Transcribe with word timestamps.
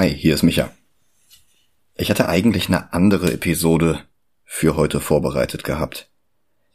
Hi, 0.00 0.08
hier 0.08 0.32
ist 0.32 0.42
Micha. 0.42 0.70
Ich 1.94 2.08
hatte 2.08 2.26
eigentlich 2.26 2.68
eine 2.68 2.94
andere 2.94 3.34
Episode 3.34 4.00
für 4.46 4.74
heute 4.74 4.98
vorbereitet 4.98 5.62
gehabt. 5.62 6.08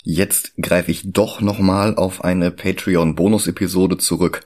Jetzt 0.03 0.53
greife 0.61 0.91
ich 0.91 1.11
doch 1.11 1.41
nochmal 1.41 1.95
auf 1.95 2.23
eine 2.23 2.51
Patreon-Bonus-Episode 2.51 3.97
zurück. 3.97 4.45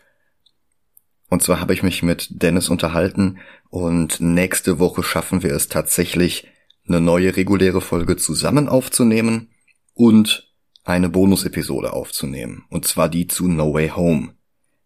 Und 1.28 1.44
zwar 1.44 1.60
habe 1.60 1.74
ich 1.74 1.84
mich 1.84 2.04
mit 2.04 2.42
Dennis 2.42 2.70
unterhalten 2.70 3.40
und 3.70 4.22
nächste 4.22 4.80
Woche 4.80 5.04
schaffen 5.04 5.44
wir 5.44 5.52
es 5.52 5.68
tatsächlich, 5.68 6.48
eine 6.88 7.02
neue 7.02 7.36
reguläre 7.36 7.82
Folge 7.82 8.16
zusammen 8.16 8.70
aufzunehmen 8.70 9.50
und 9.94 10.54
eine 10.86 11.10
Bonus-Episode 11.10 11.92
aufzunehmen. 11.92 12.64
Und 12.70 12.88
zwar 12.88 13.10
die 13.10 13.28
zu 13.28 13.50
No 13.50 13.74
Way 13.74 13.90
Home. 13.90 14.36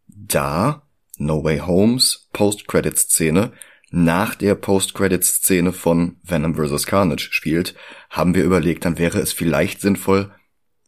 Da 0.08 0.82
No 1.20 1.44
Way 1.44 1.60
Homes 1.60 2.28
Post-Credit-Szene 2.34 3.54
nach 3.96 4.34
der 4.34 4.56
Post-Credit-Szene 4.56 5.72
von 5.72 6.18
Venom 6.24 6.56
vs. 6.56 6.88
Carnage 6.88 7.30
spielt, 7.30 7.76
haben 8.10 8.34
wir 8.34 8.44
überlegt, 8.44 8.86
dann 8.86 8.98
wäre 8.98 9.20
es 9.20 9.34
vielleicht 9.34 9.82
sinnvoll, 9.82 10.32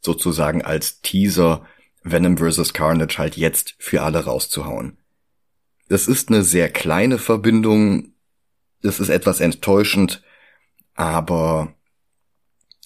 sozusagen 0.02 0.64
als 0.64 1.02
Teaser 1.02 1.68
Venom 2.02 2.36
vs. 2.36 2.74
Carnage 2.74 3.20
halt 3.20 3.38
jetzt 3.38 3.76
für 3.78 4.02
alle 4.02 4.26
rauszuhauen. 4.26 4.98
Es 5.88 6.08
ist 6.08 6.30
eine 6.30 6.42
sehr 6.42 6.68
kleine 6.68 7.20
Verbindung, 7.20 8.16
es 8.82 9.00
ist 9.00 9.10
etwas 9.10 9.40
enttäuschend, 9.40 10.24
aber 10.96 11.76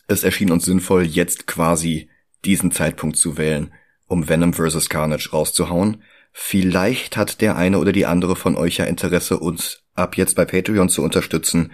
es 0.07 0.25
erschien 0.25 0.51
uns 0.51 0.65
sinnvoll, 0.65 1.03
jetzt 1.05 1.47
quasi 1.47 2.09
diesen 2.43 2.73
Zeitpunkt 2.73 3.15
zu 3.15 3.37
wählen, 3.37 3.73
um 4.05 4.27
Venom 4.27 4.53
vs. 4.53 4.89
Carnage 4.89 5.29
rauszuhauen. 5.31 6.03
Vielleicht 6.33 7.15
hat 7.15 7.39
der 7.39 7.55
eine 7.55 7.79
oder 7.79 7.93
die 7.93 8.05
andere 8.05 8.35
von 8.35 8.57
euch 8.57 8.77
ja 8.77 8.85
Interesse, 8.85 9.39
uns 9.39 9.85
ab 9.99 10.17
jetzt 10.17 10.35
bei 10.35 10.45
Patreon 10.45 10.89
zu 10.89 11.03
unterstützen 11.03 11.71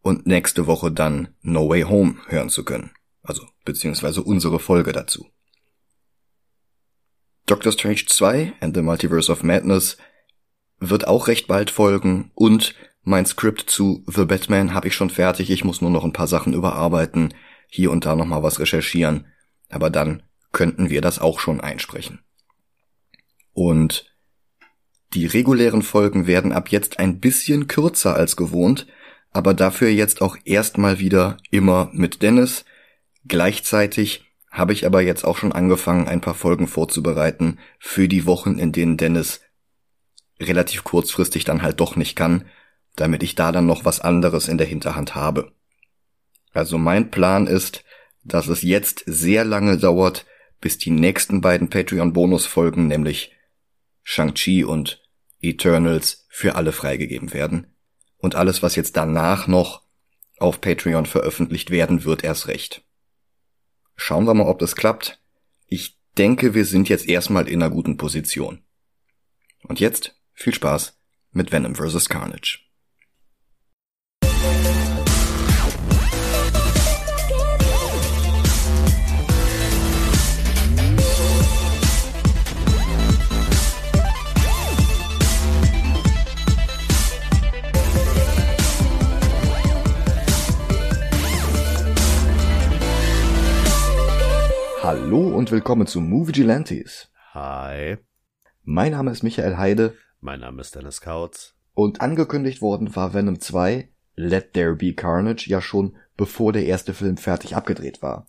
und 0.00 0.26
nächste 0.26 0.66
Woche 0.66 0.90
dann 0.90 1.28
No 1.42 1.68
Way 1.68 1.82
Home 1.82 2.16
hören 2.26 2.50
zu 2.50 2.64
können. 2.64 2.90
Also, 3.22 3.46
beziehungsweise 3.64 4.22
unsere 4.22 4.58
Folge 4.58 4.92
dazu. 4.92 5.26
Doctor 7.46 7.72
Strange 7.72 8.04
2 8.06 8.54
and 8.60 8.74
the 8.74 8.82
Multiverse 8.82 9.30
of 9.30 9.42
Madness 9.42 9.96
wird 10.78 11.06
auch 11.06 11.28
recht 11.28 11.46
bald 11.46 11.70
folgen 11.70 12.30
und 12.34 12.74
mein 13.02 13.26
Skript 13.26 13.68
zu 13.68 14.02
The 14.06 14.24
Batman 14.24 14.72
habe 14.72 14.88
ich 14.88 14.94
schon 14.94 15.10
fertig. 15.10 15.50
Ich 15.50 15.62
muss 15.62 15.82
nur 15.82 15.90
noch 15.90 16.04
ein 16.04 16.14
paar 16.14 16.26
Sachen 16.26 16.54
überarbeiten, 16.54 17.34
hier 17.68 17.90
und 17.90 18.06
da 18.06 18.16
nochmal 18.16 18.42
was 18.42 18.60
recherchieren. 18.60 19.26
Aber 19.68 19.90
dann 19.90 20.22
könnten 20.52 20.88
wir 20.88 21.02
das 21.02 21.18
auch 21.18 21.38
schon 21.38 21.60
einsprechen. 21.60 22.20
Und 23.52 24.13
die 25.14 25.26
regulären 25.26 25.82
Folgen 25.82 26.26
werden 26.26 26.52
ab 26.52 26.68
jetzt 26.68 26.98
ein 26.98 27.20
bisschen 27.20 27.68
kürzer 27.68 28.14
als 28.14 28.36
gewohnt, 28.36 28.86
aber 29.30 29.54
dafür 29.54 29.88
jetzt 29.88 30.20
auch 30.22 30.36
erstmal 30.44 30.98
wieder 30.98 31.36
immer 31.50 31.90
mit 31.92 32.22
Dennis. 32.22 32.64
Gleichzeitig 33.26 34.24
habe 34.50 34.72
ich 34.72 34.86
aber 34.86 35.02
jetzt 35.02 35.24
auch 35.24 35.36
schon 35.36 35.52
angefangen, 35.52 36.06
ein 36.06 36.20
paar 36.20 36.34
Folgen 36.34 36.68
vorzubereiten 36.68 37.58
für 37.78 38.08
die 38.08 38.26
Wochen, 38.26 38.58
in 38.58 38.72
denen 38.72 38.96
Dennis 38.96 39.40
relativ 40.40 40.84
kurzfristig 40.84 41.44
dann 41.44 41.62
halt 41.62 41.80
doch 41.80 41.96
nicht 41.96 42.16
kann, 42.16 42.44
damit 42.96 43.22
ich 43.22 43.34
da 43.34 43.50
dann 43.50 43.66
noch 43.66 43.84
was 43.84 44.00
anderes 44.00 44.48
in 44.48 44.58
der 44.58 44.66
Hinterhand 44.66 45.14
habe. 45.14 45.52
Also 46.52 46.78
mein 46.78 47.10
Plan 47.10 47.46
ist, 47.46 47.84
dass 48.22 48.48
es 48.48 48.62
jetzt 48.62 49.02
sehr 49.06 49.44
lange 49.44 49.78
dauert, 49.78 50.24
bis 50.60 50.78
die 50.78 50.90
nächsten 50.90 51.40
beiden 51.40 51.68
Patreon-Bonus-Folgen, 51.68 52.86
nämlich 52.86 53.32
Shang-Chi 54.02 54.64
und 54.64 55.03
Eternals, 55.50 56.26
für 56.28 56.56
alle 56.56 56.72
freigegeben 56.72 57.32
werden. 57.32 57.74
Und 58.16 58.34
alles, 58.34 58.62
was 58.62 58.76
jetzt 58.76 58.96
danach 58.96 59.46
noch 59.46 59.82
auf 60.38 60.60
Patreon 60.60 61.06
veröffentlicht 61.06 61.70
werden 61.70 62.04
wird, 62.04 62.24
erst 62.24 62.48
recht. 62.48 62.84
Schauen 63.96 64.26
wir 64.26 64.34
mal, 64.34 64.48
ob 64.48 64.58
das 64.58 64.76
klappt. 64.76 65.20
Ich 65.66 65.98
denke, 66.18 66.54
wir 66.54 66.64
sind 66.64 66.88
jetzt 66.88 67.08
erstmal 67.08 67.48
in 67.48 67.62
einer 67.62 67.70
guten 67.70 67.96
Position. 67.96 68.64
Und 69.62 69.80
jetzt 69.80 70.20
viel 70.32 70.54
Spaß 70.54 70.98
mit 71.30 71.52
Venom 71.52 71.74
vs. 71.74 72.08
Carnage. 72.08 72.63
Hallo 94.96 95.36
und 95.36 95.50
willkommen 95.50 95.88
zu 95.88 96.00
Movie 96.00 96.30
Gelantes. 96.30 97.10
Hi. 97.32 97.96
Mein 98.62 98.92
Name 98.92 99.10
ist 99.10 99.24
Michael 99.24 99.56
Heide. 99.56 99.96
Mein 100.20 100.38
Name 100.38 100.60
ist 100.60 100.76
Dennis 100.76 101.00
Kautz. 101.00 101.56
Und 101.74 102.00
angekündigt 102.00 102.62
worden 102.62 102.94
war 102.94 103.12
Venom 103.12 103.40
2, 103.40 103.88
Let 104.14 104.52
There 104.52 104.76
Be 104.76 104.94
Carnage, 104.94 105.50
ja 105.50 105.60
schon 105.60 105.96
bevor 106.16 106.52
der 106.52 106.66
erste 106.66 106.94
Film 106.94 107.16
fertig 107.16 107.56
abgedreht 107.56 108.02
war. 108.02 108.28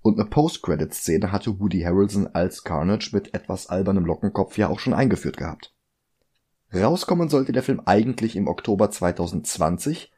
Und 0.00 0.16
eine 0.16 0.30
Post-Credit-Szene 0.30 1.32
hatte 1.32 1.58
Woody 1.58 1.80
Harrelson 1.80 2.28
als 2.28 2.62
Carnage 2.62 3.10
mit 3.12 3.34
etwas 3.34 3.66
albernem 3.66 4.04
Lockenkopf 4.04 4.56
ja 4.56 4.68
auch 4.68 4.78
schon 4.78 4.94
eingeführt 4.94 5.38
gehabt. 5.38 5.74
Rauskommen 6.72 7.28
sollte 7.28 7.50
der 7.50 7.64
Film 7.64 7.82
eigentlich 7.84 8.36
im 8.36 8.46
Oktober 8.46 8.92
2020, 8.92 10.12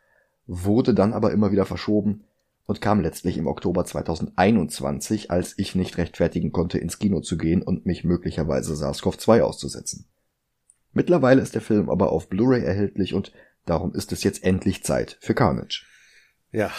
wurde 0.47 0.93
dann 0.93 1.15
aber 1.15 1.33
immer 1.33 1.51
wieder 1.51 1.65
verschoben, 1.65 2.25
und 2.67 2.81
kam 2.81 3.01
letztlich 3.01 3.39
im 3.39 3.47
Oktober 3.47 3.85
2021, 3.85 5.31
als 5.31 5.55
ich 5.57 5.75
nicht 5.75 5.99
rechtfertigen 5.99 6.53
konnte, 6.53 6.79
ins 6.79 6.99
Kino 6.99 7.21
zu 7.21 7.39
gehen 7.39 7.63
und 7.63 7.87
mich 7.87 8.05
möglicherweise 8.05 8.75
SARS-CoV-2 8.75 9.41
auszusetzen. 9.41 10.07
Mittlerweile 10.93 11.43
ist 11.43 11.55
der 11.55 11.63
Film 11.63 11.89
aber 11.89 12.11
auf 12.11 12.29
Blu-ray 12.29 12.65
erhältlich 12.65 13.15
und 13.15 13.33
darum 13.67 13.95
ist 13.95 14.13
es 14.13 14.25
jetzt 14.25 14.43
endlich 14.43 14.83
Zeit 14.83 15.17
für 15.21 15.35
Carnage. 15.35 15.85
Ja. 16.53 16.71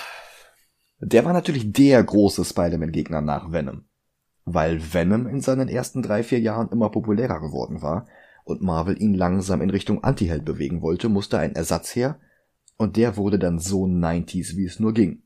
Der 0.99 1.23
war 1.23 1.33
natürlich 1.33 1.71
der 1.71 2.03
große 2.03 2.43
Spider-Man-Gegner 2.43 3.21
nach 3.21 3.51
Venom. 3.51 3.85
Weil 4.43 4.93
Venom 4.93 5.27
in 5.27 5.41
seinen 5.41 5.69
ersten 5.69 6.01
drei, 6.01 6.23
vier 6.23 6.39
Jahren 6.39 6.69
immer 6.69 6.89
populärer 6.89 7.39
geworden 7.39 7.81
war 7.81 8.07
und 8.43 8.61
Marvel 8.61 8.99
ihn 9.01 9.13
langsam 9.13 9.61
in 9.61 9.69
Richtung 9.69 10.03
Antiheld 10.03 10.43
bewegen 10.45 10.81
wollte, 10.81 11.09
musste 11.09 11.37
ein 11.37 11.53
Ersatz 11.53 11.95
her 11.95 12.19
und 12.77 12.97
der 12.97 13.17
wurde 13.17 13.37
dann 13.37 13.59
so 13.59 13.85
90s, 13.85 14.55
wie 14.55 14.65
es 14.65 14.79
nur 14.79 14.93
ging. 14.93 15.23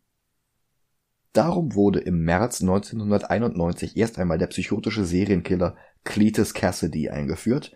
Darum 1.33 1.75
wurde 1.75 1.99
im 1.99 2.23
März 2.23 2.61
1991 2.61 3.95
erst 3.95 4.19
einmal 4.19 4.37
der 4.37 4.47
psychotische 4.47 5.05
Serienkiller 5.05 5.77
Cletus 6.03 6.53
Cassidy 6.53 7.09
eingeführt, 7.09 7.71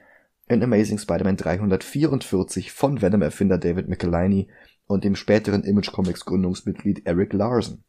in 0.47 0.61
Amazing 0.61 0.97
Spider-Man 0.97 1.37
344 1.37 2.71
von 2.73 3.01
Venom-Erfinder 3.01 3.57
David 3.57 3.87
Michelinie 3.87 4.47
und 4.87 5.03
dem 5.03 5.15
späteren 5.15 5.63
Image 5.63 5.91
Comics 5.91 6.25
Gründungsmitglied 6.25 7.07
Eric 7.07 7.31
Larson. 7.33 7.83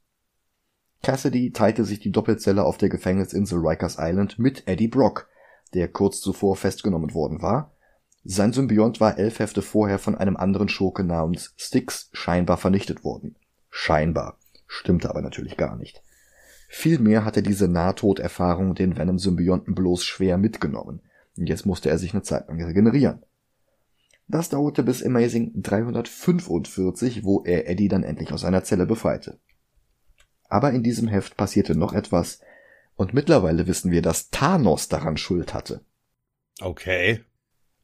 Cassidy 1.03 1.51
teilte 1.51 1.85
sich 1.85 2.01
die 2.01 2.13
Doppelzelle 2.13 2.65
auf 2.65 2.79
der 2.79 2.89
Gefängnisinsel 2.89 3.59
Rikers 3.59 3.97
Island 3.99 4.39
mit 4.39 4.67
Eddie 4.67 4.89
Brock, 4.89 5.29
der 5.75 5.89
kurz 5.89 6.21
zuvor 6.21 6.57
festgenommen 6.57 7.13
worden 7.13 7.43
war. 7.43 7.75
Sein 8.25 8.53
Symbiont 8.53 9.01
war 9.01 9.19
elf 9.19 9.41
Hefte 9.41 9.63
vorher 9.63 9.99
von 9.99 10.15
einem 10.15 10.37
anderen 10.37 10.69
Schurke 10.69 11.05
namens 11.05 11.55
Styx 11.57 12.09
scheinbar 12.13 12.57
vernichtet 12.57 13.05
worden. 13.05 13.37
Scheinbar 13.69 14.39
stimmte 14.67 15.11
aber 15.11 15.23
natürlich 15.23 15.57
gar 15.57 15.77
nicht. 15.77 16.03
Vielmehr 16.69 17.25
hatte 17.25 17.43
diese 17.43 17.69
Nahtoderfahrung 17.69 18.75
den 18.75 18.97
Venom-Symbionten 18.97 19.75
bloß 19.75 20.05
schwer 20.05 20.37
mitgenommen. 20.37 21.01
Jetzt 21.37 21.67
musste 21.67 21.91
er 21.91 21.99
sich 21.99 22.13
eine 22.13 22.23
Zeit 22.23 22.49
lang 22.49 22.63
regenerieren. 22.63 23.23
Das 24.29 24.49
dauerte 24.49 24.83
bis 24.83 25.05
Amazing 25.05 25.53
345, 25.63 27.25
wo 27.25 27.45
er 27.45 27.69
Eddie 27.69 27.89
dann 27.89 28.03
endlich 28.03 28.33
aus 28.33 28.41
seiner 28.41 28.65
Zelle 28.65 28.87
befreite. 28.87 29.39
Aber 30.49 30.73
in 30.73 30.83
diesem 30.83 31.07
Heft 31.07 31.37
passierte 31.37 31.77
noch 31.77 31.93
etwas, 31.93 32.41
und 32.97 33.13
mittlerweile 33.15 33.67
wissen 33.67 33.91
wir, 33.91 34.03
dass 34.03 34.31
Thanos 34.31 34.89
daran 34.89 35.17
Schuld 35.17 35.55
hatte. 35.55 35.85
Okay. 36.61 37.21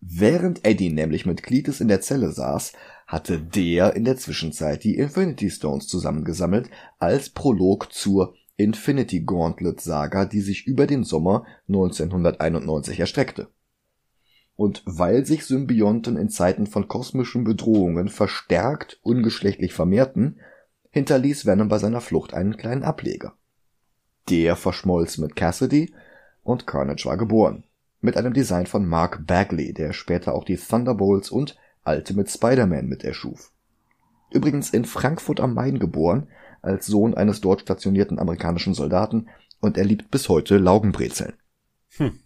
Während 0.04 0.66
Eddie 0.66 0.90
nämlich 0.90 1.26
mit 1.26 1.44
Cletus 1.44 1.80
in 1.80 1.86
der 1.86 2.00
Zelle 2.00 2.32
saß, 2.32 2.72
hatte 3.06 3.38
der 3.38 3.94
in 3.94 4.04
der 4.04 4.16
Zwischenzeit 4.16 4.82
die 4.82 4.96
Infinity 4.96 5.48
Stones 5.48 5.86
zusammengesammelt 5.86 6.68
als 6.98 7.30
Prolog 7.30 7.92
zur 7.92 8.34
Infinity 8.56 9.20
Gauntlet 9.20 9.80
Saga, 9.80 10.24
die 10.24 10.40
sich 10.40 10.66
über 10.66 10.88
den 10.88 11.04
Sommer 11.04 11.46
1991 11.68 12.98
erstreckte. 12.98 13.48
Und 14.56 14.82
weil 14.86 15.24
sich 15.24 15.46
Symbionten 15.46 16.16
in 16.16 16.30
Zeiten 16.30 16.66
von 16.66 16.88
kosmischen 16.88 17.44
Bedrohungen 17.44 18.08
verstärkt 18.08 18.98
ungeschlechtlich 19.02 19.72
vermehrten, 19.72 20.40
hinterließ 20.90 21.46
Venom 21.46 21.68
bei 21.68 21.78
seiner 21.78 22.00
Flucht 22.00 22.34
einen 22.34 22.56
kleinen 22.56 22.82
Ableger. 22.82 23.34
Der 24.28 24.56
verschmolz 24.56 25.18
mit 25.18 25.36
Cassidy 25.36 25.94
und 26.42 26.66
Carnage 26.66 27.04
war 27.04 27.16
geboren. 27.16 27.62
Mit 28.02 28.16
einem 28.16 28.32
Design 28.32 28.66
von 28.66 28.84
Mark 28.84 29.28
Bagley, 29.28 29.72
der 29.72 29.92
später 29.92 30.34
auch 30.34 30.44
die 30.44 30.56
Thunderbolts 30.56 31.30
und 31.30 31.56
Ultimate 31.84 32.28
Spider-Man 32.28 32.86
mit 32.86 33.04
erschuf. 33.04 33.52
Übrigens 34.32 34.70
in 34.70 34.84
Frankfurt 34.84 35.38
am 35.38 35.54
Main 35.54 35.78
geboren, 35.78 36.26
als 36.62 36.86
Sohn 36.86 37.14
eines 37.14 37.40
dort 37.40 37.60
stationierten 37.60 38.18
amerikanischen 38.18 38.74
Soldaten 38.74 39.28
und 39.60 39.78
er 39.78 39.84
liebt 39.84 40.10
bis 40.10 40.28
heute 40.28 40.58
Laugenbrezeln. 40.58 41.34
Hm. 41.96 42.18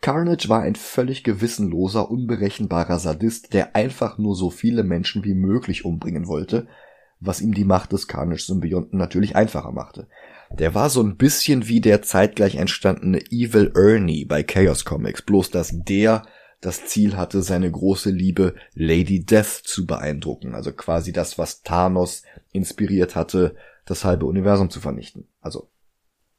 Carnage 0.00 0.48
war 0.48 0.62
ein 0.62 0.76
völlig 0.76 1.24
gewissenloser, 1.24 2.08
unberechenbarer 2.08 3.00
Sadist, 3.00 3.52
der 3.52 3.74
einfach 3.74 4.16
nur 4.16 4.36
so 4.36 4.50
viele 4.50 4.84
Menschen 4.84 5.24
wie 5.24 5.34
möglich 5.34 5.84
umbringen 5.84 6.28
wollte, 6.28 6.68
was 7.18 7.40
ihm 7.40 7.52
die 7.52 7.64
Macht 7.64 7.92
des 7.92 8.06
Carnage-Symbionten 8.06 8.96
natürlich 8.96 9.34
einfacher 9.34 9.72
machte. 9.72 10.06
Der 10.50 10.74
war 10.74 10.90
so 10.90 11.02
ein 11.02 11.16
bisschen 11.16 11.68
wie 11.68 11.80
der 11.80 12.02
zeitgleich 12.02 12.56
entstandene 12.56 13.20
Evil 13.30 13.72
Ernie 13.74 14.24
bei 14.24 14.42
Chaos 14.42 14.84
Comics, 14.84 15.22
bloß 15.22 15.50
dass 15.50 15.72
der 15.72 16.26
das 16.60 16.86
Ziel 16.86 17.16
hatte, 17.16 17.42
seine 17.42 17.70
große 17.70 18.10
Liebe 18.10 18.54
Lady 18.74 19.24
Death 19.24 19.62
zu 19.64 19.86
beeindrucken, 19.86 20.54
also 20.54 20.72
quasi 20.72 21.12
das, 21.12 21.38
was 21.38 21.62
Thanos 21.62 22.22
inspiriert 22.52 23.14
hatte, 23.14 23.54
das 23.84 24.04
halbe 24.04 24.26
Universum 24.26 24.70
zu 24.70 24.80
vernichten. 24.80 25.28
Also 25.40 25.70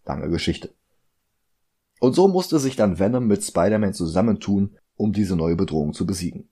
lange 0.05 0.29
Geschichte. 0.29 0.73
Und 1.99 2.15
so 2.15 2.27
musste 2.27 2.59
sich 2.59 2.75
dann 2.75 2.99
Venom 2.99 3.27
mit 3.27 3.43
Spider-Man 3.43 3.93
zusammentun, 3.93 4.77
um 4.95 5.13
diese 5.13 5.35
neue 5.35 5.55
Bedrohung 5.55 5.93
zu 5.93 6.05
besiegen. 6.05 6.49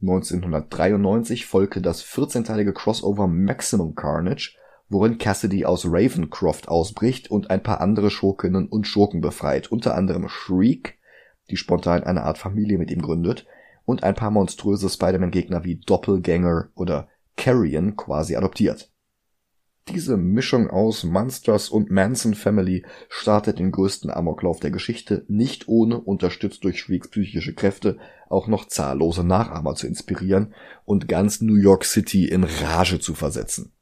1993 0.00 1.46
folgte 1.46 1.80
das 1.80 2.04
14-teilige 2.04 2.72
Crossover 2.72 3.26
Maximum 3.26 3.94
Carnage, 3.94 4.56
worin 4.94 5.18
Cassidy 5.18 5.66
aus 5.66 5.84
Ravencroft 5.84 6.68
ausbricht 6.68 7.30
und 7.30 7.50
ein 7.50 7.62
paar 7.62 7.80
andere 7.80 8.10
Schurkinnen 8.10 8.68
und 8.68 8.86
Schurken 8.86 9.20
befreit, 9.20 9.70
unter 9.70 9.94
anderem 9.96 10.28
Shriek, 10.28 10.98
die 11.50 11.56
spontan 11.56 12.04
eine 12.04 12.22
Art 12.22 12.38
Familie 12.38 12.78
mit 12.78 12.90
ihm 12.90 13.02
gründet, 13.02 13.44
und 13.84 14.02
ein 14.02 14.14
paar 14.14 14.30
monströse 14.30 14.88
Spider-Man-Gegner 14.88 15.64
wie 15.64 15.76
Doppelgänger 15.76 16.68
oder 16.74 17.08
Carrion 17.36 17.96
quasi 17.96 18.36
adoptiert. 18.36 18.90
Diese 19.88 20.16
Mischung 20.16 20.70
aus 20.70 21.04
Monsters 21.04 21.68
und 21.68 21.90
Manson 21.90 22.32
Family 22.32 22.86
startet 23.10 23.58
den 23.58 23.70
größten 23.70 24.10
Amoklauf 24.10 24.58
der 24.60 24.70
Geschichte, 24.70 25.26
nicht 25.28 25.68
ohne, 25.68 26.00
unterstützt 26.00 26.64
durch 26.64 26.80
Shrieks 26.80 27.10
psychische 27.10 27.54
Kräfte, 27.54 27.98
auch 28.30 28.46
noch 28.46 28.66
zahllose 28.66 29.24
Nachahmer 29.24 29.74
zu 29.74 29.86
inspirieren 29.86 30.54
und 30.86 31.06
ganz 31.06 31.42
New 31.42 31.56
York 31.56 31.84
City 31.84 32.26
in 32.26 32.44
Rage 32.44 32.98
zu 32.98 33.12
versetzen. 33.12 33.73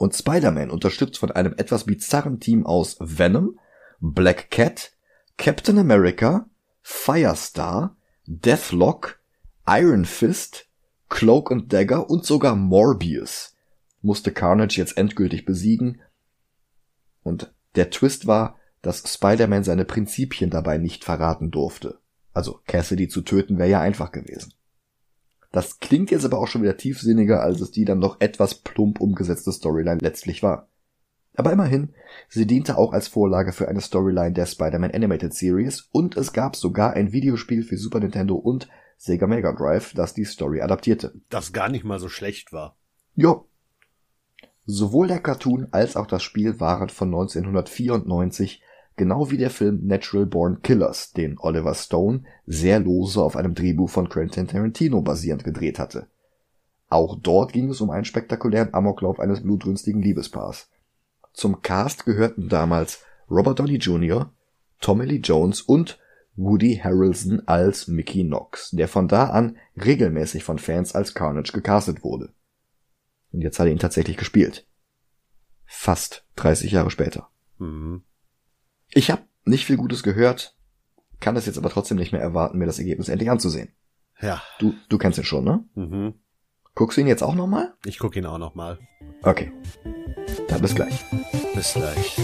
Und 0.00 0.14
Spider-Man, 0.14 0.70
unterstützt 0.70 1.18
von 1.18 1.30
einem 1.30 1.52
etwas 1.58 1.84
bizarren 1.84 2.40
Team 2.40 2.64
aus 2.64 2.96
Venom, 3.00 3.58
Black 4.00 4.50
Cat, 4.50 4.92
Captain 5.36 5.76
America, 5.76 6.48
Firestar, 6.80 7.98
Deathlock, 8.24 9.20
Iron 9.68 10.06
Fist, 10.06 10.68
Cloak 11.10 11.52
and 11.52 11.70
Dagger 11.70 12.08
und 12.08 12.24
sogar 12.24 12.56
Morbius 12.56 13.54
musste 14.00 14.32
Carnage 14.32 14.78
jetzt 14.78 14.96
endgültig 14.96 15.44
besiegen. 15.44 16.00
Und 17.22 17.52
der 17.74 17.90
Twist 17.90 18.26
war, 18.26 18.58
dass 18.80 19.04
Spider-Man 19.06 19.64
seine 19.64 19.84
Prinzipien 19.84 20.48
dabei 20.48 20.78
nicht 20.78 21.04
verraten 21.04 21.50
durfte. 21.50 21.98
Also 22.32 22.62
Cassidy 22.66 23.08
zu 23.08 23.20
töten 23.20 23.58
wäre 23.58 23.68
ja 23.68 23.80
einfach 23.82 24.12
gewesen. 24.12 24.54
Das 25.52 25.80
klingt 25.80 26.10
jetzt 26.10 26.24
aber 26.24 26.38
auch 26.38 26.46
schon 26.46 26.62
wieder 26.62 26.76
tiefsinniger, 26.76 27.42
als 27.42 27.60
es 27.60 27.70
die 27.70 27.84
dann 27.84 27.98
noch 27.98 28.20
etwas 28.20 28.54
plump 28.54 29.00
umgesetzte 29.00 29.52
Storyline 29.52 30.00
letztlich 30.00 30.42
war. 30.42 30.68
Aber 31.34 31.52
immerhin, 31.52 31.94
sie 32.28 32.46
diente 32.46 32.76
auch 32.76 32.92
als 32.92 33.08
Vorlage 33.08 33.52
für 33.52 33.68
eine 33.68 33.80
Storyline 33.80 34.32
der 34.32 34.46
Spider-Man 34.46 34.92
Animated 34.92 35.34
Series 35.34 35.88
und 35.92 36.16
es 36.16 36.32
gab 36.32 36.56
sogar 36.56 36.92
ein 36.92 37.12
Videospiel 37.12 37.62
für 37.62 37.76
Super 37.76 38.00
Nintendo 38.00 38.34
und 38.34 38.68
Sega 38.96 39.26
Mega 39.26 39.52
Drive, 39.52 39.94
das 39.94 40.12
die 40.12 40.24
Story 40.24 40.60
adaptierte. 40.60 41.14
Das 41.30 41.52
gar 41.52 41.68
nicht 41.68 41.84
mal 41.84 41.98
so 41.98 42.08
schlecht 42.08 42.52
war. 42.52 42.76
Ja, 43.14 43.42
Sowohl 44.72 45.08
der 45.08 45.18
Cartoon 45.18 45.66
als 45.72 45.96
auch 45.96 46.06
das 46.06 46.22
Spiel 46.22 46.60
waren 46.60 46.90
von 46.90 47.08
1994, 47.08 48.62
genau 49.00 49.30
wie 49.30 49.38
der 49.38 49.48
Film 49.48 49.86
Natural 49.86 50.26
Born 50.26 50.60
Killers, 50.60 51.12
den 51.12 51.38
Oliver 51.38 51.74
Stone 51.74 52.24
sehr 52.44 52.80
lose 52.80 53.22
auf 53.22 53.34
einem 53.34 53.54
Drehbuch 53.54 53.88
von 53.88 54.10
Quentin 54.10 54.46
Tarantino 54.46 55.00
basierend 55.00 55.42
gedreht 55.42 55.78
hatte. 55.78 56.08
Auch 56.90 57.18
dort 57.18 57.54
ging 57.54 57.70
es 57.70 57.80
um 57.80 57.88
einen 57.88 58.04
spektakulären 58.04 58.74
Amoklauf 58.74 59.18
eines 59.18 59.42
blutrünstigen 59.42 60.02
Liebespaars. 60.02 60.68
Zum 61.32 61.62
Cast 61.62 62.04
gehörten 62.04 62.50
damals 62.50 63.02
Robert 63.30 63.58
Downey 63.58 63.76
Jr., 63.76 64.34
Tommy 64.82 65.06
Lee 65.06 65.20
Jones 65.24 65.62
und 65.62 65.98
Woody 66.36 66.76
Harrelson 66.76 67.40
als 67.46 67.88
Mickey 67.88 68.22
Knox, 68.22 68.70
der 68.72 68.86
von 68.86 69.08
da 69.08 69.30
an 69.30 69.56
regelmäßig 69.82 70.44
von 70.44 70.58
Fans 70.58 70.94
als 70.94 71.14
Carnage 71.14 71.52
gecastet 71.52 72.04
wurde. 72.04 72.34
Und 73.32 73.40
jetzt 73.40 73.58
hat 73.58 73.66
er 73.66 73.72
ihn 73.72 73.78
tatsächlich 73.78 74.18
gespielt. 74.18 74.66
Fast 75.64 76.26
30 76.36 76.72
Jahre 76.72 76.90
später. 76.90 77.30
Mhm. 77.56 78.02
Ich 78.92 79.10
habe 79.10 79.22
nicht 79.44 79.66
viel 79.66 79.76
Gutes 79.76 80.02
gehört, 80.02 80.56
kann 81.20 81.36
es 81.36 81.46
jetzt 81.46 81.58
aber 81.58 81.70
trotzdem 81.70 81.96
nicht 81.96 82.10
mehr 82.10 82.20
erwarten, 82.20 82.58
mir 82.58 82.66
das 82.66 82.80
Ergebnis 82.80 83.08
endlich 83.08 83.30
anzusehen. 83.30 83.72
Ja. 84.20 84.42
Du, 84.58 84.74
du 84.88 84.98
kennst 84.98 85.16
ihn 85.16 85.24
schon, 85.24 85.44
ne? 85.44 85.64
Mhm. 85.74 86.14
Guckst 86.74 86.96
du 86.96 87.00
ihn 87.00 87.06
jetzt 87.06 87.22
auch 87.22 87.36
nochmal? 87.36 87.74
Ich 87.84 88.00
guck 88.00 88.16
ihn 88.16 88.26
auch 88.26 88.38
nochmal. 88.38 88.80
Okay. 89.22 89.52
Dann 90.48 90.60
bis 90.60 90.74
gleich. 90.74 91.04
Bis 91.54 91.74
gleich. 91.74 92.16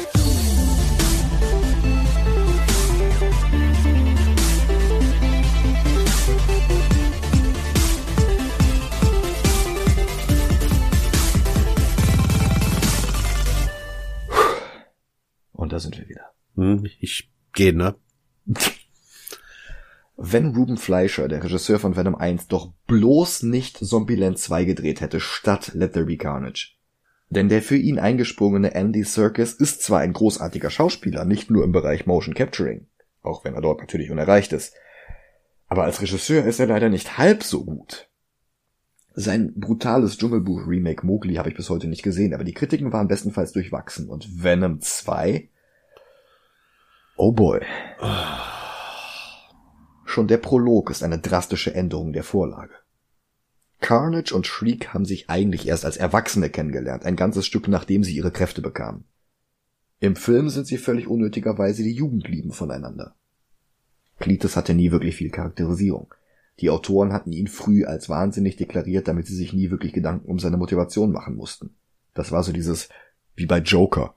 Und 15.53 15.73
da 15.73 15.79
sind 15.79 15.97
wir 15.97 16.09
wieder. 16.09 16.36
Hm, 16.57 16.87
ich 17.01 17.31
gehe, 17.53 17.75
ne? 17.75 17.95
Wenn 20.17 20.55
Ruben 20.55 20.79
Fleischer, 20.79 21.29
der 21.29 21.45
Regisseur 21.45 21.79
von 21.79 21.95
Venom 21.95 22.15
1, 22.15 22.49
doch 22.49 22.73
bloß 22.87 23.43
nicht 23.43 23.77
Zombieland 23.77 24.39
2 24.39 24.65
gedreht 24.65 25.01
hätte, 25.01 25.21
statt 25.21 25.73
Let 25.75 25.93
There 25.93 26.07
Be 26.07 26.17
Carnage. 26.17 26.73
Denn 27.29 27.49
der 27.49 27.61
für 27.61 27.77
ihn 27.77 27.99
eingesprungene 27.99 28.75
Andy 28.75 29.03
Serkis 29.03 29.53
ist 29.53 29.83
zwar 29.83 30.01
ein 30.01 30.13
großartiger 30.13 30.71
Schauspieler, 30.71 31.25
nicht 31.25 31.51
nur 31.51 31.65
im 31.65 31.73
Bereich 31.73 32.07
Motion 32.07 32.35
Capturing, 32.35 32.87
auch 33.23 33.45
wenn 33.45 33.55
er 33.55 33.61
dort 33.61 33.81
natürlich 33.81 34.11
unerreicht 34.11 34.53
ist, 34.53 34.75
aber 35.69 35.85
als 35.85 36.01
Regisseur 36.01 36.45
ist 36.45 36.61
er 36.61 36.67
leider 36.67 36.89
nicht 36.89 37.19
halb 37.19 37.43
so 37.43 37.65
gut. 37.65 38.09
Sein 39.15 39.55
brutales 39.57 40.19
Dschungelbuch-Remake 40.19 41.05
Mowgli 41.05 41.35
habe 41.35 41.49
ich 41.49 41.57
bis 41.57 41.69
heute 41.69 41.89
nicht 41.89 42.03
gesehen, 42.03 42.35
aber 42.35 42.45
die 42.45 42.53
Kritiken 42.53 42.93
waren 42.93 43.09
bestenfalls 43.09 43.53
durchwachsen 43.53 44.09
und 44.09 44.43
Venom 44.43 44.81
2 44.81 45.49
Oh 47.19 47.33
boy. 47.33 47.61
Schon 50.05 50.29
der 50.29 50.37
Prolog 50.37 50.91
ist 50.91 51.03
eine 51.03 51.19
drastische 51.19 51.75
Änderung 51.75 52.13
der 52.13 52.25
Vorlage. 52.25 52.75
Carnage 53.81 54.35
und 54.35 54.47
Shriek 54.47 54.89
haben 54.89 55.05
sich 55.07 55.31
eigentlich 55.31 55.67
erst 55.67 55.85
als 55.85 55.97
Erwachsene 55.97 56.51
kennengelernt, 56.51 57.05
ein 57.05 57.17
ganzes 57.17 57.47
Stück 57.47 57.69
nachdem 57.69 58.05
sie 58.05 58.15
ihre 58.15 58.31
Kräfte 58.31 58.61
bekamen. 58.61 59.05
Im 59.99 60.15
Film 60.15 60.51
sind 60.51 60.67
sie 60.67 60.77
völlig 60.77 61.09
unnötigerweise 61.09 61.83
die 61.83 61.95
Jugendlieben 61.95 62.53
voneinander. 62.53 63.15
Cletus 64.19 64.57
hatte 64.57 64.75
nie 64.75 64.91
wirklich 64.91 65.17
viel 65.17 65.31
Charakterisierung. 65.31 66.13
Die 66.61 66.71
Autoren 66.71 67.13
hatten 67.13 67.33
ihn 67.33 67.49
früh 67.49 67.85
als 67.85 68.09
wahnsinnig 68.09 68.57
deklariert, 68.57 69.09
damit 69.09 69.27
sie 69.27 69.37
sich 69.37 69.55
nie 69.55 69.71
wirklich 69.71 69.93
Gedanken 69.93 70.29
um 70.29 70.39
seine 70.39 70.57
Motivation 70.59 71.13
machen 71.13 71.35
mussten. 71.35 71.77
Das 72.15 72.31
war 72.33 72.43
so 72.43 72.53
dieses, 72.53 72.89
wie 73.35 73.47
bei 73.47 73.59
Joker. 73.59 74.15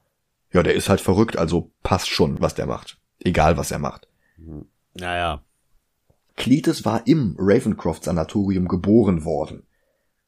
Ja, 0.51 0.63
der 0.63 0.73
ist 0.73 0.89
halt 0.89 1.01
verrückt, 1.01 1.37
also 1.37 1.71
passt 1.83 2.09
schon, 2.09 2.41
was 2.41 2.55
der 2.55 2.65
macht. 2.65 2.99
Egal, 3.19 3.57
was 3.57 3.71
er 3.71 3.79
macht. 3.79 4.07
Naja. 4.93 5.43
Cletus 6.35 6.85
war 6.85 7.05
im 7.05 7.35
Ravencroft 7.37 8.05
Sanatorium 8.05 8.67
geboren 8.67 9.25
worden. 9.25 9.63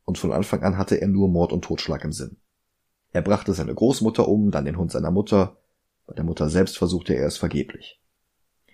Und 0.06 0.18
von 0.18 0.32
Anfang 0.32 0.64
an 0.64 0.78
hatte 0.78 1.00
er 1.00 1.08
nur 1.08 1.30
Mord 1.30 1.54
und 1.54 1.64
Totschlag 1.64 2.04
im 2.04 2.12
Sinn. 2.12 2.38
Er 3.14 3.22
brachte 3.22 3.54
seine 3.54 3.74
Großmutter 3.74 4.28
um, 4.28 4.52
dann 4.52 4.66
den 4.66 4.78
Hund 4.78 4.92
seiner 4.92 5.12
Mutter. 5.12 5.58
Bei 6.06 6.14
der 6.14 6.24
Mutter 6.24 6.50
selbst 6.50 6.78
versuchte 6.78 7.14
er 7.14 7.26
es 7.28 7.38
vergeblich. 7.38 8.02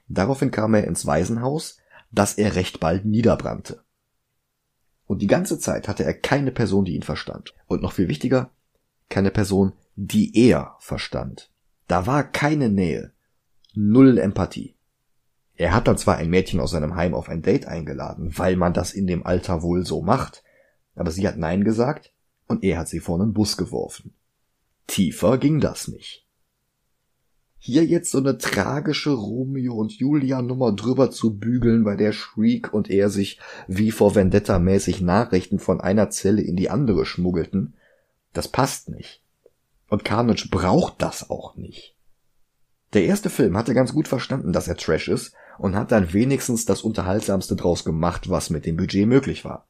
Daraufhin 0.07 0.51
kam 0.51 0.73
er 0.73 0.85
ins 0.85 1.05
Waisenhaus, 1.05 1.77
das 2.11 2.33
er 2.35 2.55
recht 2.55 2.79
bald 2.79 3.05
niederbrannte. 3.05 3.83
Und 5.05 5.21
die 5.21 5.27
ganze 5.27 5.59
Zeit 5.59 5.87
hatte 5.87 6.03
er 6.03 6.13
keine 6.13 6.51
Person, 6.51 6.85
die 6.85 6.95
ihn 6.95 7.03
verstand. 7.03 7.53
Und 7.67 7.81
noch 7.81 7.93
viel 7.93 8.07
wichtiger, 8.07 8.51
keine 9.09 9.31
Person, 9.31 9.73
die 9.97 10.37
er 10.47 10.75
verstand. 10.79 11.49
Da 11.87 12.05
war 12.05 12.23
keine 12.23 12.69
Nähe, 12.69 13.11
null 13.73 14.19
Empathie. 14.19 14.75
Er 15.55 15.73
hat 15.73 15.87
dann 15.87 15.97
zwar 15.97 16.17
ein 16.17 16.29
Mädchen 16.29 16.59
aus 16.59 16.69
seinem 16.69 16.95
Heim 16.95 17.15
auf 17.15 17.29
ein 17.29 17.41
Date 17.41 17.65
eingeladen, 17.65 18.37
weil 18.37 18.55
man 18.55 18.73
das 18.73 18.93
in 18.93 19.07
dem 19.07 19.25
Alter 19.25 19.63
wohl 19.63 19.85
so 19.85 20.03
macht, 20.03 20.43
aber 20.95 21.09
sie 21.09 21.27
hat 21.27 21.37
Nein 21.37 21.63
gesagt 21.63 22.13
und 22.47 22.63
er 22.63 22.77
hat 22.77 22.87
sie 22.87 22.99
vor 22.99 23.19
einen 23.19 23.33
Bus 23.33 23.57
geworfen. 23.57 24.13
Tiefer 24.85 25.39
ging 25.39 25.59
das 25.59 25.87
nicht. 25.87 26.27
hier 27.57 27.83
jetzt 27.83 28.11
so 28.11 28.19
eine 28.19 28.37
tragische 28.37 29.13
Romeo 29.13 29.73
und 29.73 29.93
Julia 29.93 30.43
Nummer 30.43 30.73
drüber 30.73 31.09
zu 31.09 31.37
bügeln, 31.37 31.83
bei 31.83 31.95
der 31.95 32.11
Shriek 32.11 32.71
und 32.71 32.89
er 32.91 33.09
sich 33.09 33.39
wie 33.67 33.89
vor 33.89 34.13
Vendetta 34.13 34.59
mäßig 34.59 35.01
Nachrichten 35.01 35.57
von 35.57 35.81
einer 35.81 36.11
Zelle 36.11 36.43
in 36.43 36.55
die 36.55 36.69
andere 36.69 37.05
schmuggelten, 37.07 37.73
das 38.31 38.47
passt 38.47 38.89
nicht. 38.89 39.23
Und 39.89 40.03
Carnage 40.03 40.50
braucht 40.50 41.01
das 41.01 41.29
auch 41.29 41.56
nicht. 41.56 41.96
Der 42.94 43.03
erste 43.03 43.29
Film 43.29 43.58
hatte 43.58 43.74
ganz 43.74 43.94
gut 43.94 44.08
verstanden, 44.08 44.53
dass 44.53 44.67
er 44.67 44.77
Trash 44.77 45.08
ist 45.08 45.34
und 45.58 45.75
hat 45.75 45.91
dann 45.91 46.13
wenigstens 46.13 46.65
das 46.65 46.82
Unterhaltsamste 46.82 47.56
draus 47.56 47.84
gemacht, 47.84 48.29
was 48.29 48.50
mit 48.50 48.65
dem 48.65 48.77
Budget 48.77 49.08
möglich 49.08 49.44
war. 49.44 49.67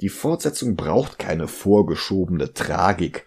Die 0.00 0.08
Fortsetzung 0.08 0.76
braucht 0.76 1.18
keine 1.18 1.48
vorgeschobene 1.48 2.52
Tragik 2.52 3.26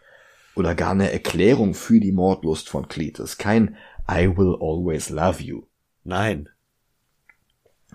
oder 0.55 0.75
gar 0.75 0.91
eine 0.91 1.11
Erklärung 1.11 1.73
für 1.73 1.99
die 1.99 2.11
Mordlust 2.11 2.69
von 2.69 2.87
Cletus, 2.87 3.37
kein 3.37 3.75
I 4.09 4.27
will 4.27 4.55
always 4.59 5.09
love 5.09 5.41
you. 5.41 5.63
Nein. 6.03 6.49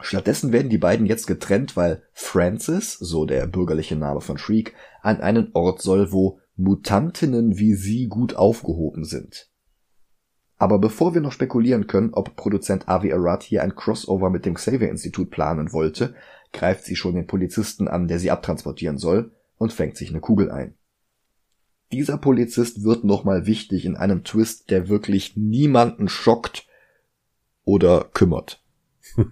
Stattdessen 0.00 0.52
werden 0.52 0.70
die 0.70 0.78
beiden 0.78 1.06
jetzt 1.06 1.26
getrennt, 1.26 1.76
weil 1.76 2.02
Francis, 2.12 2.94
so 2.94 3.26
der 3.26 3.46
bürgerliche 3.46 3.96
Name 3.96 4.20
von 4.20 4.38
Shriek, 4.38 4.74
an 5.02 5.20
einen 5.20 5.50
Ort 5.54 5.82
soll, 5.82 6.12
wo 6.12 6.40
Mutantinnen 6.56 7.58
wie 7.58 7.74
sie 7.74 8.06
gut 8.06 8.36
aufgehoben 8.36 9.04
sind. 9.04 9.50
Aber 10.56 10.78
bevor 10.78 11.14
wir 11.14 11.20
noch 11.20 11.32
spekulieren 11.32 11.86
können, 11.86 12.14
ob 12.14 12.36
Produzent 12.36 12.88
Avi 12.88 13.12
Arad 13.12 13.42
hier 13.42 13.62
ein 13.62 13.74
Crossover 13.74 14.30
mit 14.30 14.46
dem 14.46 14.54
Xavier-Institut 14.54 15.30
planen 15.30 15.72
wollte, 15.72 16.14
greift 16.52 16.84
sie 16.84 16.96
schon 16.96 17.16
den 17.16 17.26
Polizisten 17.26 17.88
an, 17.88 18.06
der 18.06 18.20
sie 18.20 18.30
abtransportieren 18.30 18.98
soll, 18.98 19.32
und 19.56 19.72
fängt 19.72 19.96
sich 19.96 20.10
eine 20.10 20.20
Kugel 20.20 20.50
ein. 20.50 20.74
Dieser 21.92 22.18
Polizist 22.18 22.84
wird 22.84 23.04
nochmal 23.04 23.46
wichtig 23.46 23.84
in 23.84 23.96
einem 23.96 24.24
Twist, 24.24 24.70
der 24.70 24.88
wirklich 24.88 25.36
niemanden 25.36 26.08
schockt 26.08 26.66
oder 27.64 28.04
kümmert. 28.12 28.62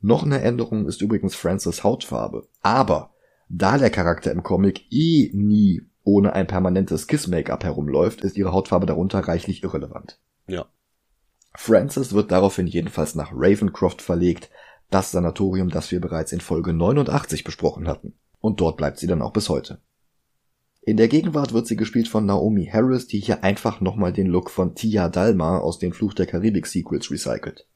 Noch 0.00 0.24
eine 0.24 0.42
Änderung 0.42 0.86
ist 0.86 1.00
übrigens 1.00 1.34
Francis 1.34 1.82
Hautfarbe. 1.82 2.46
Aber 2.60 3.13
da 3.56 3.78
der 3.78 3.90
Charakter 3.90 4.32
im 4.32 4.42
Comic 4.42 4.90
eh 4.90 5.30
nie 5.32 5.82
ohne 6.02 6.34
ein 6.34 6.46
permanentes 6.46 7.06
Kiss-Make-up 7.06 7.64
herumläuft, 7.64 8.20
ist 8.22 8.36
ihre 8.36 8.52
Hautfarbe 8.52 8.84
darunter 8.84 9.20
reichlich 9.20 9.62
irrelevant. 9.62 10.18
Ja. 10.46 10.66
Francis 11.54 12.12
wird 12.12 12.30
daraufhin 12.30 12.66
jedenfalls 12.66 13.14
nach 13.14 13.32
Ravencroft 13.32 14.02
verlegt, 14.02 14.50
das 14.90 15.12
Sanatorium, 15.12 15.70
das 15.70 15.90
wir 15.92 16.00
bereits 16.00 16.32
in 16.32 16.40
Folge 16.40 16.72
89 16.72 17.44
besprochen 17.44 17.88
hatten. 17.88 18.14
Und 18.40 18.60
dort 18.60 18.76
bleibt 18.76 18.98
sie 18.98 19.06
dann 19.06 19.22
auch 19.22 19.32
bis 19.32 19.48
heute. 19.48 19.80
In 20.82 20.98
der 20.98 21.08
Gegenwart 21.08 21.54
wird 21.54 21.66
sie 21.66 21.76
gespielt 21.76 22.08
von 22.08 22.26
Naomi 22.26 22.66
Harris, 22.66 23.06
die 23.06 23.20
hier 23.20 23.42
einfach 23.42 23.80
nochmal 23.80 24.12
den 24.12 24.26
Look 24.26 24.50
von 24.50 24.74
Tia 24.74 25.08
Dalma 25.08 25.58
aus 25.58 25.78
den 25.78 25.94
Fluch 25.94 26.12
der 26.12 26.26
Karibik 26.26 26.66
Sequels 26.66 27.10
recycelt. 27.10 27.66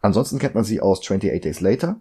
Ansonsten 0.00 0.40
kennt 0.40 0.56
man 0.56 0.64
sie 0.64 0.80
aus 0.80 1.00
28 1.00 1.40
Days 1.40 1.60
Later, 1.60 2.00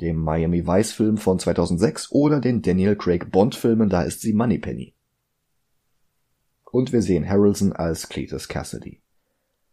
dem 0.00 0.16
Miami 0.16 0.66
Vice 0.66 0.92
Film 0.92 1.16
von 1.18 1.38
2006 1.38 2.10
oder 2.10 2.40
den 2.40 2.62
Daniel 2.62 2.96
Craig 2.96 3.30
Bond 3.30 3.54
Filmen, 3.54 3.88
da 3.88 4.02
ist 4.02 4.20
sie 4.20 4.32
Moneypenny. 4.32 4.94
Und 6.70 6.92
wir 6.92 7.02
sehen 7.02 7.28
Harrelson 7.28 7.72
als 7.72 8.08
Cletus 8.08 8.48
Cassidy. 8.48 9.00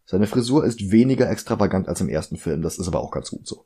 Seine 0.05 0.27
Frisur 0.27 0.65
ist 0.65 0.91
weniger 0.91 1.29
extravagant 1.29 1.87
als 1.87 2.01
im 2.01 2.09
ersten 2.09 2.37
Film, 2.37 2.61
das 2.61 2.77
ist 2.77 2.87
aber 2.87 2.99
auch 2.99 3.11
ganz 3.11 3.31
gut 3.31 3.47
so. 3.47 3.65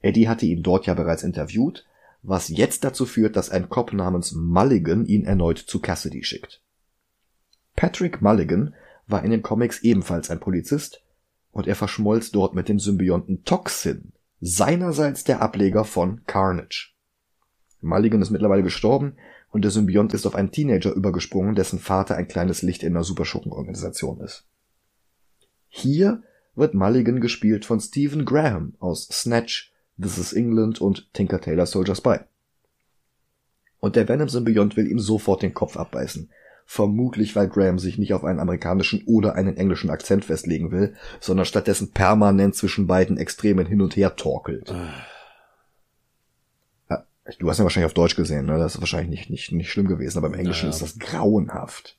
Eddie 0.00 0.28
hatte 0.28 0.46
ihn 0.46 0.62
dort 0.62 0.86
ja 0.86 0.94
bereits 0.94 1.22
interviewt, 1.22 1.86
was 2.22 2.48
jetzt 2.48 2.84
dazu 2.84 3.06
führt, 3.06 3.36
dass 3.36 3.50
ein 3.50 3.68
Cop 3.68 3.92
namens 3.92 4.32
Mulligan 4.32 5.06
ihn 5.06 5.24
erneut 5.24 5.58
zu 5.58 5.80
Cassidy 5.80 6.24
schickt. 6.24 6.60
Patrick 7.74 8.20
Mulligan 8.20 8.74
war 9.06 9.24
in 9.24 9.30
den 9.30 9.42
Comics 9.42 9.82
ebenfalls 9.82 10.30
ein 10.30 10.40
Polizist 10.40 11.02
und 11.50 11.66
er 11.66 11.76
verschmolz 11.76 12.30
dort 12.30 12.54
mit 12.54 12.68
dem 12.68 12.78
Symbionten 12.78 13.44
Toxin, 13.44 14.11
seinerseits 14.42 15.22
der 15.22 15.40
Ableger 15.40 15.84
von 15.84 16.24
Carnage. 16.26 16.90
Mulligan 17.80 18.20
ist 18.20 18.30
mittlerweile 18.30 18.64
gestorben 18.64 19.14
und 19.50 19.62
der 19.62 19.70
Symbiont 19.70 20.14
ist 20.14 20.26
auf 20.26 20.34
einen 20.34 20.50
Teenager 20.50 20.92
übergesprungen, 20.92 21.54
dessen 21.54 21.78
Vater 21.78 22.16
ein 22.16 22.26
kleines 22.26 22.62
Licht 22.62 22.82
in 22.82 22.94
einer 22.94 23.04
Superschurkenorganisation 23.04 24.20
ist. 24.20 24.44
Hier 25.68 26.24
wird 26.56 26.74
Mulligan 26.74 27.20
gespielt 27.20 27.64
von 27.64 27.80
Stephen 27.80 28.24
Graham 28.24 28.74
aus 28.80 29.06
Snatch, 29.12 29.72
This 30.00 30.18
is 30.18 30.32
England 30.32 30.80
und 30.80 31.08
Tinker 31.12 31.40
Tailor 31.40 31.66
Soldier 31.66 31.94
Spy. 31.94 32.18
Und 33.78 33.94
der 33.94 34.08
Venom-Symbiont 34.08 34.76
will 34.76 34.90
ihm 34.90 34.98
sofort 34.98 35.42
den 35.42 35.54
Kopf 35.54 35.76
abbeißen. 35.76 36.30
Vermutlich, 36.66 37.36
weil 37.36 37.48
Graham 37.48 37.78
sich 37.78 37.98
nicht 37.98 38.14
auf 38.14 38.24
einen 38.24 38.40
amerikanischen 38.40 39.02
oder 39.04 39.34
einen 39.34 39.56
englischen 39.56 39.90
Akzent 39.90 40.24
festlegen 40.24 40.70
will, 40.70 40.94
sondern 41.20 41.46
stattdessen 41.46 41.90
permanent 41.90 42.54
zwischen 42.54 42.86
beiden 42.86 43.18
Extremen 43.18 43.66
hin 43.66 43.82
und 43.82 43.96
her 43.96 44.16
torkelt. 44.16 44.74
Ja, 46.88 47.04
du 47.38 47.50
hast 47.50 47.58
ja 47.58 47.64
wahrscheinlich 47.64 47.86
auf 47.86 47.94
Deutsch 47.94 48.16
gesehen, 48.16 48.46
ne? 48.46 48.58
Das 48.58 48.74
ist 48.74 48.80
wahrscheinlich 48.80 49.10
nicht, 49.10 49.30
nicht, 49.30 49.52
nicht 49.52 49.70
schlimm 49.70 49.86
gewesen, 49.86 50.18
aber 50.18 50.28
im 50.28 50.34
Englischen 50.34 50.68
naja. 50.68 50.82
ist 50.82 50.82
das 50.82 50.98
grauenhaft. 50.98 51.98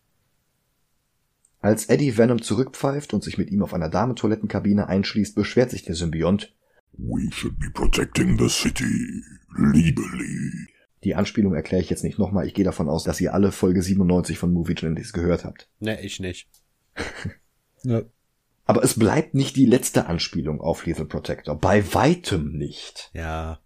Als 1.64 1.86
Eddie 1.86 2.18
Venom 2.18 2.42
zurückpfeift 2.42 3.14
und 3.14 3.24
sich 3.24 3.38
mit 3.38 3.50
ihm 3.50 3.64
auf 3.64 3.74
einer 3.74 3.88
Damentoilettenkabine 3.88 4.88
einschließt, 4.88 5.34
beschwert 5.34 5.70
sich 5.72 5.84
der 5.84 5.96
Symbiont. 5.96 6.54
We 6.98 7.32
should 7.32 7.58
be 7.58 7.70
protecting 7.70 8.38
the 8.38 8.50
city 8.50 9.24
legally. 9.58 10.73
Die 11.04 11.16
Anspielung 11.16 11.54
erkläre 11.54 11.82
ich 11.82 11.90
jetzt 11.90 12.04
nicht 12.04 12.20
nochmal. 12.20 12.48
Ich 12.48 12.54
gehe 12.54 12.66
davon 12.66 12.90
aus, 12.90 13.04
dass 13.04 13.20
ihr 13.20 13.34
alle 13.34 13.52
Folge 13.52 13.82
97 13.82 14.38
von 14.38 14.54
Movie 14.54 14.76
Genesis 14.76 15.14
gehört 15.14 15.44
habt. 15.44 15.70
Ne, 15.80 16.02
ich 16.02 16.20
nicht. 16.20 16.48
ja. 17.84 18.04
Aber 18.66 18.84
es 18.84 18.98
bleibt 18.98 19.34
nicht 19.34 19.56
die 19.56 19.66
letzte 19.66 20.06
Anspielung 20.06 20.62
auf 20.62 20.86
Lethal 20.86 21.06
Protector. 21.06 21.60
Bei 21.60 21.94
weitem 21.94 22.54
nicht. 22.54 23.12
Ja. 23.14 23.60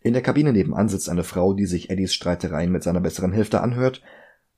In 0.00 0.12
der 0.12 0.22
Kabine 0.22 0.52
nebenan 0.52 0.88
sitzt 0.88 1.08
eine 1.08 1.24
Frau, 1.24 1.54
die 1.54 1.66
sich 1.66 1.88
Eddies 1.88 2.12
Streitereien 2.12 2.72
mit 2.72 2.82
seiner 2.82 3.00
besseren 3.00 3.32
Hälfte 3.32 3.60
anhört. 3.60 4.02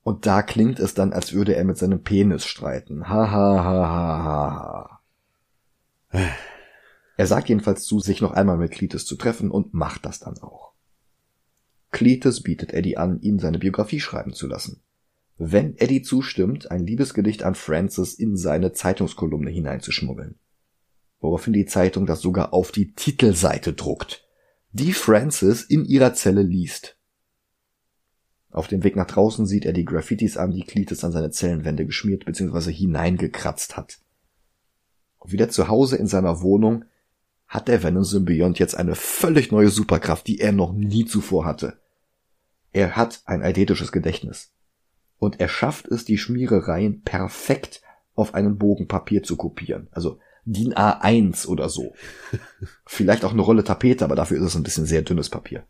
Und 0.03 0.25
da 0.25 0.41
klingt 0.41 0.79
es 0.79 0.93
dann, 0.93 1.13
als 1.13 1.33
würde 1.33 1.55
er 1.55 1.63
mit 1.63 1.77
seinem 1.77 2.01
Penis 2.01 2.45
streiten. 2.45 3.07
Ha 3.07 3.31
ha 3.31 3.63
ha 3.63 3.87
ha 3.89 4.99
ha. 6.13 6.19
Er 7.19 7.25
sagt 7.25 7.49
jedenfalls 7.49 7.83
zu, 7.83 7.99
sich 7.99 8.21
noch 8.21 8.31
einmal 8.31 8.57
mit 8.57 8.71
Cletus 8.71 9.05
zu 9.07 9.15
treffen 9.15 9.49
und 9.49 9.73
macht 9.73 10.05
das 10.05 10.19
dann 10.19 10.37
auch. 10.37 10.66
Cletus 11.91 12.41
bietet 12.41 12.73
Eddie 12.73 12.97
an, 12.97 13.21
ihm 13.21 13.39
seine 13.39 13.59
Biografie 13.59 13.99
schreiben 13.99 14.33
zu 14.33 14.47
lassen. 14.47 14.81
Wenn 15.37 15.77
Eddie 15.77 16.01
zustimmt, 16.01 16.71
ein 16.71 16.85
Liebesgedicht 16.85 17.43
an 17.43 17.55
Francis 17.55 18.15
in 18.15 18.35
seine 18.35 18.73
Zeitungskolumne 18.73 19.51
hineinzuschmuggeln. 19.51 20.39
Woraufhin 21.19 21.53
die 21.53 21.65
Zeitung 21.65 22.05
das 22.05 22.21
sogar 22.21 22.53
auf 22.53 22.71
die 22.71 22.93
Titelseite 22.93 23.73
druckt, 23.73 24.27
die 24.71 24.93
Francis 24.93 25.63
in 25.63 25.85
ihrer 25.85 26.13
Zelle 26.13 26.41
liest. 26.41 26.97
Auf 28.49 28.67
dem 28.67 28.83
Weg 28.83 28.95
nach 28.95 29.07
draußen 29.07 29.45
sieht 29.45 29.65
er 29.65 29.73
die 29.73 29.85
Graffitis 29.85 30.37
an, 30.37 30.51
die 30.51 30.63
Cletus 30.63 31.03
an 31.03 31.11
seine 31.11 31.31
Zellenwände 31.31 31.85
geschmiert 31.85 32.25
bzw. 32.25 32.71
hineingekratzt 32.71 33.77
hat. 33.77 33.99
wieder 35.23 35.49
zu 35.49 35.67
Hause 35.67 35.97
in 35.97 36.07
seiner 36.07 36.41
Wohnung 36.41 36.85
hat 37.47 37.67
der 37.67 37.83
Venom-Symbiont 37.83 38.59
jetzt 38.59 38.75
eine 38.75 38.95
völlig 38.95 39.51
neue 39.51 39.69
Superkraft, 39.69 40.27
die 40.27 40.39
er 40.39 40.51
noch 40.51 40.73
nie 40.73 41.05
zuvor 41.05 41.45
hatte. 41.45 41.79
Er 42.73 42.95
hat 42.95 43.21
ein 43.25 43.41
eidetisches 43.41 43.91
Gedächtnis. 43.91 44.51
Und 45.17 45.39
er 45.39 45.47
schafft 45.47 45.87
es, 45.87 46.05
die 46.05 46.17
Schmierereien 46.17 47.01
perfekt 47.01 47.81
auf 48.15 48.33
einen 48.33 48.57
Bogen 48.57 48.87
Papier 48.87 49.23
zu 49.23 49.35
kopieren. 49.35 49.87
Also 49.91 50.19
DIN 50.45 50.73
A1 50.73 51.47
oder 51.47 51.69
so. 51.69 51.93
Vielleicht 52.85 53.25
auch 53.25 53.33
eine 53.33 53.41
Rolle 53.41 53.63
Tapete, 53.63 54.05
aber 54.05 54.15
dafür 54.15 54.37
ist 54.37 54.43
es 54.43 54.55
ein 54.55 54.63
bisschen 54.63 54.85
sehr 54.85 55.01
dünnes 55.01 55.29
Papier. 55.29 55.63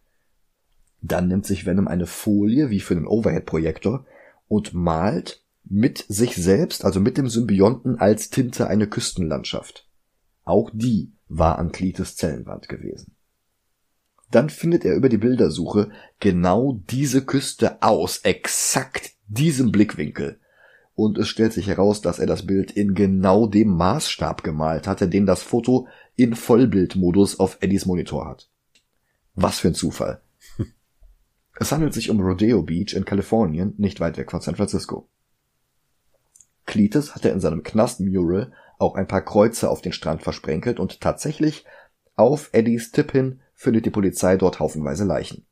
Dann 1.01 1.27
nimmt 1.27 1.45
sich 1.45 1.65
Venom 1.65 1.87
eine 1.87 2.07
Folie 2.07 2.69
wie 2.69 2.79
für 2.79 2.95
einen 2.95 3.07
Overhead-Projektor 3.07 4.05
und 4.47 4.73
malt 4.73 5.43
mit 5.63 6.05
sich 6.07 6.35
selbst, 6.35 6.85
also 6.85 6.99
mit 6.99 7.17
dem 7.17 7.29
Symbionten 7.29 7.99
als 7.99 8.29
Tinte 8.29 8.67
eine 8.67 8.87
Küstenlandschaft. 8.87 9.86
Auch 10.47 10.71
die 10.73 11.11
war 11.27 11.59
an 11.59 11.73
Cletus 11.73 12.15
Zellenwand 12.15 12.69
gewesen. 12.69 13.11
Dann 14.31 14.49
findet 14.49 14.85
er 14.85 14.95
über 14.95 15.09
die 15.09 15.17
Bildersuche 15.17 15.89
genau 16.21 16.79
diese 16.89 17.25
Küste 17.25 17.81
aus, 17.81 18.19
exakt 18.19 19.11
diesem 19.27 19.73
Blickwinkel. 19.73 20.39
Und 20.95 21.17
es 21.17 21.27
stellt 21.27 21.51
sich 21.51 21.67
heraus, 21.67 21.99
dass 21.99 22.19
er 22.19 22.27
das 22.27 22.45
Bild 22.45 22.71
in 22.71 22.95
genau 22.95 23.45
dem 23.45 23.75
Maßstab 23.75 24.41
gemalt 24.41 24.87
hatte, 24.87 25.09
den 25.09 25.25
das 25.25 25.43
Foto 25.43 25.89
in 26.15 26.33
Vollbildmodus 26.33 27.41
auf 27.41 27.57
Eddies 27.59 27.85
Monitor 27.85 28.25
hat. 28.25 28.49
Was 29.35 29.59
für 29.59 29.67
ein 29.67 29.75
Zufall. 29.75 30.21
es 31.59 31.73
handelt 31.73 31.93
sich 31.93 32.09
um 32.09 32.21
Rodeo 32.21 32.63
Beach 32.63 32.93
in 32.93 33.03
Kalifornien, 33.03 33.73
nicht 33.77 33.99
weit 33.99 34.17
weg 34.17 34.31
von 34.31 34.39
San 34.39 34.55
Francisco. 34.55 35.09
Cletus 36.65 37.15
hatte 37.15 37.29
in 37.29 37.41
seinem 37.41 37.63
Knast-Mural 37.63 38.53
auch 38.77 38.95
ein 38.95 39.07
paar 39.07 39.23
Kreuze 39.23 39.69
auf 39.69 39.81
den 39.81 39.93
Strand 39.93 40.23
versprenkelt 40.23 40.79
und 40.79 41.01
tatsächlich 41.01 41.65
auf 42.15 42.49
Eddies 42.51 42.91
Tipp 42.91 43.11
hin 43.11 43.41
findet 43.53 43.85
die 43.85 43.91
Polizei 43.91 44.37
dort 44.37 44.59
haufenweise 44.59 45.03
Leichen. 45.03 45.45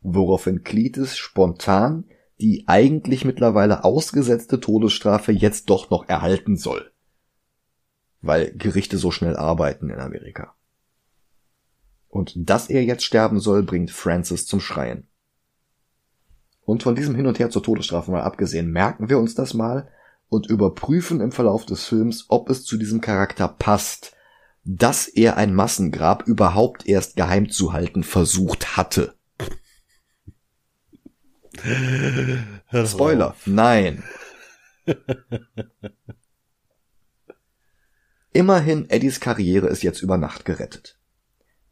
Woraufhin 0.00 0.64
Cletus 0.64 1.16
spontan 1.16 2.04
die 2.40 2.64
eigentlich 2.66 3.24
mittlerweile 3.24 3.84
ausgesetzte 3.84 4.60
Todesstrafe 4.60 5.30
jetzt 5.30 5.68
doch 5.68 5.90
noch 5.90 6.08
erhalten 6.08 6.56
soll. 6.56 6.90
Weil 8.22 8.52
Gerichte 8.52 8.96
so 8.96 9.10
schnell 9.10 9.36
arbeiten 9.36 9.90
in 9.90 9.98
Amerika. 9.98 10.54
Und 12.08 12.32
dass 12.36 12.70
er 12.70 12.82
jetzt 12.82 13.04
sterben 13.04 13.40
soll, 13.40 13.62
bringt 13.62 13.90
Francis 13.90 14.46
zum 14.46 14.60
Schreien. 14.60 15.06
Und 16.62 16.82
von 16.82 16.94
diesem 16.94 17.14
Hin 17.14 17.26
und 17.26 17.38
Her 17.38 17.50
zur 17.50 17.62
Todesstrafe 17.62 18.10
mal 18.10 18.22
abgesehen, 18.22 18.70
merken 18.70 19.08
wir 19.08 19.18
uns 19.18 19.34
das 19.34 19.54
mal 19.54 19.90
und 20.30 20.46
überprüfen 20.46 21.20
im 21.20 21.32
Verlauf 21.32 21.66
des 21.66 21.84
Films, 21.84 22.24
ob 22.28 22.48
es 22.48 22.64
zu 22.64 22.78
diesem 22.78 23.02
Charakter 23.02 23.48
passt, 23.48 24.16
dass 24.64 25.08
er 25.08 25.36
ein 25.36 25.54
Massengrab 25.54 26.26
überhaupt 26.26 26.86
erst 26.86 27.16
geheim 27.16 27.50
zu 27.50 27.74
halten 27.74 28.02
versucht 28.04 28.78
hatte. 28.78 29.14
Spoiler, 32.86 33.34
nein. 33.44 34.04
Immerhin, 38.32 38.88
Eddies 38.88 39.18
Karriere 39.18 39.66
ist 39.66 39.82
jetzt 39.82 40.00
über 40.02 40.16
Nacht 40.16 40.44
gerettet. 40.44 40.96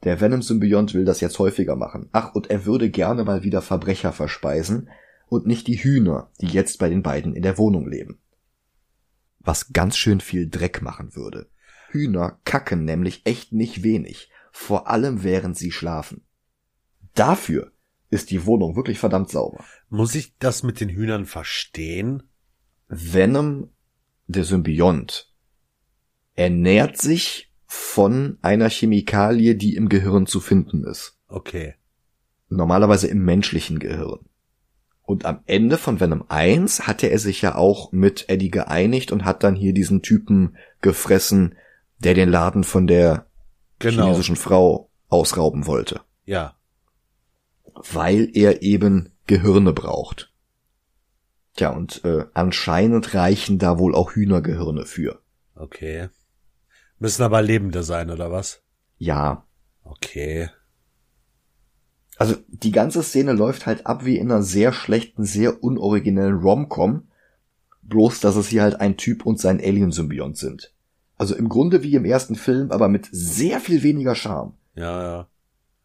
Der 0.03 0.21
Venom-Symbiont 0.21 0.95
will 0.95 1.05
das 1.05 1.21
jetzt 1.21 1.39
häufiger 1.39 1.77
machen. 1.77 2.09
Ach, 2.13 2.35
und 2.35 2.51
er 2.51 2.67
würde 2.67 2.91
gerne 2.91 3.23
mal 3.25 3.45
wieder 3.45 3.63
Verbrecher 3.63 4.13
verspeisen 4.13 4.91
und 5.29 5.47
nicht 5.47 5.69
die 5.69 5.77
Hühner, 5.77 6.31
die 6.41 6.49
jetzt 6.49 6.79
bei 6.79 6.89
den 6.89 7.03
beiden 7.03 7.35
in 7.35 7.43
der 7.43 7.59
Wohnung 7.59 7.89
leben. 7.89 8.19
Was 9.49 9.73
ganz 9.73 9.97
schön 9.97 10.21
viel 10.21 10.47
Dreck 10.47 10.83
machen 10.83 11.17
würde. 11.17 11.49
Hühner 11.89 12.39
kacken 12.45 12.85
nämlich 12.85 13.23
echt 13.25 13.51
nicht 13.51 13.83
wenig, 13.83 14.29
vor 14.53 14.89
allem 14.89 15.25
während 15.25 15.57
sie 15.57 15.73
schlafen. 15.73 16.27
Dafür 17.15 17.73
ist 18.11 18.31
die 18.31 18.45
Wohnung 18.45 18.77
wirklich 18.77 18.99
verdammt 18.99 19.31
sauber. 19.31 19.65
Muss 19.89 20.15
ich 20.15 20.37
das 20.37 20.65
mit 20.65 20.83
den 20.83 20.91
Hühnern 20.91 21.25
verstehen? 21.25 22.25
Venom, 22.89 23.71
der 24.27 24.45
Symbiont, 24.45 25.33
ernährt 26.35 26.99
sich 26.99 27.51
von 27.65 28.37
einer 28.43 28.69
Chemikalie, 28.69 29.55
die 29.55 29.77
im 29.77 29.89
Gehirn 29.89 30.27
zu 30.27 30.41
finden 30.41 30.85
ist. 30.85 31.19
Okay. 31.27 31.75
Normalerweise 32.51 33.07
im 33.09 33.25
menschlichen 33.25 33.79
Gehirn. 33.79 34.28
Und 35.09 35.25
am 35.25 35.41
Ende 35.47 35.79
von 35.79 36.01
Venom 36.01 36.23
1 36.29 36.87
hatte 36.87 37.07
er 37.07 37.19
sich 37.19 37.41
ja 37.41 37.55
auch 37.55 37.93
mit 37.93 38.29
Eddie 38.29 38.51
geeinigt 38.51 39.11
und 39.11 39.25
hat 39.25 39.43
dann 39.43 39.57
hier 39.57 39.73
diesen 39.73 40.03
Typen 40.03 40.55
gefressen, 40.83 41.55
der 41.99 42.13
den 42.13 42.29
Laden 42.29 42.63
von 42.63 42.87
der 42.87 43.25
Genau. 43.79 44.03
chinesischen 44.05 44.37
Frau 44.37 44.91
ausrauben 45.09 45.67
wollte. 45.67 46.03
Ja. 46.27 46.57
Weil 47.91 48.29
er 48.35 48.61
eben 48.61 49.11
Gehirne 49.27 49.73
braucht. 49.73 50.31
Tja, 51.57 51.71
und 51.71 52.05
äh, 52.05 52.27
anscheinend 52.35 53.15
reichen 53.15 53.59
da 53.59 53.79
wohl 53.79 53.95
auch 53.95 54.13
Hühnergehirne 54.13 54.85
für. 54.85 55.23
Okay. 55.55 56.11
Müssen 56.99 57.23
aber 57.23 57.41
Lebende 57.41 57.83
sein, 57.83 58.11
oder 58.11 58.31
was? 58.31 58.61
Ja, 58.99 59.47
Okay. 59.85 60.51
Also 62.19 62.35
die 62.49 62.73
ganze 62.73 63.03
Szene 63.03 63.33
läuft 63.33 63.67
halt 63.67 63.87
ab 63.87 64.05
wie 64.05 64.19
in 64.19 64.31
einer 64.31 64.43
sehr 64.43 64.73
schlechten, 64.73 65.25
sehr 65.25 65.63
unoriginellen 65.63 66.39
Rom-Com. 66.39 67.05
Bloß, 67.83 68.21
dass 68.21 68.37
es 68.37 68.49
hier 68.49 68.63
halt 68.63 68.81
ein 68.81 68.97
Typ 68.97 69.25
und 69.25 69.41
sein 69.41 69.61
Alien-Symbiont 69.61 70.37
sind. 70.37 70.73
Also 71.17 71.35
im 71.35 71.49
Grunde 71.49 71.83
wie 71.83 71.95
im 71.95 72.05
ersten 72.05 72.35
Film, 72.35 72.71
aber 72.71 72.89
mit 72.89 73.09
sehr 73.11 73.61
viel 73.61 73.83
weniger 73.83 74.15
Charme. 74.15 74.53
Ja, 74.75 75.03
ja. 75.03 75.27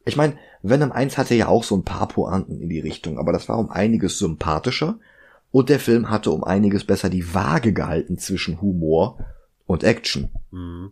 Ich 0.06 0.18
meine, 0.18 0.38
Venom 0.64 0.92
1 0.92 1.18
hatte 1.18 1.36
ja 1.36 1.48
auch 1.48 1.64
so 1.64 1.78
ein 1.78 1.86
paar 1.86 2.08
Pointen 2.08 2.60
in 2.60 2.70
die 2.70 2.80
Richtung, 2.80 3.20
aber 3.20 3.32
das 3.32 3.48
war 3.48 3.58
um 3.58 3.70
einiges 3.70 4.18
sympathischer 4.18 5.00
und 5.52 5.70
der 5.70 5.80
Film 5.80 6.10
hatte 6.10 6.32
um 6.32 6.44
einiges 6.44 6.84
besser 6.84 7.10
die 7.10 7.34
Waage 7.34 7.74
gehalten 7.74 8.18
zwischen 8.18 8.60
Humor 8.60 9.20
und 9.66 9.84
Action. 9.84 10.30
Mhm. 10.52 10.92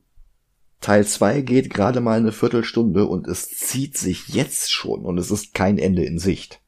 Teil 0.81 1.05
2 1.05 1.41
geht 1.41 1.71
gerade 1.71 2.01
mal 2.01 2.17
eine 2.17 2.31
Viertelstunde 2.31 3.05
und 3.05 3.27
es 3.27 3.47
zieht 3.49 3.97
sich 3.97 4.29
jetzt 4.29 4.71
schon 4.71 5.05
und 5.05 5.19
es 5.19 5.29
ist 5.29 5.53
kein 5.53 5.77
Ende 5.77 6.03
in 6.03 6.17
Sicht. 6.17 6.59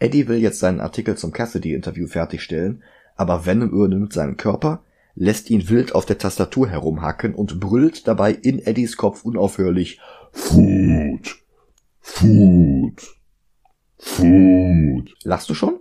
Eddie 0.00 0.26
will 0.26 0.38
jetzt 0.38 0.58
seinen 0.58 0.80
Artikel 0.80 1.16
zum 1.16 1.32
Cassidy-Interview 1.32 2.08
fertigstellen, 2.08 2.82
aber 3.14 3.46
Venom 3.46 3.70
übernimmt 3.70 4.12
seinen 4.12 4.36
Körper, 4.36 4.82
lässt 5.14 5.50
ihn 5.50 5.68
wild 5.68 5.94
auf 5.94 6.04
der 6.04 6.18
Tastatur 6.18 6.68
herumhacken 6.68 7.36
und 7.36 7.60
brüllt 7.60 8.08
dabei 8.08 8.32
in 8.32 8.58
Eddies 8.58 8.96
Kopf 8.96 9.24
unaufhörlich 9.24 10.00
Food. 10.32 11.36
Food. 12.00 13.02
Food. 13.98 15.14
Lachst 15.22 15.48
du 15.48 15.54
schon? 15.54 15.78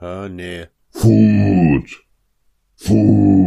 Hä, 0.00 0.28
nee. 0.28 0.66
Food. 0.90 2.04
Food. 2.74 3.37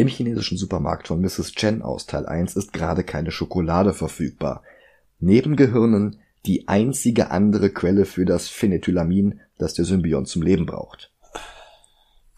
Im 0.00 0.08
chinesischen 0.08 0.56
Supermarkt 0.56 1.08
von 1.08 1.20
Mrs. 1.20 1.52
Chen 1.52 1.82
aus 1.82 2.06
Teil 2.06 2.24
1 2.24 2.56
ist 2.56 2.72
gerade 2.72 3.04
keine 3.04 3.30
Schokolade 3.30 3.92
verfügbar. 3.92 4.62
Neben 5.18 5.56
Gehirnen 5.56 6.22
die 6.46 6.68
einzige 6.68 7.30
andere 7.30 7.68
Quelle 7.68 8.06
für 8.06 8.24
das 8.24 8.48
Phenethylamin, 8.48 9.42
das 9.58 9.74
der 9.74 9.84
Symbiont 9.84 10.26
zum 10.26 10.40
Leben 10.40 10.64
braucht. 10.64 11.12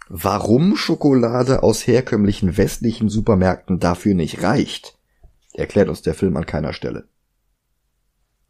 Warum 0.09 0.75
Schokolade 0.75 1.63
aus 1.63 1.87
herkömmlichen 1.87 2.57
westlichen 2.57 3.09
Supermärkten 3.09 3.79
dafür 3.79 4.15
nicht 4.15 4.43
reicht, 4.43 4.99
erklärt 5.53 5.89
uns 5.89 6.03
der 6.03 6.15
Film 6.15 6.37
an 6.37 6.47
keiner 6.47 6.73
Stelle. 6.73 7.07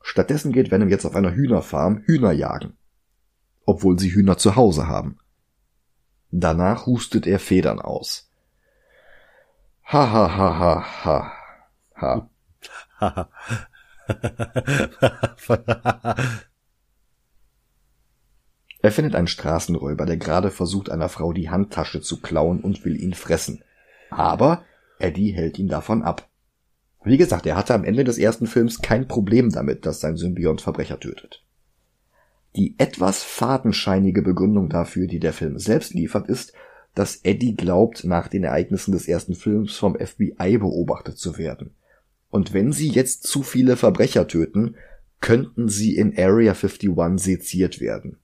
Stattdessen 0.00 0.52
geht 0.52 0.70
Venom 0.70 0.88
jetzt 0.88 1.04
auf 1.04 1.16
einer 1.16 1.34
Hühnerfarm 1.34 1.98
Hühner 2.06 2.32
jagen. 2.32 2.78
Obwohl 3.66 3.98
sie 3.98 4.14
Hühner 4.14 4.38
zu 4.38 4.56
Hause 4.56 4.88
haben. 4.88 5.18
Danach 6.30 6.86
hustet 6.86 7.26
er 7.26 7.38
Federn 7.38 7.78
aus. 7.78 8.31
Ha 9.92 10.10
ha 10.10 10.24
ha 10.38 10.48
ha 10.62 10.74
ha. 12.00 12.30
Ha. 13.00 13.28
Er 18.84 18.90
findet 18.90 19.14
einen 19.14 19.28
Straßenräuber, 19.28 20.06
der 20.06 20.16
gerade 20.16 20.50
versucht, 20.50 20.90
einer 20.90 21.10
Frau 21.10 21.34
die 21.34 21.50
Handtasche 21.50 22.00
zu 22.00 22.20
klauen 22.20 22.60
und 22.60 22.84
will 22.84 23.00
ihn 23.00 23.14
fressen. 23.14 23.62
Aber 24.10 24.64
Eddie 24.98 25.32
hält 25.32 25.58
ihn 25.58 25.68
davon 25.68 26.02
ab. 26.02 26.28
Wie 27.04 27.18
gesagt, 27.18 27.46
er 27.46 27.56
hatte 27.56 27.74
am 27.74 27.84
Ende 27.84 28.02
des 28.02 28.18
ersten 28.18 28.46
Films 28.46 28.80
kein 28.80 29.06
Problem 29.06 29.50
damit, 29.50 29.84
dass 29.84 30.00
sein 30.00 30.16
Symbiont 30.16 30.62
Verbrecher 30.62 30.98
tötet. 30.98 31.44
Die 32.56 32.74
etwas 32.78 33.22
fadenscheinige 33.22 34.22
Begründung 34.22 34.68
dafür, 34.68 35.06
die 35.06 35.20
der 35.20 35.34
Film 35.34 35.58
selbst 35.58 35.94
liefert, 35.94 36.28
ist, 36.28 36.52
dass 36.94 37.20
Eddie 37.22 37.54
glaubt, 37.54 38.04
nach 38.04 38.28
den 38.28 38.44
Ereignissen 38.44 38.92
des 38.92 39.08
ersten 39.08 39.34
Films 39.34 39.76
vom 39.76 39.96
FBI 39.98 40.58
beobachtet 40.58 41.18
zu 41.18 41.38
werden. 41.38 41.74
Und 42.30 42.52
wenn 42.52 42.72
sie 42.72 42.88
jetzt 42.88 43.24
zu 43.24 43.42
viele 43.42 43.76
Verbrecher 43.76 44.26
töten, 44.26 44.76
könnten 45.20 45.68
sie 45.68 45.96
in 45.96 46.18
Area 46.18 46.52
51 46.52 46.90
seziert 47.16 47.80
werden. 47.80 48.18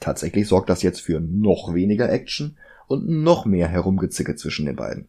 Tatsächlich 0.00 0.48
sorgt 0.48 0.68
das 0.68 0.82
jetzt 0.82 1.00
für 1.00 1.20
noch 1.20 1.74
weniger 1.74 2.10
Action 2.10 2.58
und 2.88 3.08
noch 3.08 3.46
mehr 3.46 3.68
Herumgezicke 3.68 4.34
zwischen 4.34 4.66
den 4.66 4.76
beiden. 4.76 5.08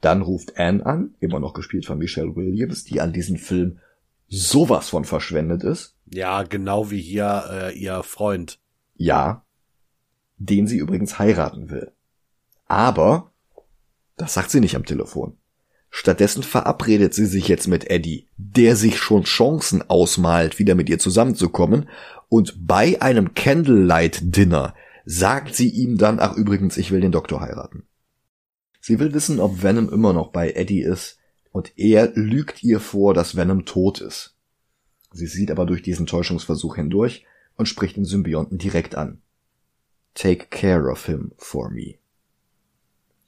Dann 0.00 0.22
ruft 0.22 0.58
Anne 0.58 0.84
an, 0.84 1.14
immer 1.20 1.40
noch 1.40 1.54
gespielt 1.54 1.86
von 1.86 1.98
Michelle 1.98 2.36
Williams, 2.36 2.84
die 2.84 3.00
an 3.00 3.12
diesem 3.12 3.36
Film 3.36 3.78
sowas 4.28 4.90
von 4.90 5.04
verschwendet 5.04 5.64
ist. 5.64 5.96
ja, 6.06 6.42
genau 6.44 6.90
wie 6.90 7.00
hier 7.00 7.44
äh, 7.50 7.78
ihr 7.78 8.02
Freund. 8.02 8.60
Ja, 8.94 9.44
den 10.40 10.66
sie 10.66 10.78
übrigens 10.78 11.18
heiraten 11.18 11.70
will. 11.70 11.92
Aber, 12.66 13.30
das 14.16 14.34
sagt 14.34 14.50
sie 14.50 14.60
nicht 14.60 14.74
am 14.74 14.84
Telefon. 14.84 15.36
Stattdessen 15.90 16.42
verabredet 16.42 17.14
sie 17.14 17.26
sich 17.26 17.46
jetzt 17.48 17.68
mit 17.68 17.90
Eddie, 17.90 18.26
der 18.36 18.76
sich 18.76 18.98
schon 18.98 19.24
Chancen 19.24 19.88
ausmalt, 19.88 20.58
wieder 20.58 20.74
mit 20.74 20.88
ihr 20.88 20.98
zusammenzukommen, 20.98 21.88
und 22.28 22.66
bei 22.66 23.02
einem 23.02 23.34
Candlelight-Dinner 23.34 24.74
sagt 25.04 25.54
sie 25.54 25.68
ihm 25.68 25.98
dann, 25.98 26.20
ach 26.20 26.36
übrigens, 26.36 26.76
ich 26.76 26.90
will 26.90 27.00
den 27.00 27.12
Doktor 27.12 27.40
heiraten. 27.40 27.84
Sie 28.80 28.98
will 28.98 29.12
wissen, 29.12 29.40
ob 29.40 29.62
Venom 29.62 29.90
immer 29.90 30.12
noch 30.12 30.28
bei 30.28 30.52
Eddie 30.52 30.82
ist, 30.82 31.18
und 31.52 31.72
er 31.76 32.12
lügt 32.14 32.62
ihr 32.62 32.80
vor, 32.80 33.12
dass 33.12 33.36
Venom 33.36 33.64
tot 33.64 34.00
ist. 34.00 34.36
Sie 35.12 35.26
sieht 35.26 35.50
aber 35.50 35.66
durch 35.66 35.82
diesen 35.82 36.06
Täuschungsversuch 36.06 36.76
hindurch 36.76 37.26
und 37.56 37.66
spricht 37.66 37.96
den 37.96 38.04
Symbionten 38.04 38.58
direkt 38.58 38.94
an. 38.94 39.20
Take 40.14 40.46
care 40.50 40.90
of 40.90 41.06
him 41.06 41.32
for 41.36 41.70
me. 41.70 41.94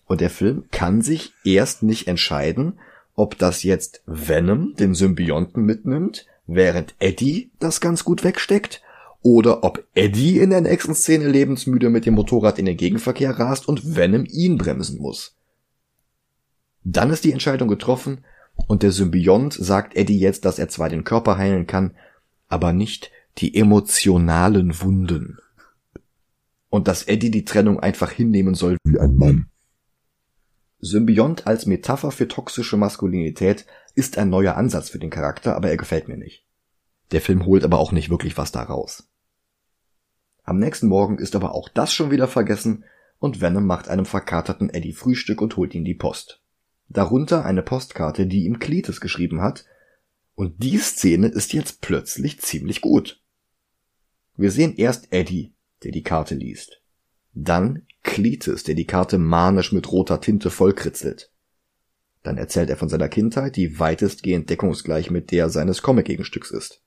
Und 0.06 0.20
der 0.20 0.30
Film 0.30 0.64
kann 0.70 1.02
sich 1.02 1.32
erst 1.44 1.82
nicht 1.82 2.08
entscheiden, 2.08 2.78
ob 3.14 3.38
das 3.38 3.62
jetzt 3.62 4.02
Venom 4.06 4.74
den 4.74 4.94
Symbionten 4.94 5.64
mitnimmt, 5.64 6.26
während 6.46 6.94
Eddie 6.98 7.50
das 7.58 7.80
ganz 7.80 8.04
gut 8.04 8.24
wegsteckt, 8.24 8.82
oder 9.22 9.62
ob 9.62 9.84
Eddie 9.94 10.38
in 10.38 10.50
der 10.50 10.60
nächsten 10.60 10.94
Szene 10.94 11.28
lebensmüde 11.28 11.90
mit 11.90 12.06
dem 12.06 12.14
Motorrad 12.14 12.58
in 12.58 12.66
den 12.66 12.76
Gegenverkehr 12.76 13.38
rast 13.38 13.68
und 13.68 13.96
Venom 13.96 14.26
ihn 14.28 14.58
bremsen 14.58 15.00
muss. 15.00 15.36
Dann 16.84 17.10
ist 17.10 17.24
die 17.24 17.32
Entscheidung 17.32 17.68
getroffen 17.68 18.24
und 18.66 18.82
der 18.82 18.90
Symbiont 18.90 19.54
sagt 19.54 19.96
Eddie 19.96 20.18
jetzt, 20.18 20.44
dass 20.44 20.58
er 20.58 20.68
zwar 20.68 20.88
den 20.88 21.04
Körper 21.04 21.38
heilen 21.38 21.66
kann, 21.66 21.94
aber 22.48 22.72
nicht 22.72 23.12
die 23.38 23.56
emotionalen 23.56 24.80
Wunden. 24.80 25.38
Und 26.72 26.88
dass 26.88 27.02
Eddie 27.02 27.30
die 27.30 27.44
Trennung 27.44 27.80
einfach 27.80 28.10
hinnehmen 28.10 28.54
soll 28.54 28.78
Wie 28.82 28.98
ein 28.98 29.14
Mann. 29.14 29.50
Symbiont 30.78 31.46
als 31.46 31.66
Metapher 31.66 32.10
für 32.12 32.28
toxische 32.28 32.78
Maskulinität 32.78 33.66
ist 33.94 34.16
ein 34.16 34.30
neuer 34.30 34.56
Ansatz 34.56 34.88
für 34.88 34.98
den 34.98 35.10
Charakter, 35.10 35.54
aber 35.54 35.68
er 35.68 35.76
gefällt 35.76 36.08
mir 36.08 36.16
nicht. 36.16 36.46
Der 37.10 37.20
Film 37.20 37.44
holt 37.44 37.64
aber 37.64 37.78
auch 37.78 37.92
nicht 37.92 38.08
wirklich 38.08 38.38
was 38.38 38.52
da 38.52 38.62
raus. 38.62 39.06
Am 40.44 40.58
nächsten 40.58 40.86
Morgen 40.86 41.18
ist 41.18 41.36
aber 41.36 41.54
auch 41.54 41.68
das 41.68 41.92
schon 41.92 42.10
wieder 42.10 42.26
vergessen 42.26 42.84
und 43.18 43.42
Venom 43.42 43.66
macht 43.66 43.90
einem 43.90 44.06
verkaterten 44.06 44.70
Eddie 44.70 44.94
Frühstück 44.94 45.42
und 45.42 45.58
holt 45.58 45.74
ihm 45.74 45.84
die 45.84 45.94
Post. 45.94 46.42
Darunter 46.88 47.44
eine 47.44 47.62
Postkarte, 47.62 48.26
die 48.26 48.46
ihm 48.46 48.60
Cletus 48.60 49.02
geschrieben 49.02 49.42
hat, 49.42 49.66
und 50.34 50.62
die 50.62 50.78
Szene 50.78 51.26
ist 51.26 51.52
jetzt 51.52 51.82
plötzlich 51.82 52.40
ziemlich 52.40 52.80
gut. 52.80 53.22
Wir 54.38 54.50
sehen 54.50 54.74
erst 54.74 55.12
Eddie, 55.12 55.51
der 55.84 55.92
die 55.92 56.02
Karte 56.02 56.34
liest. 56.34 56.80
Dann 57.34 57.86
Cletus, 58.02 58.64
der 58.64 58.74
die 58.74 58.86
Karte 58.86 59.18
manisch 59.18 59.72
mit 59.72 59.90
roter 59.90 60.20
Tinte 60.20 60.50
vollkritzelt. 60.50 61.30
Dann 62.22 62.38
erzählt 62.38 62.70
er 62.70 62.76
von 62.76 62.88
seiner 62.88 63.08
Kindheit, 63.08 63.56
die 63.56 63.78
weitestgehend 63.78 64.48
deckungsgleich 64.50 65.10
mit 65.10 65.30
der 65.30 65.48
seines 65.48 65.82
Comic-Gegenstücks 65.82 66.50
ist. 66.50 66.82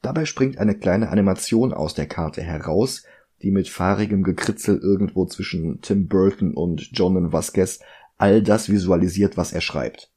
Dabei 0.00 0.24
springt 0.24 0.58
eine 0.58 0.76
kleine 0.76 1.10
Animation 1.10 1.72
aus 1.72 1.94
der 1.94 2.06
Karte 2.06 2.42
heraus, 2.42 3.04
die 3.42 3.50
mit 3.50 3.68
fahrigem 3.68 4.22
Gekritzel 4.22 4.78
irgendwo 4.78 5.26
zwischen 5.26 5.80
Tim 5.80 6.08
Burton 6.08 6.54
und 6.54 6.90
Jonan 6.92 7.32
Vasquez 7.32 7.80
all 8.18 8.42
das 8.42 8.68
visualisiert, 8.68 9.36
was 9.36 9.52
er 9.52 9.60
schreibt. 9.60 10.10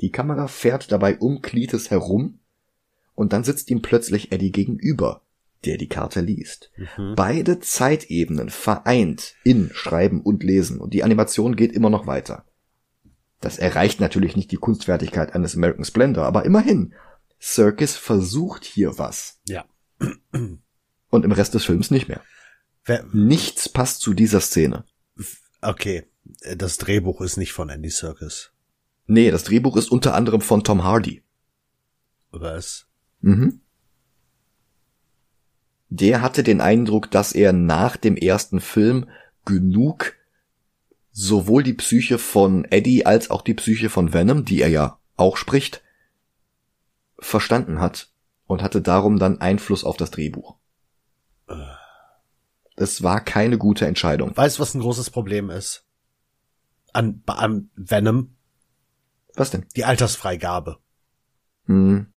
Die 0.00 0.10
Kamera 0.10 0.46
fährt 0.46 0.92
dabei 0.92 1.18
um 1.18 1.42
Cletus 1.42 1.90
herum 1.90 2.38
und 3.14 3.32
dann 3.32 3.44
sitzt 3.44 3.70
ihm 3.70 3.82
plötzlich 3.82 4.30
Eddie 4.30 4.52
gegenüber, 4.52 5.22
der 5.64 5.76
die 5.76 5.88
Karte 5.88 6.20
liest. 6.20 6.70
Mhm. 6.76 7.14
Beide 7.16 7.60
Zeitebenen 7.60 8.50
vereint 8.50 9.34
in 9.44 9.70
Schreiben 9.74 10.20
und 10.20 10.42
Lesen 10.42 10.80
und 10.80 10.94
die 10.94 11.02
Animation 11.02 11.56
geht 11.56 11.72
immer 11.72 11.90
noch 11.90 12.06
weiter. 12.06 12.44
Das 13.40 13.58
erreicht 13.58 14.00
natürlich 14.00 14.36
nicht 14.36 14.50
die 14.50 14.56
Kunstfertigkeit 14.56 15.34
eines 15.34 15.54
American 15.54 15.84
Splendor, 15.84 16.24
aber 16.24 16.44
immerhin. 16.44 16.94
Circus 17.40 17.96
versucht 17.96 18.64
hier 18.64 18.98
was. 18.98 19.40
Ja. 19.46 19.64
Und 21.10 21.24
im 21.24 21.32
Rest 21.32 21.54
des 21.54 21.64
Films 21.64 21.90
nicht 21.90 22.08
mehr. 22.08 22.20
Wer, 22.84 23.04
Nichts 23.12 23.68
passt 23.68 24.00
zu 24.00 24.12
dieser 24.12 24.40
Szene. 24.40 24.84
okay, 25.62 26.04
das 26.56 26.78
Drehbuch 26.78 27.20
ist 27.20 27.36
nicht 27.36 27.52
von 27.52 27.68
Andy 27.68 27.90
Serkis. 27.90 28.50
Nee, 29.06 29.30
das 29.30 29.44
Drehbuch 29.44 29.76
ist 29.76 29.90
unter 29.90 30.14
anderem 30.14 30.40
von 30.40 30.64
Tom 30.64 30.84
Hardy. 30.84 31.22
Was? 32.30 32.86
Mhm. 33.20 33.60
Der 35.90 36.20
hatte 36.20 36.42
den 36.42 36.60
Eindruck, 36.60 37.10
dass 37.10 37.32
er 37.32 37.52
nach 37.52 37.96
dem 37.96 38.16
ersten 38.16 38.60
Film 38.60 39.08
genug 39.44 40.14
sowohl 41.10 41.62
die 41.62 41.74
Psyche 41.74 42.18
von 42.18 42.64
Eddie 42.66 43.06
als 43.06 43.30
auch 43.30 43.42
die 43.42 43.54
Psyche 43.54 43.90
von 43.90 44.12
Venom, 44.12 44.44
die 44.44 44.60
er 44.60 44.68
ja 44.68 44.98
auch 45.16 45.36
spricht, 45.36 45.82
verstanden 47.18 47.80
hat 47.80 48.12
und 48.46 48.62
hatte 48.62 48.80
darum 48.80 49.18
dann 49.18 49.40
Einfluss 49.40 49.84
auf 49.84 49.96
das 49.96 50.10
Drehbuch. 50.10 50.56
Es 52.76 53.02
war 53.02 53.20
keine 53.20 53.58
gute 53.58 53.86
Entscheidung. 53.86 54.36
Weißt 54.36 54.58
du, 54.58 54.62
was 54.62 54.74
ein 54.74 54.80
großes 54.80 55.10
Problem 55.10 55.50
ist? 55.50 55.84
An, 56.92 57.22
an 57.26 57.70
Venom? 57.74 58.36
Was 59.34 59.50
denn? 59.50 59.66
Die 59.76 59.84
Altersfreigabe. 59.84 60.78
Hm, 61.66 62.12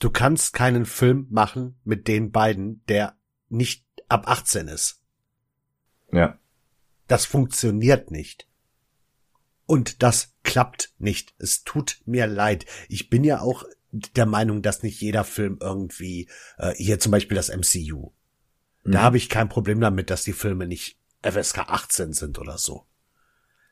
Du 0.00 0.10
kannst 0.10 0.52
keinen 0.52 0.86
Film 0.86 1.26
machen 1.30 1.78
mit 1.84 2.08
den 2.08 2.32
beiden, 2.32 2.84
der 2.86 3.16
nicht 3.48 3.84
ab 4.08 4.28
18 4.28 4.66
ist. 4.68 5.00
ja. 6.12 6.36
Das 7.06 7.26
funktioniert 7.26 8.12
nicht. 8.12 8.46
Und 9.66 10.04
das 10.04 10.32
klappt 10.44 10.94
nicht. 10.98 11.34
Es 11.38 11.64
tut 11.64 12.00
mir 12.06 12.28
leid. 12.28 12.66
Ich 12.88 13.10
bin 13.10 13.24
ja 13.24 13.40
auch 13.40 13.64
der 13.90 14.26
Meinung, 14.26 14.62
dass 14.62 14.84
nicht 14.84 15.00
jeder 15.00 15.24
Film 15.24 15.58
irgendwie, 15.60 16.28
äh, 16.58 16.72
hier 16.76 17.00
zum 17.00 17.10
Beispiel 17.10 17.34
das 17.34 17.48
MCU. 17.48 18.12
Da 18.84 19.00
Mhm. 19.00 19.02
habe 19.02 19.16
ich 19.16 19.28
kein 19.28 19.48
Problem 19.48 19.80
damit, 19.80 20.08
dass 20.10 20.22
die 20.22 20.32
Filme 20.32 20.68
nicht 20.68 21.00
FSK 21.22 21.58
18 21.68 22.12
sind 22.12 22.38
oder 22.38 22.58
so. 22.58 22.86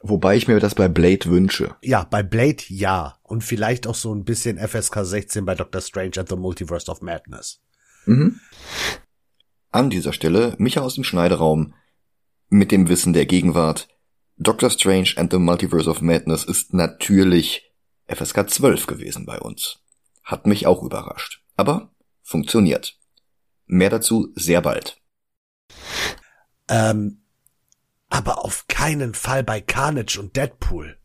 Wobei 0.01 0.37
ich 0.37 0.47
mir 0.47 0.61
das 0.61 0.75
bei 0.75 0.89
Blade 0.89 1.27
wünsche. 1.27 1.77
Ja, 1.83 2.05
bei 2.05 2.23
Blade 2.23 2.63
ja. 2.69 3.19
Und 3.23 3.43
vielleicht 3.43 3.87
auch 3.87 3.95
so 3.95 4.15
ein 4.15 4.25
bisschen 4.25 4.59
FSK 4.59 5.05
16 5.05 5.45
bei 5.45 5.55
Doctor 5.55 5.81
Strange 5.81 6.13
and 6.19 6.29
the 6.29 6.37
Multiverse 6.37 6.91
of 6.91 7.03
Madness. 7.03 7.61
Mhm. 8.07 8.41
An 9.71 9.91
dieser 9.91 10.13
Stelle 10.13 10.55
Micha 10.59 10.81
aus 10.81 10.95
dem 10.95 11.05
Schneideraum 11.05 11.75
mit 12.49 12.71
dem 12.71 12.89
Wissen 12.89 13.13
der 13.13 13.27
Gegenwart. 13.27 13.89
Doctor 14.37 14.71
Strange 14.71 15.15
and 15.17 15.33
the 15.33 15.39
Multiverse 15.39 15.91
of 15.91 16.01
Madness 16.01 16.45
ist 16.45 16.73
natürlich 16.73 17.73
FSK 18.07 18.49
12 18.49 18.87
gewesen 18.87 19.27
bei 19.27 19.39
uns. 19.41 19.81
Hat 20.23 20.47
mich 20.47 20.67
auch 20.67 20.83
überrascht. 20.83 21.43
Aber 21.57 21.91
funktioniert. 22.23 22.99
Mehr 23.67 23.91
dazu 23.91 24.33
sehr 24.37 24.63
bald. 24.63 25.01
Ähm, 26.69 27.23
aber 28.09 28.45
auf 28.45 28.67
keinen 28.79 29.13
Fall 29.13 29.43
bei 29.43 29.61
Carnage 29.61 30.21
und 30.21 30.37
Deadpool. 30.37 30.99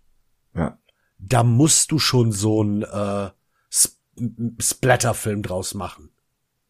Ja. 0.56 0.78
Da 1.18 1.44
musst 1.44 1.92
du 1.92 1.98
schon 1.98 2.32
so 2.32 2.64
ein 2.64 2.84
äh, 2.84 3.30
Sp 3.74 3.98
Splatterfilm 4.60 5.42
draus 5.42 5.74
machen. 5.74 6.12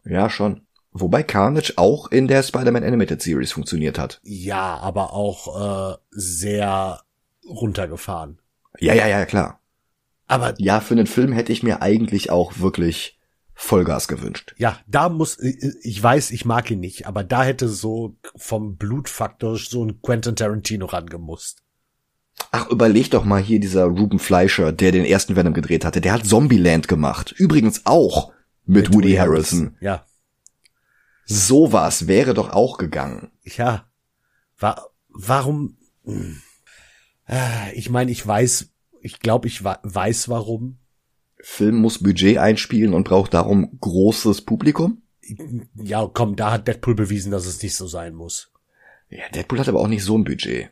Ja, 0.04 0.30
schon. 0.30 0.66
Wobei 0.92 1.22
Carnage 1.22 1.74
auch 1.76 2.10
in 2.10 2.26
der 2.26 2.42
Spider-Man 2.42 2.84
Animated 2.84 3.20
Series 3.20 3.52
funktioniert 3.52 3.98
hat. 3.98 4.18
Ja, 4.22 4.78
aber 4.78 5.12
auch 5.12 5.92
äh, 5.92 5.96
sehr 6.10 7.02
runtergefahren. 7.46 8.40
Ja, 8.78 8.94
ja, 8.94 9.06
ja, 9.06 9.26
klar. 9.26 9.60
Aber 10.26 10.54
Ja, 10.56 10.80
für 10.80 10.94
einen 10.94 11.06
Film 11.06 11.32
hätte 11.32 11.52
ich 11.52 11.62
mir 11.62 11.82
eigentlich 11.82 12.30
auch 12.30 12.60
wirklich 12.60 13.13
Vollgas 13.54 14.08
gewünscht. 14.08 14.54
ja, 14.58 14.78
da 14.86 15.08
muss 15.08 15.38
ich 15.40 16.02
weiß, 16.02 16.32
ich 16.32 16.44
mag 16.44 16.70
ihn 16.70 16.80
nicht, 16.80 17.06
aber 17.06 17.22
da 17.24 17.44
hätte 17.44 17.68
so 17.68 18.16
vom 18.36 18.76
Blutfaktor 18.76 19.56
so 19.58 19.84
ein 19.84 20.00
Quentin 20.02 20.34
Tarantino 20.36 20.86
rangemusst. 20.86 21.62
Ach, 22.50 22.68
überleg 22.68 23.10
doch 23.12 23.24
mal 23.24 23.40
hier 23.40 23.60
dieser 23.60 23.84
Ruben 23.84 24.18
Fleischer, 24.18 24.72
der 24.72 24.90
den 24.90 25.04
ersten 25.04 25.36
Venom 25.36 25.54
gedreht 25.54 25.84
hatte. 25.84 26.00
Der 26.00 26.12
hat 26.12 26.26
Zombieland 26.26 26.88
gemacht. 26.88 27.32
Übrigens 27.36 27.82
auch 27.86 28.32
mit, 28.66 28.92
Woody 28.92 29.14
Harrison. 29.14 29.76
Ja, 29.80 30.04
Sowas 31.26 32.06
wäre 32.06 32.34
doch 32.34 32.50
auch 32.50 32.76
gegangen. 32.78 33.30
ja. 33.44 33.86
Wa 34.58 34.84
warum? 35.08 35.76
Hm. 36.04 36.40
Ah, 37.26 37.68
Ich 37.74 37.88
meine, 37.88 38.10
ich 38.10 38.24
weiß, 38.26 38.68
ich 39.00 39.20
glaube, 39.20 39.48
ich 39.48 39.64
weiß 39.64 40.28
warum. 40.28 40.78
Film 41.46 41.76
muss 41.76 42.02
Budget 42.02 42.38
einspielen 42.38 42.94
und 42.94 43.04
braucht 43.04 43.34
darum 43.34 43.78
großes 43.78 44.42
Publikum. 44.42 45.02
Ja, 45.74 46.08
komm, 46.12 46.36
da 46.36 46.52
hat 46.52 46.66
Deadpool 46.66 46.94
bewiesen, 46.94 47.30
dass 47.30 47.44
es 47.46 47.62
nicht 47.62 47.76
so 47.76 47.86
sein 47.86 48.14
muss. 48.14 48.50
Ja, 49.10 49.28
Deadpool 49.28 49.58
hat 49.60 49.68
aber 49.68 49.80
auch 49.80 49.88
nicht 49.88 50.04
so 50.04 50.16
ein 50.16 50.24
Budget. 50.24 50.70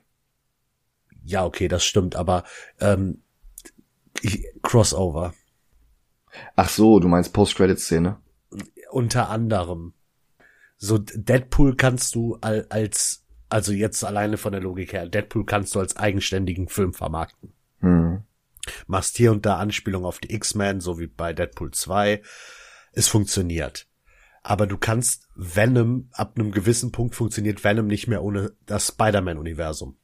Ja, 1.25 1.45
okay, 1.45 1.69
das 1.69 1.85
stimmt, 1.85 2.17
aber 2.17 2.45
ähm, 2.81 3.23
ich, 4.23 4.47
Crossover 4.63 5.35
Ach 6.57 6.71
so, 6.71 6.99
du 6.99 7.09
meinst 7.09 7.35
Post-Credit-Szene? 7.35 8.17
unter 8.91 9.29
anderem. 9.29 9.93
So 10.79 10.99
Deadpool 10.99 11.77
kannst 11.77 12.15
du 12.15 12.39
al- 12.41 12.67
als 12.71 13.25
also 13.51 13.73
jetzt 13.73 14.03
alleine 14.05 14.39
von 14.39 14.53
der 14.53 14.63
Logik 14.63 14.95
her, 14.95 15.07
Deadpool 15.07 15.45
kannst 15.45 15.75
du 15.75 15.81
als 15.81 15.97
eigenständigen 15.97 16.69
Film 16.69 16.95
vermarkten. 16.95 17.53
Hm. 17.81 18.23
Machst 18.87 19.17
hier 19.17 19.33
und 19.33 19.45
da 19.47 19.57
Anspielung 19.57 20.05
auf 20.05 20.19
die 20.19 20.33
X-Men, 20.33 20.81
so 20.81 20.99
wie 20.99 21.07
bei 21.07 21.33
Deadpool 21.33 21.73
2. 21.73 22.23
Es 22.93 23.09
funktioniert. 23.09 23.89
Aber 24.43 24.67
du 24.67 24.77
kannst 24.77 25.29
Venom, 25.35 26.09
ab 26.13 26.33
einem 26.37 26.51
gewissen 26.51 26.93
Punkt 26.93 27.15
funktioniert 27.15 27.65
Venom 27.65 27.87
nicht 27.87 28.09
mehr 28.09 28.23
ohne 28.23 28.53
das 28.67 28.89
Spider-Man-Universum. 28.89 29.97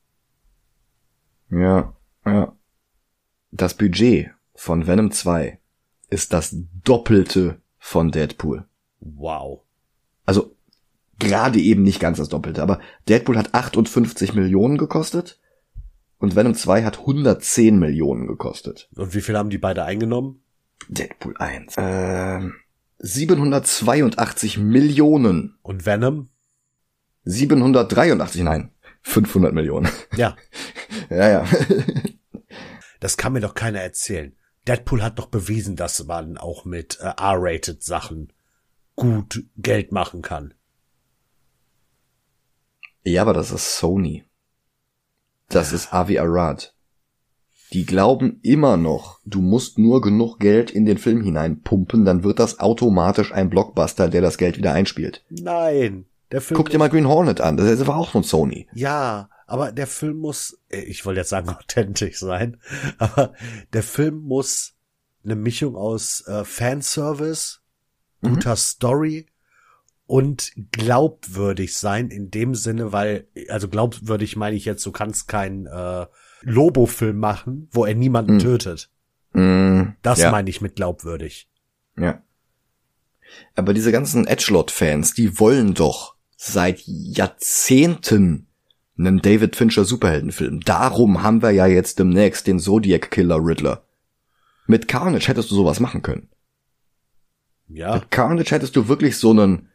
Ja, 1.51 1.97
ja. 2.25 2.57
Das 3.51 3.75
Budget 3.75 4.31
von 4.55 4.87
Venom 4.87 5.11
2 5.11 5.59
ist 6.11 6.33
das 6.33 6.55
Doppelte 6.85 7.61
von 7.79 8.11
Deadpool. 8.11 8.67
Wow. 9.01 9.63
Also 10.25 10.55
gerade 11.19 11.59
eben 11.59 11.83
nicht 11.83 12.01
ganz 12.01 12.19
das 12.19 12.29
Doppelte, 12.29 12.63
aber 12.63 12.81
Deadpool 13.09 13.39
hat 13.39 13.55
58 13.55 14.35
Millionen 14.35 14.79
gekostet 14.79 15.41
und 16.19 16.37
Venom 16.37 16.55
2 16.55 16.85
hat 16.85 17.01
110 17.01 17.79
Millionen 17.79 18.27
gekostet. 18.27 18.89
Und 18.95 19.15
wie 19.15 19.21
viel 19.21 19.37
haben 19.37 19.51
die 19.51 19.59
beide 19.59 19.85
eingenommen? 19.85 20.43
Deadpool 20.89 21.37
1. 21.37 21.75
Ähm, 21.79 22.55
782 22.99 24.59
Millionen. 24.59 25.59
Und 25.63 25.87
Venom? 25.87 26.29
783, 27.25 28.43
nein, 28.43 28.73
500 29.03 29.53
Millionen. 29.53 29.89
Ja, 30.17 30.37
ja, 31.11 31.29
ja. 31.29 31.47
das 33.01 33.17
kann 33.17 33.35
mir 33.35 33.41
doch 33.41 33.55
keiner 33.55 33.81
erzählen. 33.81 34.35
Deadpool 34.67 35.03
hat 35.03 35.19
doch 35.19 35.27
bewiesen, 35.27 35.77
dass 35.77 36.05
man 36.05 36.37
auch 36.37 36.65
mit 36.65 36.99
äh, 37.01 37.13
R-rated 37.17 37.83
Sachen 37.83 38.33
gut 38.97 39.45
Geld 39.57 39.93
machen 39.93 40.23
kann. 40.23 40.55
Ja, 43.05 43.23
aber 43.23 43.33
das 43.33 43.51
ist 43.51 43.77
Sony. 43.77 44.28
Das 45.49 45.73
ist 45.73 45.93
Avi 45.93 46.19
Arad. 46.19 46.75
Die 47.73 47.85
glauben 47.85 48.41
immer 48.43 48.77
noch, 48.79 49.21
du 49.27 49.41
musst 49.43 49.79
nur 49.79 50.01
genug 50.01 50.39
Geld 50.39 50.71
in 50.71 50.87
den 50.87 50.97
Film 50.97 51.21
hineinpumpen, 51.23 52.05
dann 52.07 52.23
wird 52.25 52.39
das 52.39 52.61
automatisch 52.61 53.33
ein 53.33 53.51
Blockbuster, 53.51 54.09
der 54.09 54.23
das 54.23 54.39
Geld 54.39 54.57
wieder 54.57 54.73
einspielt. 54.73 55.23
Nein, 55.29 56.07
der 56.33 56.41
Film. 56.41 56.57
Guck 56.57 56.71
dir 56.71 56.79
mal 56.79 56.89
Green 56.89 57.09
Hornet 57.09 57.43
an, 57.43 57.59
das 57.59 57.87
war 57.87 57.97
auch 57.99 58.11
von 58.11 58.23
Sony. 58.23 58.69
Ja, 58.73 59.29
aber 59.47 59.71
der 59.73 59.87
Film 59.87 60.17
muss, 60.19 60.59
äh, 60.71 60.81
ich 60.81 61.05
wollte 61.05 61.21
jetzt 61.21 61.29
sagen 61.31 61.49
authentisch 61.59 62.19
sein, 62.19 62.59
aber 62.97 63.35
der 63.75 63.83
Film 63.83 64.21
muss 64.21 64.75
eine 65.25 65.37
Mischung 65.37 65.77
aus 65.77 66.27
äh, 66.27 66.45
Fanservice, 66.45 67.61
Mhm. 68.21 68.31
guter 68.35 68.57
Story 68.57 69.27
und 70.09 70.53
glaubwürdig 70.73 71.77
sein 71.77 72.09
in 72.09 72.31
dem 72.33 72.55
Sinne, 72.57 72.93
weil, 72.93 73.29
also 73.49 73.69
glaubwürdig 73.69 74.35
meine 74.37 74.57
ich 74.57 74.65
jetzt, 74.65 74.85
du 74.85 74.91
kannst 74.91 75.29
keinen 75.29 75.67
äh, 75.67 76.07
Lobo-Film 76.43 77.19
machen, 77.19 77.69
wo 77.71 77.85
er 77.85 77.95
niemanden 77.95 78.35
Mhm. 78.37 78.39
tötet. 78.41 78.91
Mm, 79.35 79.83
Das 80.03 80.19
ja, 80.21 80.31
meine 80.31 80.49
ich 80.51 80.61
mit 80.61 80.75
glaubwürdig. 80.77 81.49
ja. 81.97 82.23
Aber 83.55 83.75
diese 83.75 83.93
ganzen 83.93 84.27
Edgelord-Fans, 84.27 85.13
die 85.13 85.39
wollen 85.39 85.75
doch 85.75 86.17
seit 86.39 86.81
Jahrzehnten 86.87 88.47
einen 88.99 89.21
David 89.21 89.55
Fincher 89.55 89.85
Superheldenfilm. 89.85 90.61
Darum 90.61 91.23
haben 91.23 91.43
wir 91.43 91.51
ja 91.51 91.67
jetzt 91.67 91.99
demnächst 91.99 92.47
den 92.47 92.59
Zodiac 92.59 93.11
Killer 93.11 93.37
Riddler. 93.39 93.85
Mit 94.67 94.89
Carnage 94.89 95.29
hättest 95.29 95.51
du 95.51 95.55
sowas 95.57 95.79
machen 95.79 96.01
können. 96.01 96.31
Ja, 97.69 97.97
Mit 97.97 98.11
Carnage 98.11 98.51
hättest 98.51 98.75
du 98.77 98.89
wirklich 98.89 99.19
so 99.19 99.31
einen 99.33 99.68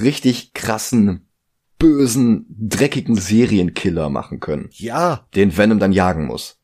richtig 0.00 0.54
krassen, 0.54 1.28
bösen, 1.78 2.46
dreckigen 2.48 3.16
Serienkiller 3.16 4.10
machen 4.10 4.40
können, 4.40 4.68
ja, 4.72 5.26
den 5.34 5.56
Venom 5.56 5.78
dann 5.78 5.92
jagen 5.92 6.26
muss. 6.26 6.58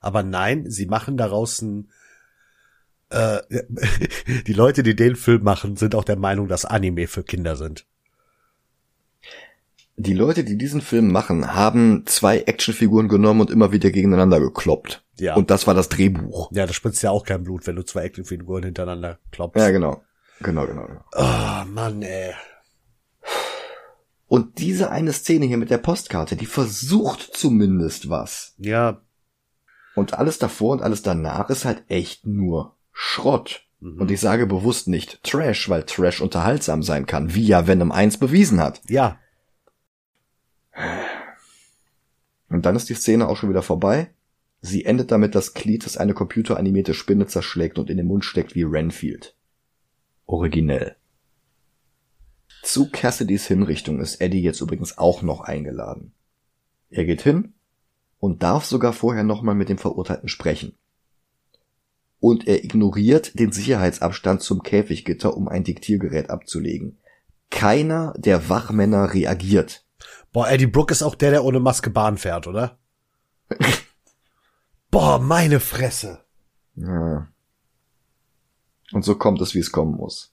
aber 0.00 0.22
nein, 0.22 0.70
sie 0.70 0.86
machen 0.86 1.16
daraus 1.16 1.60
ein 1.62 1.90
äh, 3.10 3.40
die 4.46 4.52
Leute, 4.52 4.82
die 4.82 4.96
den 4.96 5.16
Film 5.16 5.42
machen, 5.42 5.76
sind 5.76 5.94
auch 5.94 6.04
der 6.04 6.16
Meinung, 6.16 6.48
dass 6.48 6.64
Anime 6.64 7.06
für 7.06 7.22
Kinder 7.22 7.56
sind. 7.56 7.86
Die 9.96 10.14
Leute, 10.14 10.44
die 10.44 10.56
diesen 10.56 10.80
Film 10.80 11.12
machen, 11.12 11.52
haben 11.54 12.04
zwei 12.06 12.38
Actionfiguren 12.38 13.08
genommen 13.08 13.42
und 13.42 13.50
immer 13.50 13.70
wieder 13.70 13.90
gegeneinander 13.90 14.40
gekloppt. 14.40 15.04
Ja. 15.18 15.34
Und 15.34 15.50
das 15.50 15.66
war 15.66 15.74
das 15.74 15.90
Drehbuch. 15.90 16.50
Ja, 16.52 16.66
da 16.66 16.72
spritzt 16.72 17.02
ja 17.02 17.10
auch 17.10 17.24
kein 17.26 17.44
Blut, 17.44 17.66
wenn 17.66 17.76
du 17.76 17.84
zwei 17.84 18.04
Actionfiguren 18.04 18.64
hintereinander 18.64 19.18
klopfst. 19.30 19.60
Ja, 19.60 19.70
genau. 19.70 20.02
Genau, 20.40 20.66
genau. 20.66 20.86
genau. 20.86 21.04
Oh, 21.14 21.64
Mann, 21.66 22.02
ey. 22.02 22.34
Und 24.26 24.58
diese 24.58 24.90
eine 24.90 25.12
Szene 25.12 25.46
hier 25.46 25.56
mit 25.56 25.70
der 25.70 25.78
Postkarte, 25.78 26.36
die 26.36 26.46
versucht 26.46 27.20
zumindest 27.20 28.10
was. 28.10 28.54
Ja. 28.58 29.02
Und 29.96 30.14
alles 30.14 30.38
davor 30.38 30.72
und 30.72 30.82
alles 30.82 31.02
danach 31.02 31.50
ist 31.50 31.64
halt 31.64 31.82
echt 31.88 32.26
nur 32.26 32.76
Schrott. 32.92 33.66
Mhm. 33.80 34.00
Und 34.00 34.10
ich 34.10 34.20
sage 34.20 34.46
bewusst 34.46 34.88
nicht 34.88 35.22
Trash, 35.24 35.68
weil 35.68 35.82
Trash 35.82 36.20
unterhaltsam 36.20 36.82
sein 36.82 37.06
kann, 37.06 37.34
wie 37.34 37.44
ja 37.44 37.66
Venom 37.66 37.90
1 37.90 38.18
bewiesen 38.18 38.60
hat. 38.60 38.80
Ja. 38.88 39.18
Und 42.48 42.66
dann 42.66 42.76
ist 42.76 42.88
die 42.88 42.94
Szene 42.94 43.28
auch 43.28 43.36
schon 43.36 43.50
wieder 43.50 43.62
vorbei. 43.62 44.14
Sie 44.60 44.84
endet 44.84 45.10
damit, 45.10 45.34
dass 45.34 45.54
Cletus 45.54 45.96
eine 45.96 46.14
computeranimierte 46.14 46.94
Spinne 46.94 47.26
zerschlägt 47.26 47.78
und 47.78 47.90
in 47.90 47.96
den 47.96 48.06
Mund 48.06 48.24
steckt 48.24 48.54
wie 48.54 48.62
Renfield. 48.62 49.34
Originell. 50.30 50.94
Zu 52.62 52.88
Cassidys 52.90 53.46
Hinrichtung 53.48 54.00
ist 54.00 54.20
Eddie 54.20 54.42
jetzt 54.42 54.60
übrigens 54.60 54.96
auch 54.96 55.22
noch 55.22 55.40
eingeladen. 55.40 56.12
Er 56.88 57.04
geht 57.04 57.22
hin 57.22 57.54
und 58.20 58.42
darf 58.42 58.64
sogar 58.64 58.92
vorher 58.92 59.24
nochmal 59.24 59.56
mit 59.56 59.68
dem 59.68 59.78
Verurteilten 59.78 60.28
sprechen. 60.28 60.76
Und 62.20 62.46
er 62.46 62.62
ignoriert 62.62 63.38
den 63.38 63.50
Sicherheitsabstand 63.50 64.42
zum 64.42 64.62
Käfiggitter, 64.62 65.36
um 65.36 65.48
ein 65.48 65.64
Diktiergerät 65.64 66.30
abzulegen. 66.30 66.98
Keiner 67.50 68.14
der 68.16 68.48
Wachmänner 68.48 69.12
reagiert. 69.12 69.84
Boah, 70.32 70.48
Eddie 70.48 70.66
Brooke 70.66 70.92
ist 70.92 71.02
auch 71.02 71.16
der, 71.16 71.30
der 71.30 71.44
ohne 71.44 71.58
Maske 71.58 71.90
Bahn 71.90 72.18
fährt, 72.18 72.46
oder? 72.46 72.78
Boah, 74.92 75.18
meine 75.18 75.58
Fresse. 75.58 76.24
Ja. 76.76 77.28
Und 78.92 79.04
so 79.04 79.14
kommt 79.14 79.40
es, 79.40 79.54
wie 79.54 79.60
es 79.60 79.72
kommen 79.72 79.96
muss. 79.96 80.32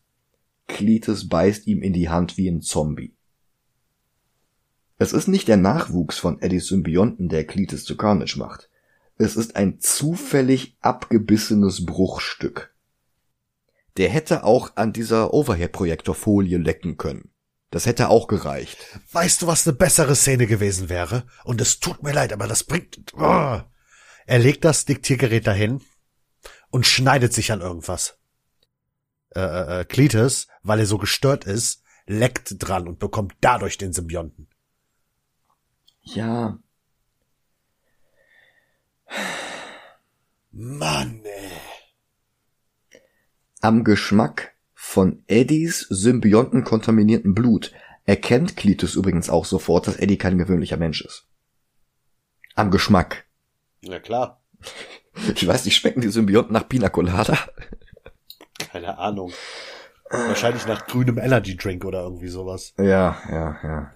Cletus 0.67 1.27
beißt 1.27 1.67
ihm 1.67 1.81
in 1.81 1.93
die 1.93 2.09
Hand 2.09 2.37
wie 2.37 2.49
ein 2.49 2.61
Zombie. 2.61 3.15
Es 4.97 5.13
ist 5.13 5.27
nicht 5.27 5.47
der 5.47 5.57
Nachwuchs 5.57 6.17
von 6.17 6.41
Eddies 6.41 6.67
Symbionten, 6.67 7.29
der 7.29 7.45
Cletus 7.45 7.83
zu 7.83 7.95
Carnage 7.95 8.37
macht. 8.37 8.69
Es 9.17 9.35
ist 9.35 9.55
ein 9.55 9.79
zufällig 9.79 10.77
abgebissenes 10.81 11.85
Bruchstück. 11.85 12.73
Der 13.97 14.09
hätte 14.09 14.43
auch 14.43 14.75
an 14.75 14.93
dieser 14.93 15.33
Overhead-Projektorfolie 15.33 16.57
lecken 16.57 16.97
können. 16.97 17.31
Das 17.71 17.85
hätte 17.85 18.09
auch 18.09 18.27
gereicht. 18.27 18.77
Weißt 19.11 19.41
du, 19.41 19.47
was 19.47 19.67
eine 19.67 19.75
bessere 19.75 20.15
Szene 20.15 20.47
gewesen 20.47 20.89
wäre? 20.89 21.25
Und 21.43 21.61
es 21.61 21.79
tut 21.79 22.01
mir 22.03 22.13
leid, 22.13 22.31
aber 22.31 22.47
das 22.47 22.63
bringt. 22.63 23.13
Oh. 23.13 23.61
Er 24.25 24.39
legt 24.39 24.65
das 24.65 24.85
Diktiergerät 24.85 25.47
dahin 25.47 25.81
und 26.69 26.85
schneidet 26.85 27.33
sich 27.33 27.51
an 27.51 27.61
irgendwas. 27.61 28.17
Äh, 29.35 29.39
äh, 29.39 29.81
äh, 29.81 29.85
Cletus, 29.85 30.47
weil 30.63 30.79
er 30.79 30.85
so 30.85 30.97
gestört 30.97 31.45
ist, 31.45 31.83
leckt 32.05 32.55
dran 32.59 32.87
und 32.87 32.99
bekommt 32.99 33.35
dadurch 33.41 33.77
den 33.77 33.93
Symbionten. 33.93 34.47
Ja, 36.03 36.57
Mann, 40.51 41.21
ey. 41.23 42.99
Am 43.61 43.83
Geschmack 43.83 44.55
von 44.73 45.23
Eddies 45.27 45.81
Symbionten 45.89 46.63
kontaminierten 46.63 47.35
Blut 47.35 47.73
erkennt 48.05 48.55
Cletus 48.55 48.95
übrigens 48.95 49.29
auch 49.29 49.45
sofort, 49.45 49.87
dass 49.87 49.97
Eddie 49.97 50.17
kein 50.17 50.37
gewöhnlicher 50.37 50.77
Mensch 50.77 51.01
ist. 51.01 51.27
Am 52.55 52.71
Geschmack. 52.71 53.25
Na 53.81 53.99
klar. 53.99 54.41
Ich 55.33 55.47
weiß 55.47 55.65
nicht, 55.65 55.75
schmecken 55.75 56.01
die 56.01 56.09
Symbionten 56.09 56.53
nach 56.53 56.69
Pina 56.69 56.89
Colada? 56.89 57.39
Keine 58.77 58.99
Ahnung. 58.99 59.33
Wahrscheinlich 60.11 60.67
nach 60.67 60.85
grünem 60.85 61.17
Energy 61.17 61.57
Drink 61.57 61.83
oder 61.83 62.03
irgendwie 62.03 62.27
sowas. 62.27 62.75
Ja, 62.77 63.17
ja, 63.27 63.57
ja. 63.63 63.91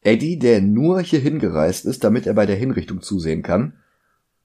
Eddie, 0.00 0.38
der 0.38 0.62
nur 0.62 1.02
hier 1.02 1.20
hingereist 1.20 1.84
ist, 1.84 2.04
damit 2.04 2.26
er 2.26 2.32
bei 2.32 2.46
der 2.46 2.56
Hinrichtung 2.56 3.02
zusehen 3.02 3.42
kann, 3.42 3.74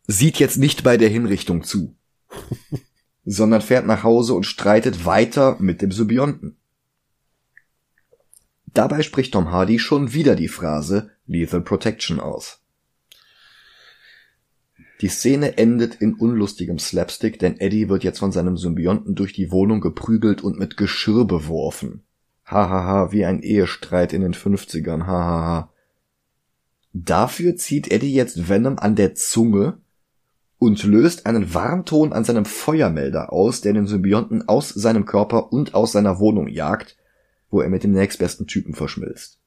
sieht 0.05 0.37
jetzt 0.37 0.57
nicht 0.57 0.83
bei 0.83 0.97
der 0.97 1.07
Hinrichtung 1.07 1.63
zu, 1.63 1.95
sondern 3.25 3.61
fährt 3.61 3.87
nach 3.87 4.03
Hause 4.03 4.33
und 4.33 4.43
streitet 4.43 5.05
weiter 5.05 5.55
mit 5.59 5.81
dem 5.81 5.93
Symbionten. 5.93 6.57
Dabei 8.65 9.01
spricht 9.01 9.31
Tom 9.31 9.49
Hardy 9.49 9.79
schon 9.79 10.11
wieder 10.11 10.35
die 10.35 10.49
Phrase 10.49 11.11
Lethal 11.25 11.61
Protection 11.61 12.19
aus. 12.19 12.64
Die 15.01 15.09
Szene 15.09 15.57
endet 15.57 15.95
in 15.95 16.13
unlustigem 16.13 16.79
Slapstick, 16.79 17.37
denn 17.39 17.59
Eddie 17.59 17.89
wird 17.89 18.03
jetzt 18.03 18.19
von 18.19 18.31
seinem 18.31 18.57
Symbionten 18.57 19.15
durch 19.15 19.33
die 19.33 19.51
Wohnung 19.51 19.81
geprügelt 19.81 20.41
und 20.41 20.57
mit 20.57 20.77
Geschirr 20.77 21.25
beworfen. 21.25 22.03
Hahaha, 22.45 23.11
wie 23.11 23.25
ein 23.25 23.41
Ehestreit 23.41 24.13
in 24.13 24.21
den 24.21 24.33
50ern, 24.33 25.05
hahaha. 25.05 25.71
Dafür 26.93 27.57
zieht 27.57 27.91
Eddie 27.91 28.13
jetzt 28.13 28.47
Venom 28.47 28.79
an 28.79 28.95
der 28.95 29.15
Zunge 29.15 29.79
und 30.59 30.81
löst 30.83 31.25
einen 31.25 31.53
Warnton 31.53 32.13
an 32.13 32.23
seinem 32.23 32.45
Feuermelder 32.45 33.33
aus, 33.33 33.59
der 33.61 33.73
den 33.73 33.87
Symbionten 33.87 34.47
aus 34.47 34.69
seinem 34.69 35.05
Körper 35.05 35.51
und 35.51 35.73
aus 35.73 35.91
seiner 35.91 36.19
Wohnung 36.19 36.47
jagt, 36.47 36.95
wo 37.49 37.59
er 37.59 37.69
mit 37.69 37.83
dem 37.83 37.91
nächstbesten 37.91 38.47
Typen 38.47 38.73
verschmilzt. 38.73 39.39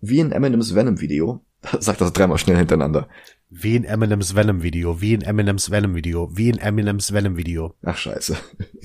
Wie 0.00 0.18
in 0.18 0.32
Eminems 0.32 0.74
Venom-Video, 0.74 1.44
sagt 1.78 2.00
das 2.00 2.12
dreimal 2.12 2.38
schnell 2.38 2.56
hintereinander. 2.56 3.08
Wie 3.50 3.76
in 3.76 3.84
Eminems 3.84 4.34
Venom 4.34 4.62
Video, 4.62 5.00
wie 5.00 5.14
in 5.14 5.22
Eminems 5.22 5.70
Venom 5.70 5.94
Video, 5.94 6.28
wie 6.36 6.50
in 6.50 6.58
Eminems 6.58 7.12
Venom 7.12 7.36
Video. 7.36 7.74
Ach 7.82 7.96
scheiße. 7.96 8.36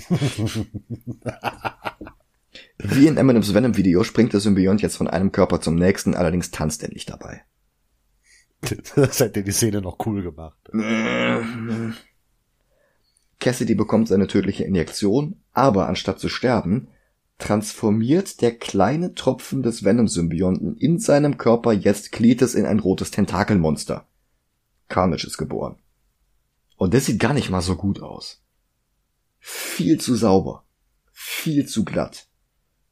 Wie 2.77 3.07
in 3.07 3.17
Eminems 3.17 3.53
Venom-Video 3.53 4.03
springt 4.03 4.33
der 4.33 4.39
Symbiont 4.39 4.81
jetzt 4.81 4.97
von 4.97 5.07
einem 5.07 5.31
Körper 5.31 5.61
zum 5.61 5.75
nächsten, 5.75 6.15
allerdings 6.15 6.51
tanzt 6.51 6.83
er 6.83 6.89
nicht 6.89 7.09
dabei. 7.09 7.43
Das 8.95 9.19
hätte 9.19 9.43
die 9.43 9.51
Szene 9.51 9.81
noch 9.81 9.97
cool 10.05 10.21
gemacht. 10.21 10.57
Cassidy 13.39 13.75
bekommt 13.75 14.07
seine 14.07 14.27
tödliche 14.27 14.63
Injektion, 14.63 15.41
aber 15.51 15.87
anstatt 15.87 16.19
zu 16.19 16.29
sterben, 16.29 16.87
transformiert 17.37 18.41
der 18.41 18.57
kleine 18.57 19.15
Tropfen 19.15 19.63
des 19.63 19.83
Venom-Symbionten 19.83 20.77
in 20.77 20.99
seinem 20.99 21.37
Körper 21.37 21.73
jetzt 21.73 22.11
Cletus 22.11 22.55
in 22.55 22.65
ein 22.65 22.79
rotes 22.79 23.11
Tentakelmonster. 23.11 24.07
Carnage 24.93 25.25
ist 25.25 25.39
geboren. 25.39 25.77
Und 26.77 26.93
das 26.93 27.07
sieht 27.07 27.19
gar 27.19 27.33
nicht 27.33 27.49
mal 27.49 27.61
so 27.61 27.75
gut 27.75 27.99
aus. 27.99 28.43
Viel 29.39 29.99
zu 29.99 30.13
sauber. 30.15 30.65
viel 31.11 31.65
zu 31.67 31.83
glatt. 31.83 32.27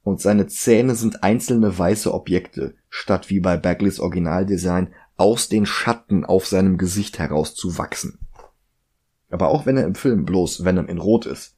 Und 0.02 0.20
seine 0.20 0.46
Zähne 0.48 0.94
sind 0.94 1.22
einzelne 1.22 1.78
weiße 1.78 2.12
Objekte, 2.12 2.74
statt 2.88 3.30
wie 3.30 3.40
bei 3.40 3.56
Bagleys 3.56 4.00
Originaldesign 4.00 4.92
aus 5.16 5.48
den 5.48 5.64
Schatten 5.66 6.24
auf 6.24 6.46
seinem 6.46 6.76
Gesicht 6.76 7.18
heraus 7.18 7.54
zu 7.54 7.78
wachsen. 7.78 8.18
Aber 9.30 9.48
auch 9.48 9.64
wenn 9.66 9.76
er 9.76 9.84
im 9.84 9.94
Film 9.94 10.24
bloß 10.24 10.64
Venom 10.64 10.88
in 10.88 10.98
Rot 10.98 11.26
ist, 11.26 11.56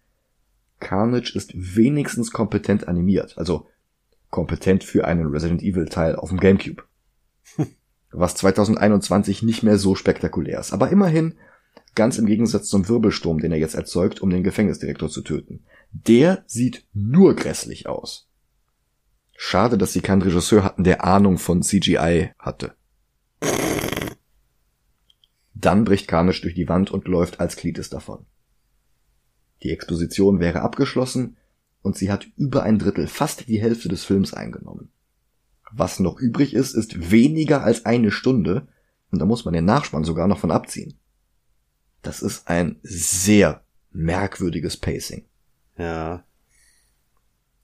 Carnage 0.81 1.35
ist 1.35 1.53
wenigstens 1.55 2.33
kompetent 2.33 2.87
animiert, 2.87 3.39
also 3.39 3.67
kompetent 4.31 4.85
für 4.85 5.07
einen 5.07 5.27
Resident 5.27 5.63
Evil 5.63 5.87
Teil 5.87 6.17
auf 6.17 6.29
dem 6.29 6.41
Gamecube. 6.41 6.83
Was 8.17 8.37
2021 8.37 9.43
nicht 9.43 9.63
mehr 9.63 9.77
so 9.77 9.95
spektakulär 9.95 10.61
ist, 10.61 10.73
aber 10.73 10.91
immerhin 10.91 11.35
ganz 11.95 12.19
im 12.19 12.27
Gegensatz 12.27 12.69
zum 12.69 12.89
Wirbelsturm, 12.89 13.39
den 13.41 13.53
er 13.53 13.59
jetzt 13.59 13.75
erzeugt, 13.75 14.21
um 14.21 14.31
den 14.31 14.45
Gefängnisdirektor 14.45 15.09
zu 15.09 15.23
töten. 15.23 15.65
Der 15.93 16.45
sieht 16.47 16.87
nur 16.93 17.35
grässlich 17.35 17.89
aus. 17.89 18.29
Schade, 19.37 19.79
dass 19.79 19.93
sie 19.93 20.01
keinen 20.01 20.23
Regisseur 20.23 20.63
hatten, 20.63 20.85
der 20.85 21.05
Ahnung 21.05 21.39
von 21.39 21.63
CGI 21.63 22.31
hatte. 22.39 22.75
Dann 25.55 25.85
bricht 25.85 26.07
Carnage 26.07 26.43
durch 26.43 26.55
die 26.55 26.69
Wand 26.69 26.91
und 26.91 27.09
läuft 27.09 27.41
als 27.41 27.57
Cletus 27.57 27.91
davon. 27.91 28.27
Die 29.63 29.71
Exposition 29.71 30.39
wäre 30.39 30.61
abgeschlossen 30.61 31.37
und 31.83 31.97
sie 31.97 32.13
hat 32.13 32.27
über 32.37 32.63
ein 32.63 32.79
Drittel, 32.79 33.07
fast 33.07 33.49
die 33.49 33.61
Hälfte 33.61 33.89
des 33.89 34.05
Films 34.05 34.35
eingenommen. 34.35 34.91
Was 35.73 36.01
noch 36.01 36.19
übrig 36.19 36.55
ist, 36.55 36.75
ist 36.75 37.11
weniger 37.11 37.65
als 37.65 37.85
eine 37.85 38.11
Stunde 38.11 38.69
und 39.11 39.19
da 39.21 39.27
muss 39.27 39.45
man 39.45 39.55
den 39.55 39.65
Nachspann 39.65 40.05
sogar 40.05 40.29
noch 40.29 40.39
von 40.39 40.51
abziehen. 40.51 40.99
Das 42.03 42.21
ist 42.23 42.49
ein 42.49 42.77
sehr 42.83 43.65
merkwürdiges 43.91 44.77
Pacing. 44.77 45.25
Ja. 45.79 46.25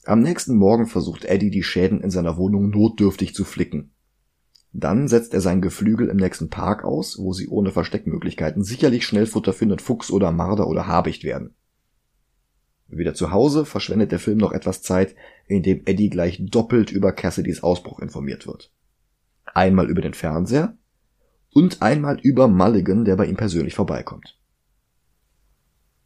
Am 0.04 0.20
nächsten 0.20 0.56
Morgen 0.56 0.86
versucht 0.86 1.24
Eddie 1.24 1.50
die 1.50 1.62
Schäden 1.62 2.00
in 2.00 2.10
seiner 2.10 2.36
Wohnung 2.36 2.70
notdürftig 2.70 3.34
zu 3.34 3.44
flicken. 3.44 3.92
Dann 4.72 5.08
setzt 5.08 5.34
er 5.34 5.40
sein 5.40 5.60
Geflügel 5.60 6.08
im 6.08 6.16
nächsten 6.16 6.48
Park 6.48 6.84
aus, 6.84 7.18
wo 7.18 7.32
sie 7.32 7.48
ohne 7.48 7.72
Versteckmöglichkeiten 7.72 8.62
sicherlich 8.62 9.04
schnell 9.04 9.26
Futter 9.26 9.52
findet, 9.52 9.82
Fuchs 9.82 10.10
oder 10.10 10.30
Marder 10.30 10.68
oder 10.68 10.86
Habicht 10.86 11.24
werden. 11.24 11.54
Wieder 12.90 13.14
zu 13.14 13.30
Hause 13.30 13.64
verschwendet 13.64 14.10
der 14.10 14.18
Film 14.18 14.38
noch 14.38 14.52
etwas 14.52 14.82
Zeit, 14.82 15.14
indem 15.46 15.82
Eddie 15.86 16.10
gleich 16.10 16.44
doppelt 16.44 16.90
über 16.90 17.12
Cassidys 17.12 17.62
Ausbruch 17.62 18.00
informiert 18.00 18.48
wird. 18.48 18.72
Einmal 19.54 19.88
über 19.88 20.02
den 20.02 20.14
Fernseher 20.14 20.76
und 21.52 21.82
einmal 21.82 22.18
über 22.20 22.48
Mulligan, 22.48 23.04
der 23.04 23.14
bei 23.16 23.26
ihm 23.26 23.36
persönlich 23.36 23.74
vorbeikommt. 23.74 24.36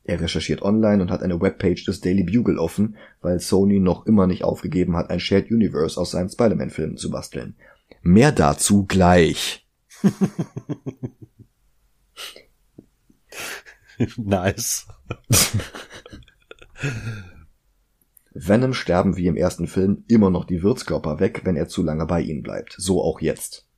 Er 0.04 0.20
recherchiert 0.20 0.60
online 0.60 1.02
und 1.02 1.10
hat 1.10 1.22
eine 1.22 1.40
Webpage 1.40 1.86
des 1.86 2.02
Daily 2.02 2.24
Bugle 2.24 2.58
offen, 2.58 2.98
weil 3.22 3.40
Sony 3.40 3.80
noch 3.80 4.04
immer 4.06 4.26
nicht 4.26 4.44
aufgegeben 4.44 4.94
hat, 4.96 5.08
ein 5.08 5.20
Shared 5.20 5.50
Universe 5.50 5.98
aus 5.98 6.10
seinen 6.10 6.28
Spider-Man-Filmen 6.28 6.98
zu 6.98 7.10
basteln. 7.10 7.56
Mehr 8.02 8.30
dazu 8.30 8.84
gleich. 8.84 9.66
nice. 14.18 14.86
Venom 18.34 18.74
sterben 18.74 19.16
wie 19.16 19.26
im 19.26 19.36
ersten 19.36 19.66
Film 19.66 20.04
immer 20.08 20.30
noch 20.30 20.44
die 20.44 20.62
Wirtskörper 20.62 21.20
weg, 21.20 21.42
wenn 21.44 21.56
er 21.56 21.68
zu 21.68 21.82
lange 21.82 22.06
bei 22.06 22.20
ihnen 22.20 22.42
bleibt. 22.42 22.74
So 22.78 23.02
auch 23.02 23.20
jetzt. 23.20 23.68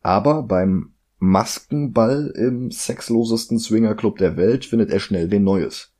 Aber 0.00 0.42
beim 0.42 0.94
Maskenball 1.18 2.32
im 2.36 2.70
sexlosesten 2.70 3.58
Swingerclub 3.58 4.18
der 4.18 4.36
Welt 4.36 4.64
findet 4.64 4.90
er 4.90 5.00
schnell 5.00 5.30
wen 5.30 5.42
Neues. 5.42 5.92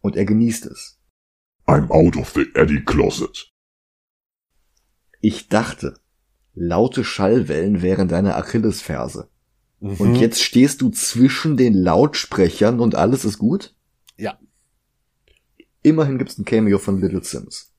Und 0.00 0.16
er 0.16 0.24
genießt 0.24 0.66
es. 0.66 0.98
I'm 1.66 1.90
out 1.90 2.16
of 2.16 2.30
the 2.30 2.46
Eddie 2.54 2.84
Closet. 2.84 3.52
Ich 5.20 5.48
dachte, 5.48 5.98
laute 6.54 7.04
Schallwellen 7.04 7.82
wären 7.82 8.08
deine 8.08 8.36
Achillesferse. 8.36 9.30
Mhm. 9.80 9.96
Und 9.96 10.14
jetzt 10.16 10.42
stehst 10.42 10.80
du 10.80 10.90
zwischen 10.90 11.56
den 11.56 11.74
Lautsprechern 11.74 12.80
und 12.80 12.94
alles 12.94 13.24
ist 13.24 13.38
gut? 13.38 13.74
Ja. 14.16 14.38
Immerhin 15.82 16.18
gibt's 16.18 16.38
ein 16.38 16.44
Cameo 16.44 16.78
von 16.78 17.00
Little 17.00 17.22
Sims. 17.22 17.72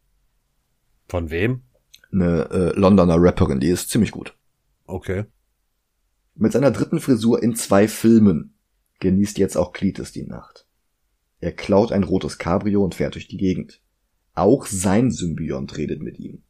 Von 1.08 1.30
wem? 1.30 1.64
Eine 2.12 2.50
äh, 2.50 2.80
Londoner 2.80 3.18
Rapperin, 3.18 3.60
die 3.60 3.70
ist 3.70 3.90
ziemlich 3.90 4.12
gut. 4.12 4.36
Okay. 4.86 5.26
Mit 6.36 6.54
seiner 6.54 6.72
dritten 6.72 7.00
Frisur 7.00 7.44
in 7.44 7.56
zwei 7.56 7.88
Filmen 7.88 8.54
genießt 9.00 9.38
jetzt 9.38 9.58
auch 9.58 9.74
Cletus 9.74 10.12
die 10.12 10.24
Nacht. 10.24 10.66
Er 11.42 11.52
klaut 11.52 11.92
ein 11.92 12.04
rotes 12.04 12.38
Cabrio 12.38 12.84
und 12.84 12.96
fährt 12.96 13.16
durch 13.16 13.28
die 13.28 13.38
Gegend. 13.38 13.82
Auch 14.34 14.66
sein 14.66 15.12
Symbiont 15.12 15.78
redet 15.78 16.02
mit 16.02 16.20
ihm. 16.20 16.44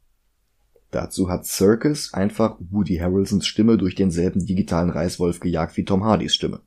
Dazu 0.90 1.28
hat 1.28 1.46
Circus 1.46 2.12
einfach 2.14 2.56
Woody 2.58 2.96
Harrelsons 2.96 3.46
Stimme 3.46 3.78
durch 3.78 3.94
denselben 3.94 4.44
digitalen 4.44 4.90
Reißwolf 4.90 5.38
gejagt 5.38 5.76
wie 5.76 5.84
Tom 5.84 6.04
Hardys 6.04 6.34
Stimme. 6.34 6.60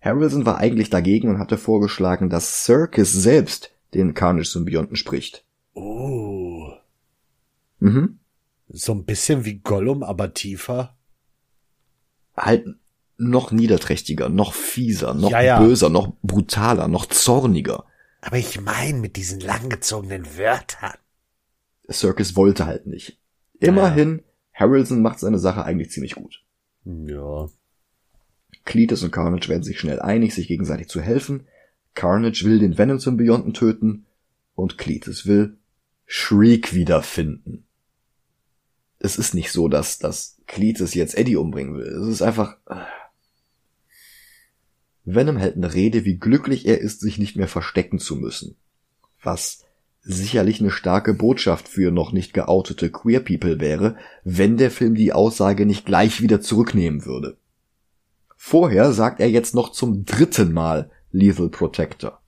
Harrelson 0.00 0.46
war 0.46 0.58
eigentlich 0.58 0.90
dagegen 0.90 1.28
und 1.28 1.38
hatte 1.38 1.58
vorgeschlagen, 1.58 2.30
dass 2.30 2.64
Circus 2.64 3.12
selbst 3.12 3.73
den 3.94 4.14
Carnage-Symbionten 4.14 4.96
spricht. 4.96 5.44
Oh. 5.74 6.72
Mhm. 7.78 8.18
So 8.68 8.92
ein 8.92 9.04
bisschen 9.04 9.44
wie 9.44 9.58
Gollum, 9.58 10.02
aber 10.02 10.34
tiefer. 10.34 10.96
Halt 12.36 12.66
noch 13.16 13.52
niederträchtiger, 13.52 14.28
noch 14.28 14.52
fieser, 14.54 15.14
noch 15.14 15.30
Ja, 15.30 15.40
ja. 15.40 15.60
böser, 15.60 15.88
noch 15.88 16.14
brutaler, 16.22 16.88
noch 16.88 17.06
zorniger. 17.06 17.84
Aber 18.20 18.38
ich 18.38 18.60
mein 18.60 19.00
mit 19.00 19.16
diesen 19.16 19.40
langgezogenen 19.40 20.26
Wörtern. 20.36 20.94
Circus 21.90 22.34
wollte 22.36 22.66
halt 22.66 22.86
nicht. 22.86 23.20
Immerhin, 23.60 24.22
Harrelson 24.52 25.02
macht 25.02 25.20
seine 25.20 25.38
Sache 25.38 25.64
eigentlich 25.64 25.90
ziemlich 25.90 26.14
gut. 26.14 26.42
Ja. 26.84 27.48
Cletus 28.64 29.02
und 29.02 29.10
Carnage 29.10 29.48
werden 29.48 29.62
sich 29.62 29.78
schnell 29.78 30.00
einig, 30.00 30.34
sich 30.34 30.48
gegenseitig 30.48 30.88
zu 30.88 31.00
helfen. 31.00 31.46
Carnage 31.94 32.44
will 32.44 32.58
den 32.58 32.76
Venom-Symbionten 32.76 33.54
töten 33.54 34.06
und 34.54 34.78
Cletus 34.78 35.26
will 35.26 35.56
Shriek 36.06 36.74
wiederfinden. 36.74 37.64
Es 38.98 39.16
ist 39.16 39.34
nicht 39.34 39.52
so, 39.52 39.68
dass, 39.68 39.98
dass 39.98 40.38
Cletus 40.46 40.94
jetzt 40.94 41.16
Eddie 41.16 41.36
umbringen 41.36 41.76
will. 41.76 41.86
Es 41.86 42.08
ist 42.08 42.22
einfach... 42.22 42.56
äh. 42.66 42.76
Venom 45.04 45.36
hält 45.36 45.56
eine 45.56 45.74
Rede, 45.74 46.04
wie 46.06 46.16
glücklich 46.16 46.66
er 46.66 46.80
ist, 46.80 47.00
sich 47.00 47.18
nicht 47.18 47.36
mehr 47.36 47.48
verstecken 47.48 47.98
zu 47.98 48.16
müssen. 48.16 48.56
Was 49.22 49.64
sicherlich 50.00 50.60
eine 50.60 50.70
starke 50.70 51.14
Botschaft 51.14 51.68
für 51.68 51.90
noch 51.90 52.12
nicht 52.12 52.32
geoutete 52.32 52.90
Queer 52.90 53.20
People 53.20 53.60
wäre, 53.60 53.96
wenn 54.22 54.56
der 54.56 54.70
Film 54.70 54.94
die 54.94 55.12
Aussage 55.12 55.66
nicht 55.66 55.84
gleich 55.84 56.22
wieder 56.22 56.40
zurücknehmen 56.40 57.04
würde. 57.04 57.36
Vorher 58.36 58.92
sagt 58.92 59.20
er 59.20 59.30
jetzt 59.30 59.54
noch 59.54 59.72
zum 59.72 60.04
dritten 60.04 60.52
Mal 60.52 60.90
Lethal 61.14 61.48
Protector. 61.48 62.20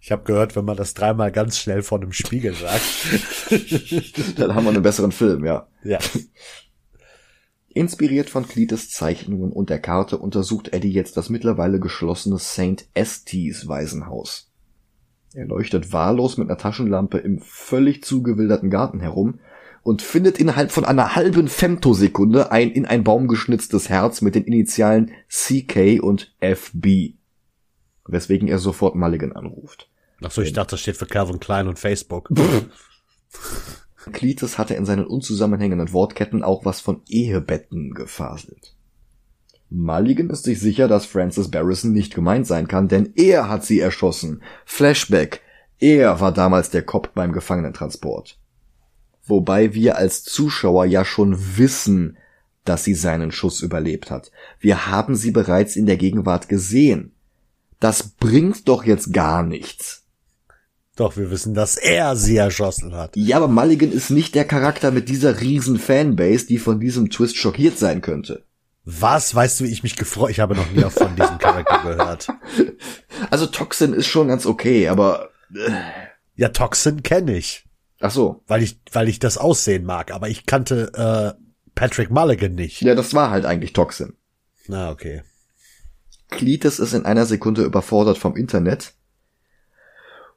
Ich 0.00 0.12
habe 0.12 0.24
gehört, 0.24 0.54
wenn 0.56 0.66
man 0.66 0.76
das 0.76 0.92
dreimal 0.92 1.32
ganz 1.32 1.58
schnell 1.58 1.82
vor 1.82 1.98
einem 1.98 2.12
Spiegel 2.12 2.54
sagt. 2.54 2.84
Dann 4.38 4.54
haben 4.54 4.64
wir 4.64 4.70
einen 4.70 4.82
besseren 4.82 5.12
Film, 5.12 5.46
ja. 5.46 5.66
ja. 5.82 5.98
Inspiriert 7.68 8.28
von 8.28 8.46
Cletus 8.46 8.90
Zeichnungen 8.90 9.52
und 9.52 9.70
der 9.70 9.80
Karte 9.80 10.18
untersucht 10.18 10.74
Eddie 10.74 10.92
jetzt 10.92 11.16
das 11.16 11.30
mittlerweile 11.30 11.80
geschlossene 11.80 12.38
St. 12.38 12.86
Estes 12.94 13.66
Waisenhaus. 13.66 14.50
Er 15.32 15.46
leuchtet 15.46 15.92
wahllos 15.92 16.36
mit 16.36 16.48
einer 16.48 16.58
Taschenlampe 16.58 17.18
im 17.18 17.38
völlig 17.38 18.04
zugewilderten 18.04 18.70
Garten 18.70 19.00
herum 19.00 19.40
und 19.84 20.02
findet 20.02 20.38
innerhalb 20.38 20.72
von 20.72 20.84
einer 20.84 21.14
halben 21.14 21.46
Femtosekunde 21.46 22.50
ein 22.50 22.70
in 22.72 22.86
ein 22.86 23.04
Baum 23.04 23.28
geschnitztes 23.28 23.88
Herz 23.88 24.22
mit 24.22 24.34
den 24.34 24.44
Initialen 24.44 25.12
CK 25.28 26.02
und 26.02 26.34
FB. 26.40 27.12
Weswegen 28.06 28.48
er 28.48 28.58
sofort 28.58 28.96
Mulligan 28.96 29.32
anruft. 29.32 29.88
Ach 30.22 30.30
so, 30.30 30.42
ich 30.42 30.54
dachte, 30.54 30.72
das 30.72 30.80
steht 30.80 30.96
für 30.96 31.06
Calvin 31.06 31.38
Klein 31.38 31.68
und 31.68 31.78
Facebook. 31.78 32.30
Cletus 34.12 34.58
hatte 34.58 34.74
in 34.74 34.86
seinen 34.86 35.06
unzusammenhängenden 35.06 35.92
Wortketten 35.92 36.42
auch 36.42 36.64
was 36.64 36.80
von 36.80 37.02
Ehebetten 37.06 37.92
gefaselt. 37.92 38.74
Mulligan 39.68 40.30
ist 40.30 40.44
sich 40.44 40.60
sicher, 40.60 40.88
dass 40.88 41.04
Francis 41.04 41.50
Barrison 41.50 41.92
nicht 41.92 42.14
gemeint 42.14 42.46
sein 42.46 42.68
kann, 42.68 42.88
denn 42.88 43.12
er 43.16 43.48
hat 43.50 43.64
sie 43.64 43.80
erschossen. 43.80 44.42
Flashback. 44.64 45.42
Er 45.78 46.20
war 46.20 46.32
damals 46.32 46.70
der 46.70 46.82
Kopf 46.82 47.08
beim 47.08 47.32
Gefangenentransport. 47.32 48.38
Wobei 49.26 49.74
wir 49.74 49.96
als 49.96 50.22
Zuschauer 50.22 50.84
ja 50.86 51.04
schon 51.04 51.56
wissen, 51.56 52.18
dass 52.64 52.84
sie 52.84 52.94
seinen 52.94 53.32
Schuss 53.32 53.62
überlebt 53.62 54.10
hat. 54.10 54.30
Wir 54.58 54.86
haben 54.86 55.16
sie 55.16 55.30
bereits 55.30 55.76
in 55.76 55.86
der 55.86 55.96
Gegenwart 55.96 56.48
gesehen. 56.48 57.12
Das 57.80 58.02
bringt 58.02 58.68
doch 58.68 58.84
jetzt 58.84 59.12
gar 59.12 59.42
nichts. 59.42 60.04
Doch, 60.96 61.16
wir 61.16 61.30
wissen, 61.30 61.54
dass 61.54 61.76
er 61.76 62.14
sie 62.14 62.36
erschossen 62.36 62.94
hat. 62.94 63.16
Ja, 63.16 63.38
aber 63.38 63.48
Mulligan 63.48 63.90
ist 63.90 64.10
nicht 64.10 64.34
der 64.34 64.44
Charakter 64.44 64.92
mit 64.92 65.08
dieser 65.08 65.40
riesen 65.40 65.78
Fanbase, 65.78 66.46
die 66.46 66.58
von 66.58 66.78
diesem 66.78 67.10
Twist 67.10 67.36
schockiert 67.36 67.78
sein 67.78 68.00
könnte. 68.00 68.44
Was? 68.84 69.34
Weißt 69.34 69.58
du, 69.60 69.64
wie 69.64 69.72
ich 69.72 69.82
mich 69.82 69.96
gefreut? 69.96 70.30
Ich 70.30 70.40
habe 70.40 70.54
noch 70.54 70.70
nie 70.70 70.82
von 70.82 71.16
diesem 71.16 71.38
Charakter 71.38 71.78
gehört. 71.82 72.28
Also 73.30 73.46
Toxin 73.46 73.92
ist 73.92 74.06
schon 74.06 74.28
ganz 74.28 74.46
okay, 74.46 74.88
aber 74.88 75.30
äh, 75.52 75.72
Ja, 76.36 76.50
Toxin 76.50 77.02
kenne 77.02 77.36
ich, 77.36 77.63
ach 78.04 78.10
so. 78.10 78.42
weil 78.46 78.62
ich, 78.62 78.80
weil 78.92 79.08
ich 79.08 79.18
das 79.18 79.38
Aussehen 79.38 79.84
mag, 79.84 80.12
aber 80.12 80.28
ich 80.28 80.46
kannte 80.46 80.92
äh, 80.94 81.40
Patrick 81.74 82.10
Mulligan 82.10 82.54
nicht. 82.54 82.82
Ja, 82.82 82.94
das 82.94 83.14
war 83.14 83.30
halt 83.30 83.46
eigentlich 83.46 83.72
Toxin. 83.72 84.14
Na, 84.68 84.90
okay. 84.90 85.22
Cletus 86.30 86.78
ist 86.78 86.92
in 86.92 87.06
einer 87.06 87.26
Sekunde 87.26 87.62
überfordert 87.62 88.18
vom 88.18 88.36
Internet 88.36 88.92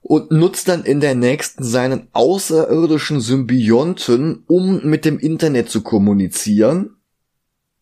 und 0.01 0.31
nutzt 0.31 0.69
dann 0.69 0.83
in 0.83 0.99
der 0.99 1.15
nächsten 1.15 1.63
seinen 1.63 2.07
außerirdischen 2.13 3.19
Symbionten, 3.19 4.43
um 4.47 4.85
mit 4.85 5.05
dem 5.05 5.19
Internet 5.19 5.69
zu 5.69 5.81
kommunizieren, 5.81 6.95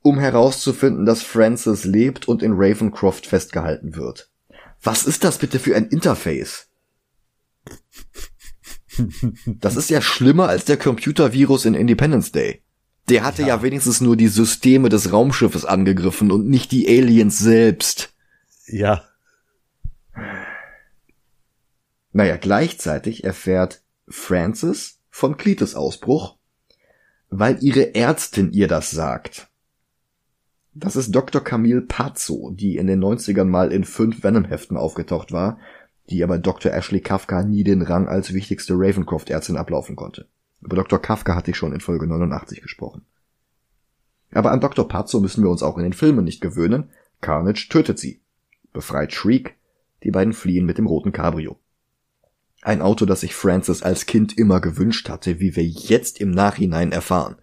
um 0.01 0.19
herauszufinden, 0.19 1.05
dass 1.05 1.21
Francis 1.21 1.83
lebt 1.83 2.27
und 2.27 2.41
in 2.41 2.53
Ravencroft 2.55 3.27
festgehalten 3.27 3.95
wird. 3.95 4.29
Was 4.81 5.05
ist 5.05 5.23
das 5.23 5.37
bitte 5.37 5.59
für 5.59 5.75
ein 5.75 5.87
Interface? 5.87 6.69
Das 9.59 9.75
ist 9.75 9.89
ja 9.89 10.01
schlimmer 10.01 10.47
als 10.47 10.65
der 10.65 10.77
Computervirus 10.77 11.65
in 11.65 11.73
Independence 11.73 12.31
Day. 12.31 12.61
Der 13.09 13.23
hatte 13.23 13.43
ja. 13.43 13.49
Ja. 13.49 13.61
wenigstens 13.61 14.01
nur 14.01 14.15
die 14.15 14.27
Systeme 14.27 14.89
des 14.89 15.11
Raumschiffes 15.11 15.65
angegriffen 15.65 16.31
und 16.31 16.47
nicht 16.47 16.71
die 16.71 16.87
Aliens 16.87 17.37
selbst. 17.37 18.13
Ja. 18.67 19.03
Naja, 22.11 22.37
gleichzeitig 22.37 23.23
erfährt 23.23 23.83
Frances 24.07 24.99
von 25.09 25.37
Cletus 25.37 25.75
Ausbruch, 25.75 26.37
weil 27.29 27.57
ihre 27.61 27.93
Ärztin 27.93 28.51
ihr 28.53 28.67
das 28.67 28.91
sagt. 28.91 29.49
Das 30.73 30.95
ist 30.95 31.11
Dr. 31.11 31.41
Camille 31.43 31.81
Pazzo, 31.81 32.51
die 32.53 32.77
in 32.77 32.87
den 32.87 33.03
90ern 33.03 33.45
mal 33.45 33.71
in 33.71 33.85
fünf 33.85 34.23
Venom-Heften 34.23 34.77
aufgetaucht 34.77 35.31
war, 35.31 35.57
die 36.09 36.23
aber 36.23 36.37
Dr. 36.37 36.71
Ashley 36.71 37.01
Kafka 37.01 37.43
nie 37.43 37.63
den 37.63 37.81
Rang 37.81 38.07
als 38.07 38.33
wichtigste 38.33 38.73
Ravencroft-Ärztin 38.75 39.57
ablaufen 39.57 39.95
konnte. 39.95 40.27
Über 40.61 40.75
Dr. 40.75 41.01
Kafka 41.01 41.35
hatte 41.35 41.51
ich 41.51 41.57
schon 41.57 41.73
in 41.73 41.81
Folge 41.81 42.07
89 42.07 42.61
gesprochen. 42.61 43.05
Aber 44.31 44.51
an 44.51 44.59
Dr. 44.59 44.87
Pazzo 44.87 45.19
müssen 45.19 45.43
wir 45.43 45.49
uns 45.49 45.63
auch 45.63 45.77
in 45.77 45.83
den 45.83 45.93
Filmen 45.93 46.25
nicht 46.25 46.41
gewöhnen. 46.41 46.89
Carnage 47.21 47.67
tötet 47.69 47.99
sie. 47.99 48.21
Befreit 48.73 49.13
Shriek. 49.13 49.55
Die 50.03 50.11
beiden 50.11 50.33
fliehen 50.33 50.65
mit 50.65 50.77
dem 50.77 50.87
roten 50.87 51.11
Cabrio. 51.11 51.57
Ein 52.61 52.81
Auto, 52.81 53.05
das 53.05 53.21
sich 53.21 53.35
Francis 53.35 53.83
als 53.83 54.05
Kind 54.07 54.37
immer 54.37 54.59
gewünscht 54.59 55.07
hatte, 55.09 55.39
wie 55.39 55.55
wir 55.55 55.63
jetzt 55.63 56.19
im 56.19 56.31
Nachhinein 56.31 56.91
erfahren. 56.91 57.37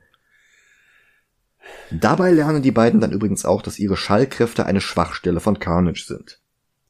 Dabei 1.91 2.33
lernen 2.33 2.63
die 2.63 2.73
beiden 2.73 3.01
dann 3.01 3.13
übrigens 3.13 3.45
auch, 3.45 3.63
dass 3.63 3.79
ihre 3.79 3.97
Schallkräfte 3.97 4.67
eine 4.67 4.81
Schwachstelle 4.81 5.41
von 5.41 5.59
Carnage 5.59 6.05
sind. 6.07 6.42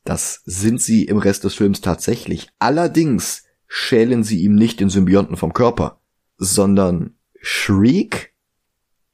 Das 0.05 0.43
sind 0.45 0.81
sie 0.81 1.05
im 1.05 1.19
Rest 1.19 1.45
des 1.45 1.55
Films 1.55 1.81
tatsächlich. 1.81 2.49
Allerdings 2.59 3.45
schälen 3.69 4.25
sie 4.25 4.43
ihm 4.43 4.55
nicht 4.55 4.81
den 4.81 4.91
Symbionten 4.91 5.37
vom 5.37 5.53
Körper, 5.53 6.01
sondern 6.37 7.15
Shriek 7.41 8.35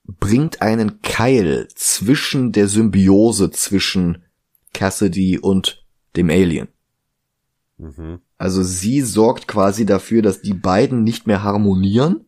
bringt 0.05 0.62
einen 0.62 1.03
Keil 1.03 1.68
zwischen 1.74 2.53
der 2.53 2.68
Symbiose 2.68 3.51
zwischen 3.51 4.24
Cassidy 4.72 5.39
und 5.39 5.86
dem 6.16 6.30
Alien. 6.30 6.68
Mhm. 7.76 8.20
Also 8.39 8.62
sie 8.62 9.03
sorgt 9.03 9.47
quasi 9.47 9.84
dafür, 9.84 10.22
dass 10.22 10.41
die 10.41 10.55
beiden 10.55 11.05
nicht 11.05 11.26
mehr 11.26 11.43
harmonieren. 11.43 12.24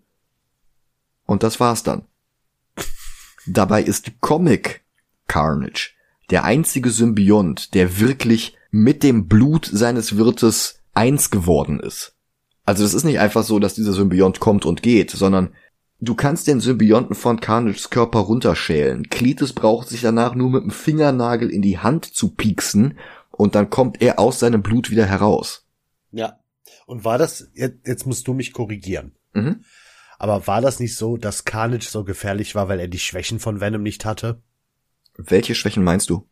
Und 1.25 1.43
das 1.43 1.61
war's 1.61 1.83
dann. 1.83 2.07
Dabei 3.47 3.83
ist 3.83 4.21
Comic 4.21 4.85
Carnage 5.27 5.93
der 6.31 6.45
einzige 6.45 6.91
Symbiont, 6.91 7.75
der 7.75 7.99
wirklich 7.99 8.57
mit 8.71 9.03
dem 9.03 9.27
Blut 9.27 9.69
seines 9.73 10.17
Wirtes 10.17 10.81
eins 10.95 11.31
geworden 11.31 11.81
ist. 11.81 12.15
Also 12.65 12.83
das 12.85 12.95
ist 12.95 13.05
nicht 13.05 13.19
einfach 13.19 13.43
so, 13.43 13.59
dass 13.59 13.75
dieser 13.75 13.93
Symbiont 13.93 14.39
kommt 14.39 14.65
und 14.65 14.83
geht, 14.83 15.11
sondern 15.11 15.55
du 16.01 16.15
kannst 16.15 16.47
den 16.47 16.61
Symbionten 16.61 17.17
von 17.17 17.41
Carnages 17.41 17.91
Körper 17.91 18.21
runterschälen. 18.21 19.09
Cletus 19.09 19.53
braucht 19.53 19.89
sich 19.89 20.03
danach 20.03 20.35
nur 20.35 20.51
mit 20.51 20.63
dem 20.63 20.71
Fingernagel 20.71 21.51
in 21.51 21.63
die 21.63 21.79
Hand 21.79 22.05
zu 22.05 22.31
pieksen 22.31 22.99
und 23.31 23.55
dann 23.55 23.71
kommt 23.71 24.01
er 24.03 24.19
aus 24.19 24.39
seinem 24.39 24.63
Blut 24.63 24.91
wieder 24.91 25.07
heraus. 25.07 25.67
Ja. 26.13 26.39
Und 26.87 27.05
war 27.05 27.19
das, 27.19 27.51
jetzt, 27.55 27.87
jetzt 27.87 28.07
musst 28.07 28.27
du 28.29 28.35
mich 28.35 28.53
korrigieren. 28.53 29.13
Mhm. 29.33 29.65
Aber 30.19 30.47
war 30.47 30.61
das 30.61 30.81
nicht 30.81 30.97
so, 30.97 31.17
dass 31.17 31.45
Carnage 31.45 31.89
so 31.89 32.05
gefährlich 32.05 32.55
war, 32.55 32.69
weil 32.69 32.79
er 32.79 32.89
die 32.89 32.99
Schwächen 32.99 33.39
von 33.39 33.61
Venom 33.61 33.83
nicht 33.83 34.05
hatte? 34.05 34.43
Welche 35.29 35.55
Schwächen 35.55 35.85
meinst 35.85 36.11
du? 36.11 36.27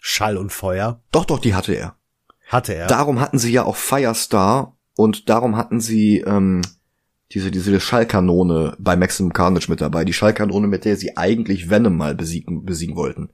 Schall 0.00 0.36
und 0.36 0.52
Feuer? 0.52 1.00
Doch, 1.12 1.24
doch, 1.24 1.38
die 1.38 1.54
hatte 1.54 1.72
er. 1.74 1.96
Hatte 2.48 2.74
er. 2.74 2.88
Darum 2.88 3.20
hatten 3.20 3.38
sie 3.38 3.52
ja 3.52 3.64
auch 3.64 3.76
Firestar 3.76 4.76
und 4.96 5.28
darum 5.28 5.56
hatten 5.56 5.80
sie 5.80 6.18
ähm, 6.18 6.62
diese, 7.32 7.50
diese 7.50 7.80
Schallkanone 7.80 8.76
bei 8.78 8.96
Maximum 8.96 9.32
Carnage 9.32 9.70
mit 9.70 9.80
dabei. 9.80 10.04
Die 10.04 10.12
Schallkanone, 10.12 10.66
mit 10.66 10.84
der 10.84 10.96
sie 10.96 11.16
eigentlich 11.16 11.70
Venom 11.70 11.96
mal 11.96 12.14
besiegen, 12.14 12.64
besiegen 12.64 12.96
wollten. 12.96 13.30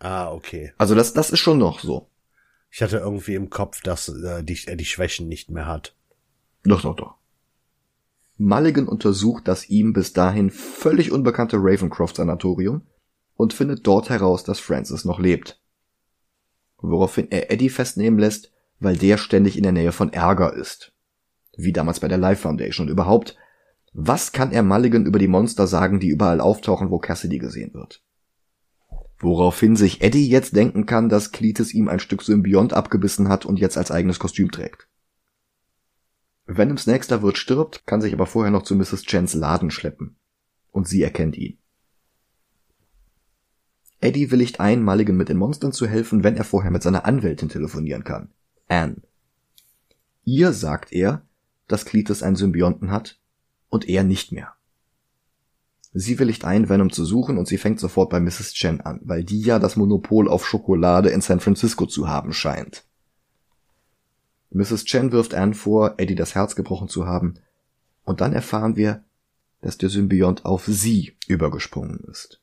ah, 0.00 0.30
okay. 0.32 0.72
Also 0.78 0.94
das, 0.94 1.12
das 1.12 1.30
ist 1.30 1.40
schon 1.40 1.58
noch 1.58 1.80
so. 1.80 2.08
Ich 2.70 2.82
hatte 2.82 2.98
irgendwie 2.98 3.34
im 3.34 3.50
Kopf, 3.50 3.82
dass 3.82 4.08
äh, 4.08 4.42
die, 4.42 4.58
er 4.66 4.76
die 4.76 4.84
Schwächen 4.84 5.28
nicht 5.28 5.50
mehr 5.50 5.66
hat. 5.66 5.94
Doch, 6.64 6.82
doch, 6.82 6.96
doch. 6.96 7.14
Mulligan 8.36 8.86
untersucht 8.86 9.48
das 9.48 9.68
ihm 9.68 9.92
bis 9.92 10.12
dahin 10.12 10.50
völlig 10.50 11.12
unbekannte 11.12 11.56
Ravencroft-Sanatorium 11.58 12.82
und 13.38 13.54
findet 13.54 13.86
dort 13.86 14.10
heraus, 14.10 14.42
dass 14.42 14.58
Francis 14.58 15.04
noch 15.04 15.20
lebt. 15.20 15.62
Woraufhin 16.78 17.30
er 17.30 17.52
Eddie 17.52 17.70
festnehmen 17.70 18.18
lässt, 18.18 18.52
weil 18.80 18.96
der 18.96 19.16
ständig 19.16 19.56
in 19.56 19.62
der 19.62 19.72
Nähe 19.72 19.92
von 19.92 20.12
Ärger 20.12 20.52
ist. 20.54 20.92
Wie 21.56 21.72
damals 21.72 22.00
bei 22.00 22.08
der 22.08 22.18
Life 22.18 22.42
Foundation 22.42 22.86
und 22.86 22.92
überhaupt, 22.92 23.36
was 23.92 24.32
kann 24.32 24.50
er 24.50 24.64
Mulligan 24.64 25.06
über 25.06 25.20
die 25.20 25.28
Monster 25.28 25.68
sagen, 25.68 26.00
die 26.00 26.08
überall 26.08 26.40
auftauchen, 26.40 26.90
wo 26.90 26.98
Cassidy 26.98 27.38
gesehen 27.38 27.74
wird? 27.74 28.02
Woraufhin 29.20 29.76
sich 29.76 30.02
Eddie 30.02 30.28
jetzt 30.28 30.56
denken 30.56 30.84
kann, 30.84 31.08
dass 31.08 31.30
Cletus 31.30 31.72
ihm 31.72 31.88
ein 31.88 32.00
Stück 32.00 32.22
Symbiont 32.22 32.72
abgebissen 32.72 33.28
hat 33.28 33.46
und 33.46 33.60
jetzt 33.60 33.78
als 33.78 33.92
eigenes 33.92 34.18
Kostüm 34.18 34.50
trägt. 34.50 34.88
Venoms 36.46 36.88
nächster 36.88 37.22
Wirt 37.22 37.38
stirbt, 37.38 37.86
kann 37.86 38.00
sich 38.00 38.12
aber 38.12 38.26
vorher 38.26 38.50
noch 38.50 38.62
zu 38.62 38.74
Mrs. 38.74 39.04
Chens 39.04 39.34
Laden 39.34 39.70
schleppen. 39.70 40.16
Und 40.72 40.88
sie 40.88 41.02
erkennt 41.02 41.36
ihn. 41.36 41.58
Eddie 44.00 44.30
willigt 44.30 44.60
ein, 44.60 44.82
Mulligan 44.82 45.16
mit 45.16 45.28
den 45.28 45.36
Monstern 45.36 45.72
zu 45.72 45.86
helfen, 45.86 46.22
wenn 46.22 46.36
er 46.36 46.44
vorher 46.44 46.70
mit 46.70 46.82
seiner 46.82 47.04
Anwältin 47.04 47.48
telefonieren 47.48 48.04
kann. 48.04 48.30
Anne. 48.68 49.02
Ihr 50.24 50.52
sagt 50.52 50.92
er, 50.92 51.22
dass 51.66 51.84
Cletus 51.84 52.22
einen 52.22 52.36
Symbionten 52.36 52.90
hat 52.90 53.18
und 53.68 53.88
er 53.88 54.04
nicht 54.04 54.30
mehr. 54.30 54.54
Sie 55.92 56.18
willigt 56.18 56.44
ein, 56.44 56.68
Venom 56.68 56.92
zu 56.92 57.04
suchen 57.04 57.38
und 57.38 57.48
sie 57.48 57.58
fängt 57.58 57.80
sofort 57.80 58.10
bei 58.10 58.20
Mrs. 58.20 58.52
Chen 58.52 58.80
an, 58.80 59.00
weil 59.02 59.24
die 59.24 59.40
ja 59.40 59.58
das 59.58 59.76
Monopol 59.76 60.28
auf 60.28 60.46
Schokolade 60.46 61.08
in 61.08 61.20
San 61.20 61.40
Francisco 61.40 61.86
zu 61.86 62.08
haben 62.08 62.32
scheint. 62.32 62.84
Mrs. 64.50 64.84
Chen 64.84 65.12
wirft 65.12 65.34
Anne 65.34 65.54
vor, 65.54 65.94
Eddie 65.98 66.14
das 66.14 66.34
Herz 66.34 66.54
gebrochen 66.56 66.88
zu 66.88 67.06
haben, 67.06 67.34
und 68.04 68.20
dann 68.20 68.32
erfahren 68.32 68.76
wir, 68.76 69.04
dass 69.60 69.76
der 69.76 69.88
Symbiont 69.88 70.44
auf 70.44 70.64
sie 70.66 71.16
übergesprungen 71.26 72.00
ist. 72.10 72.40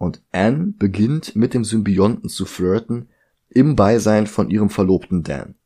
Und 0.00 0.22
Anne 0.32 0.72
beginnt 0.78 1.36
mit 1.36 1.52
dem 1.52 1.62
Symbionten 1.62 2.30
zu 2.30 2.46
flirten, 2.46 3.10
im 3.50 3.76
Beisein 3.76 4.26
von 4.26 4.48
ihrem 4.48 4.70
Verlobten 4.70 5.24
Dan. 5.24 5.56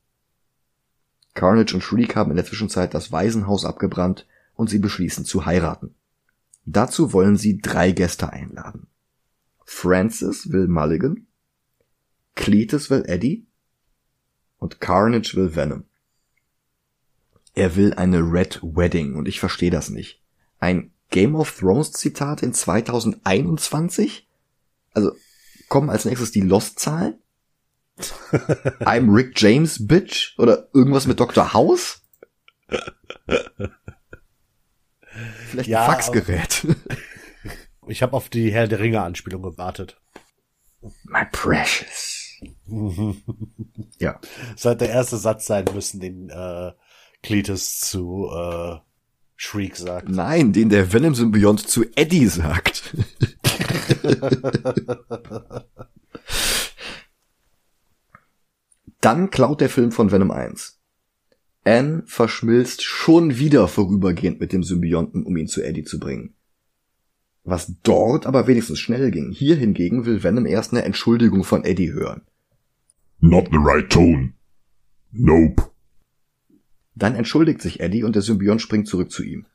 Carnage 1.34 1.72
und 1.72 1.82
Shriek 1.82 2.16
haben 2.16 2.32
in 2.32 2.36
der 2.36 2.44
Zwischenzeit 2.44 2.94
das 2.94 3.12
Waisenhaus 3.12 3.64
abgebrannt 3.64 4.26
und 4.56 4.68
sie 4.68 4.80
beschließen 4.80 5.24
zu 5.24 5.46
heiraten. 5.46 5.94
Dazu 6.64 7.12
wollen 7.12 7.36
sie 7.36 7.60
drei 7.60 7.92
Gäste 7.92 8.32
einladen. 8.32 8.88
Francis 9.64 10.50
will 10.50 10.66
Mulligan, 10.66 11.28
Cletus 12.34 12.90
will 12.90 13.04
Eddie 13.06 13.46
und 14.58 14.80
Carnage 14.80 15.36
will 15.36 15.54
Venom. 15.54 15.84
Er 17.54 17.76
will 17.76 17.94
eine 17.94 18.18
Red 18.18 18.58
Wedding 18.64 19.14
und 19.14 19.28
ich 19.28 19.38
verstehe 19.38 19.70
das 19.70 19.90
nicht. 19.90 20.20
Ein 20.58 20.90
Game 21.14 21.36
of 21.36 21.56
Thrones 21.56 21.92
Zitat 21.92 22.42
in 22.42 22.52
2021? 22.52 24.23
Also 24.94 25.12
kommen 25.68 25.90
als 25.90 26.04
nächstes 26.04 26.32
die 26.32 26.40
Lost-Zahlen? 26.40 27.20
I'm 28.80 29.14
Rick 29.14 29.40
James, 29.40 29.86
Bitch? 29.86 30.38
Oder 30.38 30.68
irgendwas 30.72 31.06
mit 31.06 31.20
Dr. 31.20 31.52
House? 31.52 32.00
Vielleicht 35.50 35.68
Ja, 35.68 35.84
ein 35.84 35.90
Faxgerät. 35.90 36.66
Ich 37.86 38.02
habe 38.02 38.14
auf 38.14 38.30
die 38.30 38.50
Herr 38.50 38.66
der 38.66 38.78
Ringe 38.80 39.02
Anspielung 39.02 39.42
gewartet. 39.42 40.00
My 41.04 41.26
precious. 41.30 42.32
ja. 43.98 44.18
Es 44.56 44.64
hat 44.64 44.80
der 44.80 44.88
erste 44.88 45.18
Satz 45.18 45.46
sein 45.46 45.66
müssen, 45.74 46.00
den 46.00 46.30
äh, 46.30 46.72
Cletus 47.22 47.80
zu 47.80 48.30
äh, 48.34 48.76
Shriek 49.36 49.76
sagt. 49.76 50.08
Nein, 50.08 50.52
den 50.52 50.68
der 50.68 50.92
Venom-Symbiont 50.92 51.68
zu 51.68 51.84
Eddie 51.94 52.26
sagt. 52.26 52.94
Dann 59.00 59.30
klaut 59.30 59.60
der 59.60 59.68
Film 59.68 59.92
von 59.92 60.10
Venom 60.10 60.30
1. 60.30 60.80
Anne 61.64 62.02
verschmilzt 62.06 62.82
schon 62.82 63.38
wieder 63.38 63.68
vorübergehend 63.68 64.40
mit 64.40 64.52
dem 64.52 64.62
Symbionten, 64.62 65.24
um 65.24 65.36
ihn 65.36 65.48
zu 65.48 65.62
Eddie 65.62 65.84
zu 65.84 65.98
bringen. 65.98 66.34
Was 67.42 67.74
dort 67.82 68.26
aber 68.26 68.46
wenigstens 68.46 68.78
schnell 68.78 69.10
ging. 69.10 69.30
Hier 69.30 69.56
hingegen 69.56 70.06
will 70.06 70.22
Venom 70.22 70.46
erst 70.46 70.72
eine 70.72 70.84
Entschuldigung 70.84 71.44
von 71.44 71.64
Eddie 71.64 71.92
hören. 71.92 72.22
Not 73.20 73.48
the 73.50 73.58
right 73.58 73.90
tone. 73.90 74.32
Nope. 75.12 75.70
Dann 76.94 77.14
entschuldigt 77.14 77.60
sich 77.60 77.80
Eddie 77.80 78.04
und 78.04 78.14
der 78.14 78.22
Symbiont 78.22 78.62
springt 78.62 78.86
zurück 78.86 79.10
zu 79.10 79.22
ihm. 79.22 79.46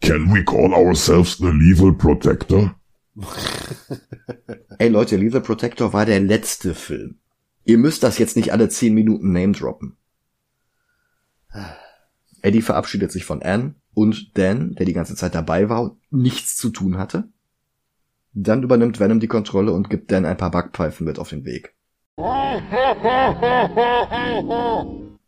Can 0.00 0.32
we 0.32 0.44
call 0.44 0.72
ourselves 0.72 1.36
the 1.38 1.50
Lethal 1.50 1.92
Protector? 1.92 2.74
Ey 4.78 4.88
Leute, 4.88 5.16
Lethal 5.16 5.40
Protector 5.40 5.92
war 5.92 6.06
der 6.06 6.20
letzte 6.20 6.74
Film. 6.74 7.18
Ihr 7.64 7.78
müsst 7.78 8.02
das 8.02 8.18
jetzt 8.18 8.36
nicht 8.36 8.52
alle 8.52 8.68
10 8.68 8.92
Minuten 8.92 9.32
name 9.32 9.52
droppen. 9.52 9.96
Eddie 12.42 12.62
verabschiedet 12.62 13.12
sich 13.12 13.24
von 13.24 13.42
Anne 13.42 13.74
und 13.94 14.36
Dan, 14.36 14.74
der 14.74 14.86
die 14.86 14.92
ganze 14.92 15.14
Zeit 15.14 15.34
dabei 15.34 15.68
war 15.68 15.82
und 15.82 15.98
nichts 16.10 16.56
zu 16.56 16.70
tun 16.70 16.98
hatte. 16.98 17.28
Dann 18.34 18.64
übernimmt 18.64 18.98
Venom 18.98 19.20
die 19.20 19.28
Kontrolle 19.28 19.72
und 19.72 19.88
gibt 19.88 20.10
Dan 20.10 20.26
ein 20.26 20.36
paar 20.36 20.50
Backpfeifen 20.50 21.06
mit 21.06 21.18
auf 21.18 21.30
den 21.30 21.44
Weg. 21.44 21.74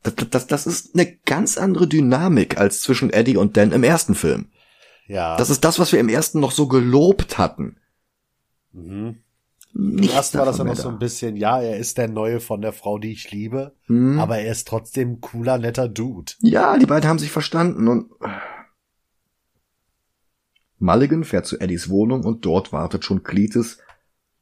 Das, 0.03 0.14
das, 0.30 0.47
das 0.47 0.66
ist 0.66 0.95
eine 0.95 1.16
ganz 1.24 1.57
andere 1.57 1.87
Dynamik 1.87 2.59
als 2.59 2.82
zwischen 2.82 3.11
Eddie 3.11 3.37
und 3.37 3.57
Dan 3.57 3.72
im 3.72 3.84
ersten 3.84 4.14
Film. 4.14 4.49
Ja. 5.07 5.37
Das 5.37 5.51
ist 5.51 5.65
das, 5.65 5.79
was 5.79 5.93
wir 5.93 6.01
im 6.01 6.09
ersten 6.09 6.41
noch 6.41 6.51
so 6.53 6.67
gelobt 6.69 7.39
hatten. 7.39 7.79
mhm. 8.73 9.23
Nicht 9.79 10.15
Erst 10.15 10.35
war 10.39 10.47
das 10.47 10.57
ja 10.57 10.65
noch 10.65 10.73
mehr 10.73 10.77
so 10.83 10.89
da. 10.89 10.95
ein 10.95 10.99
bisschen, 10.99 11.37
ja, 11.37 11.61
er 11.61 11.77
ist 11.77 11.99
der 11.99 12.09
Neue 12.09 12.41
von 12.41 12.63
der 12.63 12.73
Frau, 12.73 12.99
die 12.99 13.13
ich 13.13 13.31
liebe, 13.31 13.75
Hm. 13.89 14.19
aber 14.19 14.39
er 14.39 14.51
ist 14.51 14.67
trotzdem 14.67 15.21
cooler, 15.21 15.59
netter 15.59 15.87
Dude. 15.87 16.33
Ja, 16.41 16.79
die 16.79 16.87
beiden 16.87 17.07
haben 17.07 17.19
sich 17.19 17.31
verstanden 17.31 17.87
und 17.87 18.11
Mulligan 20.79 21.25
fährt 21.25 21.45
zu 21.47 21.59
Eddies 21.61 21.91
Wohnung 21.91 22.25
und 22.25 22.47
dort 22.47 22.73
wartet 22.73 23.05
schon 23.05 23.23
Cletus, 23.23 23.77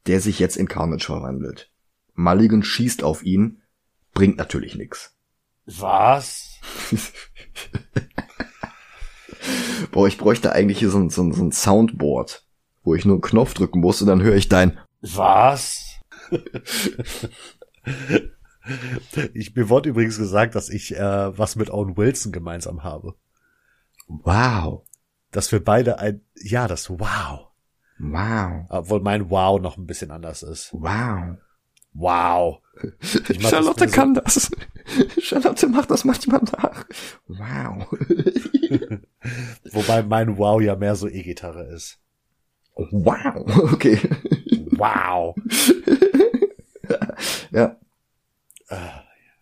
der 0.07 0.21
sich 0.21 0.39
jetzt 0.39 0.55
in 0.55 0.69
Carnage 0.69 1.05
verwandelt. 1.05 1.69
Mulligan 2.13 2.63
schießt 2.63 3.03
auf 3.03 3.23
ihn, 3.23 3.61
bringt 4.13 4.37
natürlich 4.37 4.75
nix. 4.75 5.17
Was? 5.65 6.59
Boah, 9.91 10.07
ich 10.07 10.17
bräuchte 10.17 10.51
eigentlich 10.53 10.79
hier 10.79 10.89
so 10.89 10.97
ein, 10.99 11.09
so 11.09 11.23
ein, 11.23 11.31
so 11.33 11.43
ein 11.43 11.51
Soundboard, 11.51 12.45
wo 12.83 12.95
ich 12.95 13.05
nur 13.05 13.15
einen 13.15 13.21
Knopf 13.21 13.53
drücken 13.53 13.79
muss 13.79 14.01
und 14.01 14.07
dann 14.07 14.21
höre 14.21 14.35
ich 14.35 14.49
dein 14.49 14.77
Was? 15.01 15.81
ich, 19.33 19.55
mir 19.55 19.69
wurde 19.69 19.89
übrigens 19.89 20.17
gesagt, 20.17 20.55
dass 20.55 20.69
ich 20.69 20.95
äh, 20.95 21.37
was 21.37 21.55
mit 21.55 21.69
Owen 21.69 21.97
Wilson 21.97 22.31
gemeinsam 22.31 22.83
habe. 22.83 23.15
Wow, 24.07 24.83
Dass 25.31 25.51
wir 25.51 25.63
beide 25.63 25.99
ein, 25.99 26.21
ja, 26.35 26.67
das 26.67 26.89
Wow. 26.89 27.47
wow, 27.99 28.65
Obwohl 28.69 29.01
mein 29.01 29.29
Wow 29.29 29.59
noch 29.61 29.77
ein 29.77 29.85
bisschen 29.87 30.11
anders 30.11 30.43
ist. 30.43 30.69
wow. 30.73 31.37
Wow. 31.97 32.59
Ich 33.29 33.39
mach 33.39 33.43
das 33.43 33.49
Charlotte 33.51 33.85
mir 33.85 33.89
so- 33.89 33.95
kann 33.95 34.13
das. 34.15 34.51
Charlotte 35.21 35.67
macht 35.69 35.89
das 35.91 36.03
manchmal 36.03 36.41
nach. 36.41 36.85
Wow. 37.27 37.87
Wobei 39.71 40.03
mein 40.03 40.37
Wow 40.37 40.61
ja 40.61 40.75
mehr 40.75 40.95
so 40.95 41.07
E-Gitarre 41.07 41.65
ist. 41.65 41.99
Wow. 42.75 43.71
Okay. 43.73 43.99
Wow. 44.77 45.35
Ja. 47.51 47.77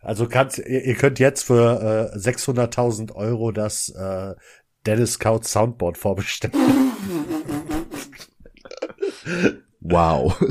Also 0.01 0.27
kannst, 0.27 0.59
ihr, 0.59 0.83
ihr 0.83 0.95
könnt 0.95 1.19
jetzt 1.19 1.43
für 1.43 2.11
äh, 2.13 2.17
600.000 2.17 3.13
Euro 3.13 3.51
das 3.51 3.89
äh, 3.89 4.35
Dennis 4.85 5.13
Scout 5.13 5.43
Soundboard 5.43 5.97
vorbestellen. 5.97 6.53
Wow. 9.79 10.39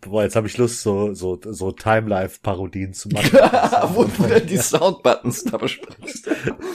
Boah, 0.00 0.22
jetzt 0.22 0.36
habe 0.36 0.46
ich 0.46 0.56
Lust, 0.58 0.82
so, 0.82 1.14
so, 1.14 1.40
so 1.42 1.72
Time-Life-Parodien 1.72 2.94
zu 2.94 3.08
machen. 3.08 3.32
Wo 3.94 4.04
du 4.04 4.26
denn 4.26 4.46
die 4.46 4.58
Soundbuttons 4.58 5.44
da 5.44 5.56
besprichst. 5.58 6.28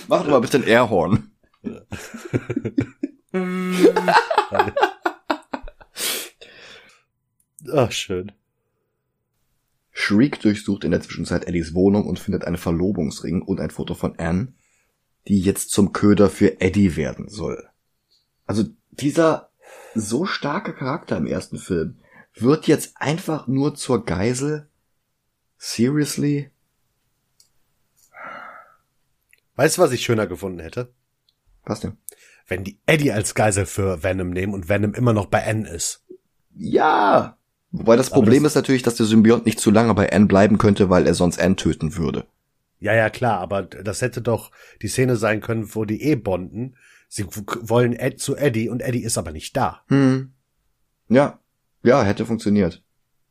Mach 0.07 0.23
doch 0.23 0.31
mal 0.31 0.41
bitte 0.41 0.57
ein 0.57 0.67
Airhorn. 0.67 1.31
Ach, 7.71 7.91
schön. 7.91 8.31
Shriek 9.91 10.39
durchsucht 10.41 10.83
in 10.83 10.91
der 10.91 11.01
Zwischenzeit 11.01 11.47
Eddies 11.47 11.73
Wohnung 11.73 12.07
und 12.07 12.19
findet 12.19 12.45
einen 12.45 12.57
Verlobungsring 12.57 13.41
und 13.41 13.59
ein 13.59 13.69
Foto 13.69 13.93
von 13.93 14.17
Anne, 14.17 14.53
die 15.27 15.39
jetzt 15.39 15.69
zum 15.69 15.93
Köder 15.93 16.29
für 16.29 16.59
Eddie 16.59 16.95
werden 16.95 17.29
soll. 17.29 17.69
Also 18.45 18.65
dieser 18.91 19.49
so 19.95 20.25
starke 20.25 20.73
Charakter 20.73 21.15
im 21.17 21.27
ersten 21.27 21.57
Film 21.57 21.99
wird 22.35 22.67
jetzt 22.67 22.93
einfach 22.97 23.47
nur 23.47 23.75
zur 23.75 24.05
Geisel? 24.05 24.67
Seriously? 25.57 26.49
Weißt 29.55 29.77
du, 29.77 29.81
was 29.81 29.91
ich 29.91 30.01
schöner 30.03 30.27
gefunden 30.27 30.59
hätte? 30.59 30.91
Was 31.65 31.79
denn? 31.79 31.97
Wenn 32.47 32.63
die 32.63 32.79
Eddie 32.85 33.11
als 33.11 33.35
Geisel 33.35 33.65
für 33.65 34.03
Venom 34.03 34.31
nehmen 34.31 34.53
und 34.53 34.67
Venom 34.67 34.93
immer 34.93 35.13
noch 35.13 35.27
bei 35.27 35.39
N 35.39 35.65
ist. 35.65 36.03
Ja. 36.55 37.37
Wobei 37.71 37.95
das 37.95 38.11
Aber 38.11 38.15
Problem 38.21 38.43
das- 38.43 38.51
ist 38.51 38.55
natürlich, 38.55 38.83
dass 38.83 38.95
der 38.95 39.05
Symbiont 39.05 39.45
nicht 39.45 39.59
zu 39.59 39.71
lange 39.71 39.93
bei 39.93 40.11
Anne 40.11 40.25
bleiben 40.25 40.57
könnte, 40.57 40.89
weil 40.89 41.07
er 41.07 41.13
sonst 41.13 41.39
Anne 41.39 41.55
töten 41.55 41.95
würde. 41.95 42.25
Ja, 42.79 42.93
ja, 42.93 43.09
klar, 43.09 43.39
aber 43.39 43.63
das 43.63 44.01
hätte 44.01 44.21
doch 44.21 44.51
die 44.81 44.89
Szene 44.89 45.15
sein 45.15 45.39
können, 45.39 45.73
wo 45.73 45.85
die 45.85 46.01
eh 46.03 46.15
bonden. 46.15 46.75
Sie 47.07 47.25
wollen 47.27 47.93
Ed 47.93 48.19
zu 48.19 48.35
Eddie 48.35 48.67
und 48.69 48.81
Eddie 48.81 49.03
ist 49.03 49.17
aber 49.17 49.31
nicht 49.31 49.55
da. 49.55 49.83
Hm. 49.87 50.33
Ja. 51.07 51.39
Ja, 51.83 52.03
hätte 52.03 52.25
funktioniert. 52.25 52.83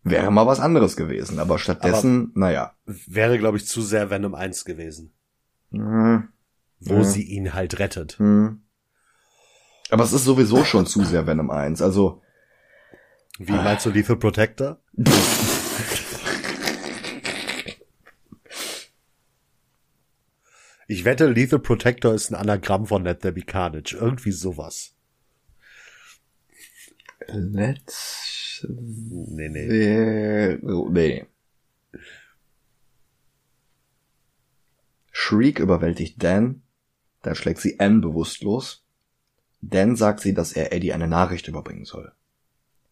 Wäre 0.05 0.31
mal 0.33 0.47
was 0.47 0.61
anderes 0.61 0.97
gewesen, 0.97 1.39
aber 1.39 1.59
stattdessen, 1.59 2.33
naja. 2.35 2.75
Wäre, 2.87 3.39
glaube 3.39 3.57
ich, 3.57 3.67
zu 3.67 3.83
sehr 3.83 4.11
Venom 4.11 4.35
1 4.35 4.65
gewesen, 4.65 5.13
Hm. 5.71 6.29
wo 6.81 6.95
Ja. 6.97 7.05
sie 7.05 7.23
ihn 7.23 7.55
halt 7.55 7.79
rettet. 7.79 8.19
Hm. 8.19 8.63
Aber 9.91 10.05
es 10.05 10.13
ist 10.13 10.25
sowieso 10.25 10.65
schon 10.65 10.87
zu 10.87 11.05
sehr 11.05 11.27
Venom 11.27 11.51
1. 11.51 11.83
Also, 11.83 12.21
Wie 13.39 13.53
meinst 13.53 13.87
du 13.87 13.91
Lethal 13.91 14.17
Protector? 14.17 14.81
Ich 20.89 21.05
wette, 21.05 21.27
Lethal 21.27 21.59
Protector 21.59 22.13
ist 22.15 22.31
ein 22.31 22.35
Anagramm 22.35 22.87
von 22.87 23.05
Let 23.05 23.21
There 23.23 23.33
Be 23.33 23.43
Carnage. 23.43 23.97
Irgendwie 23.99 24.33
sowas. 24.33 24.95
let's 27.29 28.32
Nee, 28.69 29.49
nee. 29.49 29.67
Äh, 29.67 30.59
oh, 30.65 30.89
nee. 30.89 31.27
Shriek 35.11 35.59
überwältigt 35.59 36.23
Dan, 36.23 36.63
dann 37.23 37.35
schlägt 37.35 37.61
sie 37.61 37.79
Anne 37.81 38.01
bewusstlos. 38.01 38.85
Dan 39.61 39.95
sagt 39.97 40.21
sie, 40.21 40.35
dass 40.35 40.53
er 40.53 40.73
Eddie 40.73 40.93
eine 40.93 41.07
Nachricht 41.07 41.47
überbringen 41.49 41.85
soll. 41.85 42.13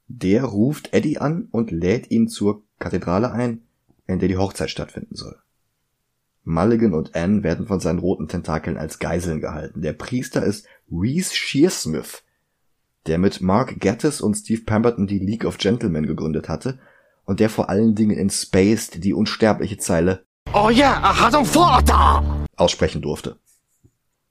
Der 0.06 0.44
ruft 0.44 0.92
Eddie 0.92 1.18
an 1.18 1.48
und 1.50 1.70
lädt 1.70 2.10
ihn 2.10 2.28
zur 2.28 2.62
Kathedrale 2.78 3.32
ein, 3.32 3.62
in 4.06 4.18
der 4.18 4.28
die 4.28 4.36
Hochzeit 4.36 4.70
stattfinden 4.70 5.14
soll. 5.14 5.36
Mulligan 6.44 6.94
und 6.94 7.14
Anne 7.14 7.42
werden 7.42 7.66
von 7.66 7.80
seinen 7.80 7.98
roten 7.98 8.28
Tentakeln 8.28 8.76
als 8.76 8.98
Geiseln 8.98 9.40
gehalten. 9.40 9.82
Der 9.82 9.92
Priester 9.92 10.44
ist 10.44 10.66
Reese 10.90 11.34
Shearsmith, 11.34 12.22
der 13.06 13.18
mit 13.18 13.40
Mark 13.40 13.80
Gatiss 13.80 14.20
und 14.20 14.34
Steve 14.34 14.62
Pemberton 14.62 15.06
die 15.06 15.18
League 15.18 15.44
of 15.44 15.58
Gentlemen 15.58 16.06
gegründet 16.06 16.48
hatte 16.48 16.78
und 17.24 17.40
der 17.40 17.50
vor 17.50 17.68
allen 17.68 17.94
Dingen 17.94 18.16
in 18.16 18.30
Spaced 18.30 19.04
die 19.04 19.14
unsterbliche 19.14 19.78
Zeile 19.78 20.24
Oh 20.52 20.68
ja, 20.68 21.00
er 21.00 21.20
hat 21.20 21.34
einen 21.34 21.46
Vater! 21.46 22.46
aussprechen 22.56 23.02
durfte. 23.02 23.38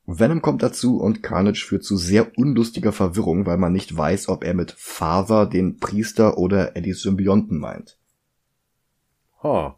Venom 0.05 0.41
kommt 0.41 0.63
dazu 0.63 0.99
und 0.99 1.21
Carnage 1.21 1.65
führt 1.65 1.83
zu 1.83 1.95
sehr 1.95 2.31
unlustiger 2.37 2.91
Verwirrung, 2.91 3.45
weil 3.45 3.57
man 3.57 3.71
nicht 3.71 3.95
weiß, 3.95 4.27
ob 4.27 4.43
er 4.43 4.53
mit 4.53 4.71
Father 4.77 5.45
den 5.45 5.77
Priester 5.77 6.37
oder 6.37 6.75
Eddies 6.75 7.01
Symbionten 7.01 7.59
meint. 7.59 7.97
Oh. 9.43 9.71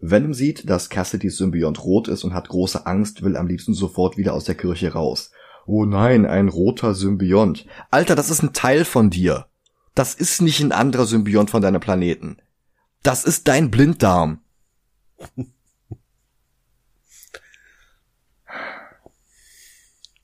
Venom 0.00 0.34
sieht, 0.34 0.68
dass 0.68 0.88
Cassidys 0.88 1.36
Symbiont 1.36 1.84
rot 1.84 2.08
ist 2.08 2.24
und 2.24 2.34
hat 2.34 2.48
große 2.48 2.86
Angst, 2.86 3.22
will 3.22 3.36
am 3.36 3.46
liebsten 3.46 3.74
sofort 3.74 4.16
wieder 4.16 4.34
aus 4.34 4.44
der 4.44 4.54
Kirche 4.54 4.92
raus. 4.92 5.30
Oh 5.72 5.84
nein, 5.84 6.26
ein 6.26 6.48
roter 6.48 6.96
Symbiont. 6.96 7.64
Alter, 7.92 8.16
das 8.16 8.28
ist 8.28 8.42
ein 8.42 8.52
Teil 8.52 8.84
von 8.84 9.08
dir. 9.08 9.46
Das 9.94 10.16
ist 10.16 10.42
nicht 10.42 10.58
ein 10.58 10.72
anderer 10.72 11.06
Symbiont 11.06 11.48
von 11.48 11.62
deinem 11.62 11.80
Planeten. 11.80 12.38
Das 13.04 13.22
ist 13.22 13.46
dein 13.46 13.70
Blinddarm. 13.70 14.40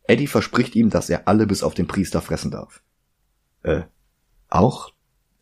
Eddie 0.09 0.27
verspricht 0.27 0.75
ihm, 0.75 0.91
dass 0.91 1.09
er 1.09 1.29
alle 1.29 1.47
bis 1.47 1.63
auf 1.63 1.75
den 1.75 1.87
Priester 1.87 2.21
fressen 2.21 2.51
darf. 2.51 2.83
Äh, 3.63 3.83
auch 4.49 4.95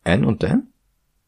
Anne 0.03 0.27
und 0.27 0.43
Dan? 0.43 0.67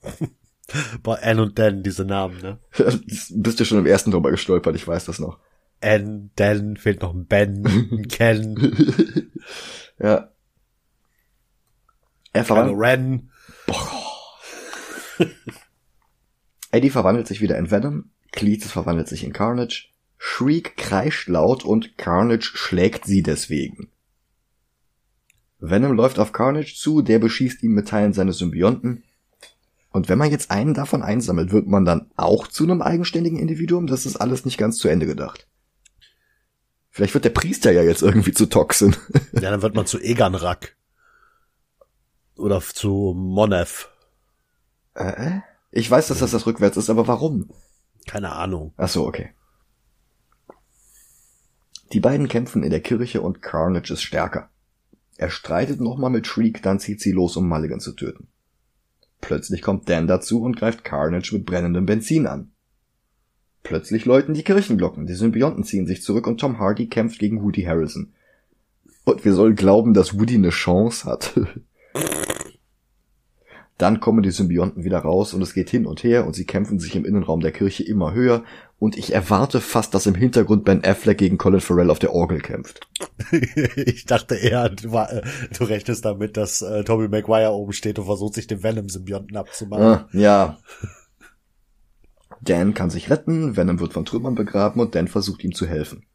Bei 1.02 1.20
Anne 1.24 1.42
und 1.42 1.58
Dan, 1.58 1.82
diese 1.82 2.06
Namen, 2.06 2.40
ne? 2.42 2.60
Bist 3.32 3.60
du 3.60 3.66
schon 3.66 3.80
im 3.80 3.88
ersten 3.88 4.12
drüber 4.12 4.30
gestolpert, 4.30 4.76
ich 4.76 4.88
weiß 4.88 5.06
das 5.06 5.18
noch. 5.18 5.40
Anne, 5.82 6.30
Dan, 6.36 6.78
fehlt 6.78 7.02
noch 7.02 7.14
ein 7.14 7.26
Ben, 7.26 7.66
ein 7.66 8.08
Ken, 8.10 9.32
Ja. 10.00 10.32
Er 12.34 12.46
verwandelt, 12.46 12.80
Ren. 12.80 13.32
Eddie 16.72 16.90
verwandelt 16.90 17.28
sich 17.28 17.42
wieder 17.42 17.58
in 17.58 17.72
Venom, 17.72 18.12
Cletus 18.32 18.72
verwandelt 18.72 19.08
sich 19.08 19.24
in 19.24 19.34
Carnage, 19.34 19.90
Shriek 20.18 20.78
kreischt 20.78 21.30
laut 21.30 21.64
und 21.64 21.98
Carnage 21.98 22.52
schlägt 22.56 23.06
sie 23.06 23.24
deswegen. 23.24 23.90
Venom 25.60 25.94
läuft 25.94 26.20
auf 26.20 26.34
Carnage 26.34 26.76
zu, 26.76 27.02
der 27.02 27.20
beschießt 27.20 27.64
ihn 27.64 27.72
mit 27.72 27.88
Teilen 27.88 28.14
seines 28.14 28.38
Symbionten. 28.38 29.04
Und 29.92 30.10
wenn 30.10 30.20
man 30.20 30.30
jetzt 30.30 30.52
einen 30.52 30.76
davon 30.76 31.02
einsammelt, 31.02 31.52
wird 31.52 31.68
man 31.68 31.86
dann 31.86 32.12
auch 32.16 32.48
zu 32.48 32.64
einem 32.64 32.84
eigenständigen 32.84 33.40
Individuum? 33.40 33.88
Das 33.88 34.06
ist 34.06 34.18
alles 34.18 34.46
nicht 34.46 34.60
ganz 34.60 34.78
zu 34.78 34.88
Ende 34.88 35.08
gedacht. 35.08 35.48
Vielleicht 36.98 37.14
wird 37.14 37.26
der 37.26 37.30
Priester 37.30 37.72
ja 37.72 37.84
jetzt 37.84 38.02
irgendwie 38.02 38.32
zu 38.32 38.48
Toxin. 38.48 38.96
Ja, 39.34 39.52
dann 39.52 39.62
wird 39.62 39.76
man 39.76 39.86
zu 39.86 40.00
Egan 40.00 40.34
Rack. 40.34 40.76
Oder 42.36 42.60
zu 42.60 43.14
Monef. 43.16 43.92
äh? 44.96 45.42
Ich 45.70 45.92
weiß, 45.92 46.08
dass 46.08 46.18
das 46.18 46.32
das 46.32 46.48
rückwärts 46.48 46.76
ist, 46.76 46.90
aber 46.90 47.08
warum? 47.08 47.52
Keine 48.08 48.32
Ahnung. 48.32 48.74
Ach 48.78 48.90
so, 48.90 49.06
okay. 49.06 49.30
Die 51.94 52.00
beiden 52.00 52.28
kämpfen 52.28 52.64
in 52.64 52.72
der 52.72 52.82
Kirche 52.82 53.22
und 53.22 53.44
Carnage 53.44 53.94
ist 53.94 54.02
stärker. 54.02 54.50
Er 55.18 55.30
streitet 55.30 55.80
nochmal 55.80 56.10
mit 56.10 56.26
Shriek, 56.26 56.64
dann 56.64 56.80
zieht 56.80 57.00
sie 57.00 57.12
los, 57.12 57.38
um 57.38 57.48
Mulligan 57.48 57.80
zu 57.80 57.92
töten. 57.92 58.28
Plötzlich 59.22 59.62
kommt 59.62 59.88
Dan 59.88 60.08
dazu 60.08 60.42
und 60.42 60.58
greift 60.58 60.84
Carnage 60.84 61.36
mit 61.36 61.46
brennendem 61.46 61.86
Benzin 61.86 62.26
an. 62.26 62.54
Plötzlich 63.68 64.06
läuten 64.06 64.34
die 64.34 64.44
Kirchenglocken, 64.44 65.08
die 65.08 65.14
Symbionten 65.14 65.66
ziehen 65.66 65.88
sich 65.88 66.02
zurück 66.02 66.26
und 66.26 66.40
Tom 66.40 66.58
Hardy 66.58 66.88
kämpft 66.88 67.20
gegen 67.20 67.44
Woody 67.44 67.64
Harrelson. 67.64 68.14
Und 69.04 69.26
wir 69.26 69.34
sollen 69.34 69.56
glauben, 69.56 69.94
dass 69.94 70.18
Woody 70.18 70.36
eine 70.36 70.52
Chance 70.52 71.06
hat. 71.06 71.38
Dann 73.78 74.00
kommen 74.00 74.24
die 74.24 74.32
Symbionten 74.32 74.86
wieder 74.86 75.00
raus 75.00 75.34
und 75.34 75.42
es 75.42 75.54
geht 75.54 75.70
hin 75.70 75.86
und 75.86 76.02
her 76.04 76.26
und 76.26 76.34
sie 76.34 76.46
kämpfen 76.46 76.80
sich 76.80 76.96
im 76.96 77.06
Innenraum 77.06 77.42
der 77.42 77.52
Kirche 77.52 77.84
immer 77.84 78.14
höher 78.14 78.44
und 78.80 78.98
ich 78.98 79.14
erwarte 79.14 79.60
fast, 79.60 79.94
dass 79.94 80.06
im 80.06 80.16
Hintergrund 80.16 80.64
Ben 80.64 80.84
Affleck 80.84 81.18
gegen 81.18 81.38
Colin 81.38 81.60
Farrell 81.60 81.92
auf 81.92 82.00
der 82.00 82.14
Orgel 82.14 82.40
kämpft. 82.40 82.88
ich 83.76 84.06
dachte 84.06 84.36
eher, 84.36 84.70
du, 84.70 84.90
du 84.90 85.64
rechnest 85.66 86.06
damit, 86.06 86.38
dass 86.38 86.62
äh, 86.62 86.86
Tobey 86.86 87.08
Maguire 87.08 87.52
oben 87.52 87.74
steht 87.74 88.00
und 88.00 88.06
versucht, 88.06 88.36
sich 88.36 88.48
den 88.48 88.64
Venom-Symbionten 88.64 89.36
abzumachen. 89.36 89.84
Ah, 89.84 90.10
ja. 90.14 90.58
Dan 92.42 92.74
kann 92.74 92.90
sich 92.90 93.10
retten, 93.10 93.56
Venom 93.56 93.80
wird 93.80 93.94
von 93.94 94.06
Trümmern 94.06 94.36
begraben 94.36 94.82
und 94.82 94.96
Dan 94.96 95.08
versucht 95.08 95.44
ihm 95.44 95.54
zu 95.54 95.66
helfen. 95.66 96.06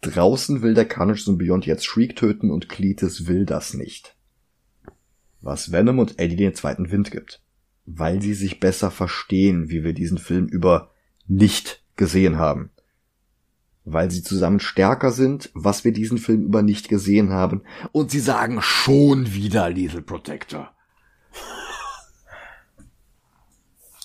Draußen 0.00 0.62
will 0.62 0.74
der 0.74 0.84
Carnage-Symbiont 0.84 1.66
jetzt 1.66 1.84
Shriek 1.84 2.14
töten 2.14 2.50
und 2.50 2.68
Cletus 2.68 3.26
will 3.26 3.44
das 3.44 3.74
nicht. 3.74 4.16
Was 5.40 5.72
Venom 5.72 5.98
und 5.98 6.18
Eddie 6.18 6.36
den 6.36 6.54
zweiten 6.54 6.90
Wind 6.90 7.10
gibt. 7.10 7.42
Weil 7.84 8.20
sie 8.20 8.34
sich 8.34 8.60
besser 8.60 8.90
verstehen, 8.90 9.70
wie 9.70 9.82
wir 9.82 9.92
diesen 9.92 10.18
Film 10.18 10.46
über 10.46 10.90
nicht 11.26 11.82
gesehen 11.96 12.38
haben. 12.38 12.70
Weil 13.84 14.10
sie 14.10 14.22
zusammen 14.22 14.60
stärker 14.60 15.10
sind, 15.10 15.50
was 15.54 15.84
wir 15.84 15.92
diesen 15.92 16.18
Film 16.18 16.42
über 16.42 16.62
nicht 16.62 16.88
gesehen 16.88 17.30
haben. 17.30 17.62
Und 17.92 18.10
sie 18.10 18.20
sagen 18.20 18.60
schon 18.60 19.32
wieder 19.32 19.70
Lethal 19.70 20.02
Protector. 20.02 20.74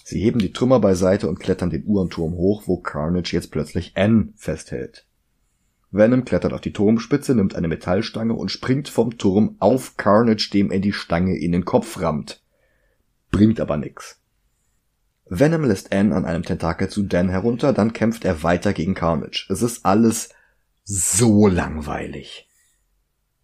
Sie 0.03 0.19
heben 0.19 0.39
die 0.39 0.51
Trümmer 0.51 0.79
beiseite 0.79 1.29
und 1.29 1.39
klettern 1.39 1.69
den 1.69 1.85
Uhrenturm 1.85 2.33
hoch, 2.33 2.63
wo 2.65 2.77
Carnage 2.77 3.33
jetzt 3.33 3.51
plötzlich 3.51 3.93
N 3.95 4.33
festhält. 4.35 5.05
Venom 5.91 6.25
klettert 6.25 6.53
auf 6.53 6.61
die 6.61 6.73
Turmspitze, 6.73 7.35
nimmt 7.35 7.55
eine 7.55 7.67
Metallstange 7.67 8.33
und 8.33 8.49
springt 8.49 8.89
vom 8.89 9.17
Turm 9.17 9.55
auf 9.59 9.95
Carnage, 9.95 10.49
dem 10.51 10.71
er 10.71 10.79
die 10.79 10.91
Stange 10.91 11.37
in 11.37 11.51
den 11.51 11.65
Kopf 11.65 12.01
rammt. 12.01 12.41
Bringt 13.31 13.61
aber 13.61 13.77
nix. 13.77 14.19
Venom 15.29 15.63
lässt 15.63 15.93
Anne 15.93 16.15
an 16.15 16.25
einem 16.25 16.43
Tentakel 16.43 16.89
zu 16.89 17.03
Dan 17.03 17.29
herunter, 17.29 17.73
dann 17.73 17.93
kämpft 17.93 18.25
er 18.25 18.43
weiter 18.43 18.73
gegen 18.73 18.95
Carnage. 18.95 19.45
Es 19.49 19.61
ist 19.61 19.85
alles 19.85 20.29
so 20.83 21.47
langweilig. 21.47 22.49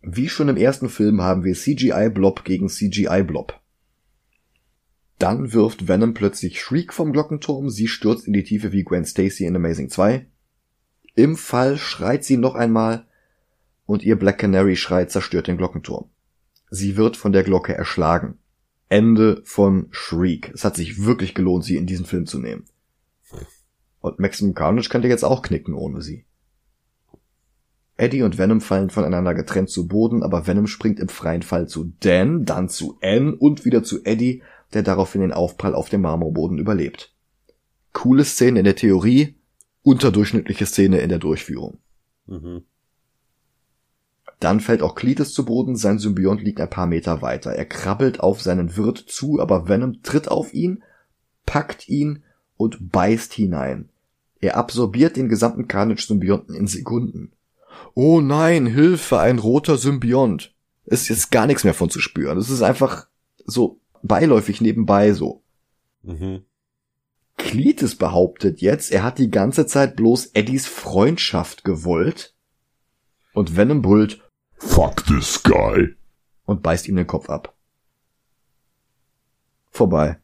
Wie 0.01 0.27
schon 0.27 0.49
im 0.49 0.57
ersten 0.57 0.89
Film 0.89 1.21
haben 1.21 1.43
wir 1.43 1.53
CGI-Blob 1.53 2.43
gegen 2.43 2.67
CGI-Blob. 2.67 3.58
Dann 5.19 5.51
wirft 5.51 5.89
Venom 5.89 6.13
plötzlich 6.13 6.61
Shriek 6.61 6.93
vom 6.93 7.11
Glockenturm, 7.11 7.69
sie 7.69 7.89
stürzt 7.89 8.25
in 8.25 8.33
die 8.33 8.45
Tiefe 8.45 8.71
wie 8.71 8.83
Gwen 8.83 9.05
Stacy 9.05 9.45
in 9.45 9.55
Amazing 9.55 9.89
2. 9.89 10.25
Im 11.15 11.35
Fall 11.35 11.77
schreit 11.77 12.23
sie 12.23 12.37
noch 12.37 12.55
einmal 12.55 13.05
und 13.85 14.03
ihr 14.03 14.17
Black 14.17 14.37
Canary 14.37 14.77
Schrei 14.77 15.05
zerstört 15.05 15.47
den 15.47 15.57
Glockenturm. 15.57 16.09
Sie 16.71 16.95
wird 16.95 17.17
von 17.17 17.33
der 17.33 17.43
Glocke 17.43 17.73
erschlagen. 17.73 18.37
Ende 18.87 19.41
von 19.43 19.87
Shriek. 19.91 20.51
Es 20.53 20.63
hat 20.63 20.77
sich 20.77 21.03
wirklich 21.03 21.35
gelohnt, 21.35 21.65
sie 21.65 21.75
in 21.75 21.85
diesen 21.85 22.05
Film 22.05 22.25
zu 22.25 22.39
nehmen. 22.39 22.65
Und 23.99 24.19
Maximum 24.19 24.53
Carnage 24.53 24.89
könnte 24.89 25.09
jetzt 25.09 25.25
auch 25.25 25.41
knicken 25.41 25.73
ohne 25.73 26.01
sie. 26.01 26.25
Eddie 27.97 28.21
und 28.21 28.37
Venom 28.37 28.61
fallen 28.61 28.89
voneinander 28.89 29.33
getrennt 29.33 29.69
zu 29.69 29.87
Boden, 29.87 30.23
aber 30.23 30.47
Venom 30.47 30.67
springt 30.67 31.01
im 31.01 31.09
freien 31.09 31.41
Fall 31.41 31.67
zu 31.67 31.91
Dan, 31.99 32.45
dann 32.45 32.69
zu 32.69 32.97
Anne 33.01 33.35
und 33.35 33.65
wieder 33.65 33.83
zu 33.83 34.05
Eddie, 34.05 34.41
der 34.73 34.83
daraufhin 34.83 35.21
den 35.21 35.33
Aufprall 35.33 35.75
auf 35.75 35.89
dem 35.89 36.01
Marmorboden 36.01 36.57
überlebt. 36.57 37.13
Coole 37.93 38.23
Szene 38.23 38.59
in 38.59 38.65
der 38.65 38.75
Theorie, 38.75 39.35
unterdurchschnittliche 39.83 40.65
Szene 40.65 40.99
in 40.99 41.09
der 41.09 41.19
Durchführung. 41.19 41.79
Mhm. 42.27 42.63
Dann 44.39 44.61
fällt 44.61 44.81
auch 44.81 44.95
Cletus 44.95 45.33
zu 45.33 45.43
Boden, 45.43 45.75
sein 45.75 45.99
Symbiont 45.99 46.41
liegt 46.41 46.61
ein 46.61 46.69
paar 46.69 46.85
Meter 46.85 47.21
weiter. 47.21 47.51
Er 47.51 47.65
krabbelt 47.65 48.21
auf 48.21 48.41
seinen 48.41 48.77
Wirt 48.77 48.97
zu, 48.97 49.41
aber 49.41 49.67
Venom 49.67 50.01
tritt 50.01 50.29
auf 50.29 50.53
ihn, 50.53 50.83
packt 51.45 51.89
ihn 51.89 52.23
und 52.55 52.91
beißt 52.91 53.33
hinein. 53.33 53.89
Er 54.39 54.55
absorbiert 54.55 55.17
den 55.17 55.27
gesamten 55.27 55.67
Carnage-Symbionten 55.67 56.55
in 56.55 56.67
Sekunden. 56.67 57.33
Oh 57.93 58.21
nein, 58.21 58.65
Hilfe, 58.65 59.19
ein 59.19 59.39
roter 59.39 59.77
Symbiont. 59.77 60.53
Es 60.85 61.01
ist 61.01 61.09
jetzt 61.09 61.31
gar 61.31 61.45
nichts 61.45 61.65
mehr 61.65 61.73
von 61.73 61.89
zu 61.89 61.99
spüren. 61.99 62.37
Es 62.37 62.49
ist 62.49 62.61
einfach 62.61 63.07
so 63.45 63.79
beiläufig 64.03 64.61
nebenbei 64.61 65.13
so. 65.13 65.43
Mhm. 66.03 66.43
Cletus 67.37 67.95
behauptet 67.95 68.61
jetzt, 68.61 68.91
er 68.91 69.03
hat 69.03 69.17
die 69.17 69.31
ganze 69.31 69.65
Zeit 69.65 69.95
bloß 69.95 70.27
Eddies 70.33 70.67
Freundschaft 70.67 71.63
gewollt. 71.63 72.35
Und 73.33 73.55
Venom 73.55 73.81
brüllt 73.81 74.21
Fuck 74.57 75.05
this 75.05 75.41
guy. 75.41 75.95
und 76.45 76.61
beißt 76.61 76.87
ihm 76.87 76.95
den 76.97 77.07
Kopf 77.07 77.29
ab. 77.29 77.55
Vorbei. 79.69 80.19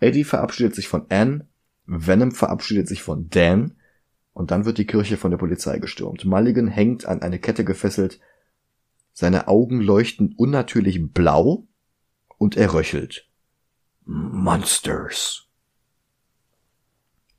Eddie 0.00 0.24
verabschiedet 0.24 0.74
sich 0.74 0.88
von 0.88 1.06
Anne, 1.10 1.46
Venom 1.86 2.32
verabschiedet 2.32 2.88
sich 2.88 3.02
von 3.02 3.28
Dan 3.30 3.76
und 4.32 4.50
dann 4.50 4.64
wird 4.64 4.78
die 4.78 4.86
Kirche 4.86 5.16
von 5.16 5.30
der 5.30 5.38
Polizei 5.38 5.78
gestürmt. 5.78 6.24
Mulligan 6.24 6.66
hängt 6.66 7.06
an 7.06 7.22
eine 7.22 7.38
Kette 7.38 7.64
gefesselt, 7.64 8.18
seine 9.12 9.46
Augen 9.46 9.80
leuchten 9.80 10.34
unnatürlich 10.36 11.12
blau 11.12 11.68
und 12.42 12.56
er 12.56 12.74
röchelt. 12.74 13.28
Monsters. 14.04 15.46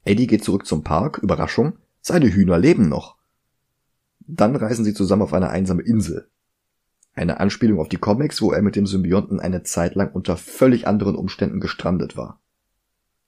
Eddie 0.05 0.27
geht 0.27 0.45
zurück 0.45 0.65
zum 0.65 0.85
Park, 0.85 1.17
Überraschung, 1.17 1.73
seine 1.99 2.33
Hühner 2.33 2.57
leben 2.57 2.87
noch. 2.87 3.17
Dann 4.21 4.55
reisen 4.55 4.85
sie 4.85 4.93
zusammen 4.93 5.23
auf 5.23 5.33
eine 5.33 5.49
einsame 5.49 5.81
Insel. 5.81 6.29
Eine 7.15 7.41
Anspielung 7.41 7.81
auf 7.81 7.89
die 7.89 7.97
Comics, 7.97 8.41
wo 8.41 8.53
er 8.53 8.61
mit 8.61 8.77
dem 8.77 8.87
Symbionten 8.87 9.41
eine 9.41 9.63
Zeit 9.63 9.95
lang 9.95 10.13
unter 10.13 10.37
völlig 10.37 10.87
anderen 10.87 11.17
Umständen 11.17 11.59
gestrandet 11.59 12.15
war. 12.15 12.39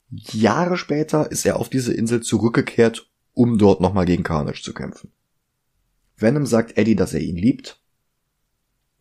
Jahre 0.10 0.78
später 0.78 1.30
ist 1.30 1.46
er 1.46 1.60
auf 1.60 1.68
diese 1.68 1.94
Insel 1.94 2.22
zurückgekehrt, 2.22 3.12
um 3.34 3.58
dort 3.58 3.82
nochmal 3.82 4.06
gegen 4.06 4.24
Carnage 4.24 4.62
zu 4.62 4.74
kämpfen. 4.74 5.12
Venom 6.16 6.46
sagt 6.46 6.78
Eddie, 6.78 6.96
dass 6.96 7.14
er 7.14 7.20
ihn 7.20 7.36
liebt, 7.36 7.82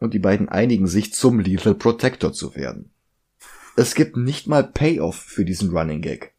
und 0.05 0.14
die 0.14 0.18
beiden 0.18 0.48
einigen 0.48 0.86
sich 0.86 1.12
zum 1.14 1.40
Lethal 1.40 1.74
Protector 1.74 2.32
zu 2.32 2.55
werden. 2.55 2.90
Es 3.74 3.94
gibt 3.94 4.16
nicht 4.16 4.46
mal 4.46 4.62
Payoff 4.62 5.16
für 5.16 5.44
diesen 5.44 5.70
Running 5.70 6.02
Gag. 6.02 6.34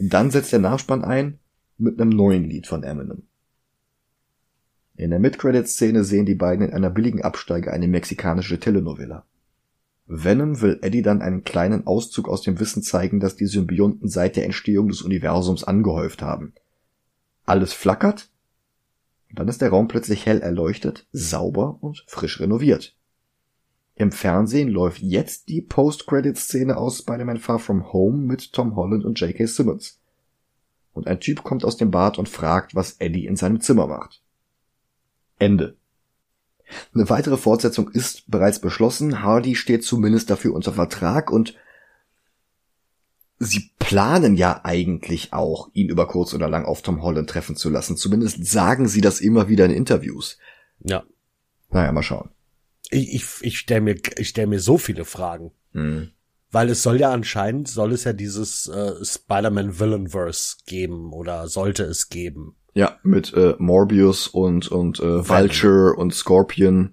Dann 0.00 0.30
setzt 0.30 0.52
der 0.52 0.58
Nachspann 0.58 1.04
ein 1.04 1.38
mit 1.78 2.00
einem 2.00 2.10
neuen 2.10 2.44
Lied 2.44 2.66
von 2.66 2.82
Eminem. 2.82 3.22
In 4.96 5.10
der 5.10 5.20
Mid-Credit-Szene 5.20 6.02
sehen 6.02 6.26
die 6.26 6.34
beiden 6.34 6.66
in 6.66 6.74
einer 6.74 6.90
billigen 6.90 7.22
Absteige 7.22 7.72
eine 7.72 7.86
mexikanische 7.86 8.58
Telenovela. 8.58 9.24
Venom 10.06 10.60
will 10.60 10.80
Eddie 10.82 11.02
dann 11.02 11.22
einen 11.22 11.44
kleinen 11.44 11.86
Auszug 11.86 12.28
aus 12.28 12.42
dem 12.42 12.58
Wissen 12.58 12.82
zeigen, 12.82 13.20
dass 13.20 13.36
die 13.36 13.46
Symbionten 13.46 14.08
seit 14.08 14.34
der 14.34 14.44
Entstehung 14.46 14.88
des 14.88 15.02
Universums 15.02 15.62
angehäuft 15.62 16.22
haben. 16.22 16.54
alles 17.46 17.72
flackert. 17.72 18.28
Und 19.30 19.38
dann 19.38 19.48
ist 19.48 19.60
der 19.60 19.70
Raum 19.70 19.88
plötzlich 19.88 20.26
hell 20.26 20.40
erleuchtet, 20.40 21.06
sauber 21.12 21.78
und 21.80 22.04
frisch 22.06 22.40
renoviert. 22.40 22.96
Im 23.94 24.12
Fernsehen 24.12 24.68
läuft 24.68 25.00
jetzt 25.00 25.48
die 25.48 25.60
Post-Credit-Szene 25.60 26.76
aus 26.76 26.98
Spider-Man 26.98 27.38
Far 27.38 27.58
From 27.58 27.92
Home 27.92 28.18
mit 28.18 28.52
Tom 28.52 28.76
Holland 28.76 29.04
und 29.04 29.18
J.K. 29.20 29.46
Simmons. 29.46 30.00
Und 30.92 31.08
ein 31.08 31.20
Typ 31.20 31.42
kommt 31.42 31.64
aus 31.64 31.76
dem 31.76 31.90
Bad 31.90 32.18
und 32.18 32.28
fragt, 32.28 32.74
was 32.74 32.92
Eddie 33.00 33.26
in 33.26 33.36
seinem 33.36 33.60
Zimmer 33.60 33.86
macht. 33.88 34.22
Ende. 35.38 35.76
Eine 36.94 37.08
weitere 37.10 37.36
Fortsetzung 37.36 37.90
ist 37.90 38.30
bereits 38.30 38.60
beschlossen. 38.60 39.22
Hardy 39.22 39.56
steht 39.56 39.84
zumindest 39.84 40.30
dafür 40.30 40.54
unter 40.54 40.72
Vertrag 40.72 41.30
und 41.30 41.56
sie 43.38 43.72
planen 43.88 44.36
ja 44.36 44.60
eigentlich 44.64 45.32
auch, 45.32 45.70
ihn 45.72 45.88
über 45.88 46.06
kurz 46.06 46.34
oder 46.34 46.46
lang 46.46 46.66
auf 46.66 46.82
Tom 46.82 47.00
Holland 47.00 47.30
treffen 47.30 47.56
zu 47.56 47.70
lassen. 47.70 47.96
Zumindest 47.96 48.44
sagen 48.44 48.86
sie 48.86 49.00
das 49.00 49.18
immer 49.18 49.48
wieder 49.48 49.64
in 49.64 49.70
Interviews. 49.70 50.36
Ja. 50.80 51.04
Naja, 51.70 51.90
mal 51.90 52.02
schauen. 52.02 52.28
Ich, 52.90 53.14
ich, 53.14 53.24
ich 53.40 53.58
stelle 53.58 53.80
mir, 53.80 53.96
ich 54.18 54.28
stell 54.28 54.46
mir 54.46 54.60
so 54.60 54.76
viele 54.76 55.06
Fragen. 55.06 55.52
Hm. 55.72 56.10
Weil 56.50 56.68
es 56.68 56.82
soll 56.82 57.00
ja 57.00 57.10
anscheinend, 57.10 57.68
soll 57.68 57.92
es 57.92 58.04
ja 58.04 58.12
dieses 58.12 58.68
äh, 58.68 59.02
Spider-Man 59.02 59.80
Villainverse 59.80 60.56
geben 60.66 61.14
oder 61.14 61.48
sollte 61.48 61.84
es 61.84 62.10
geben. 62.10 62.56
Ja, 62.74 62.98
mit 63.02 63.32
äh, 63.32 63.54
Morbius 63.56 64.28
und, 64.28 64.68
und 64.68 65.00
äh, 65.00 65.26
Vulture 65.26 65.94
und 65.96 66.12
Scorpion. 66.12 66.92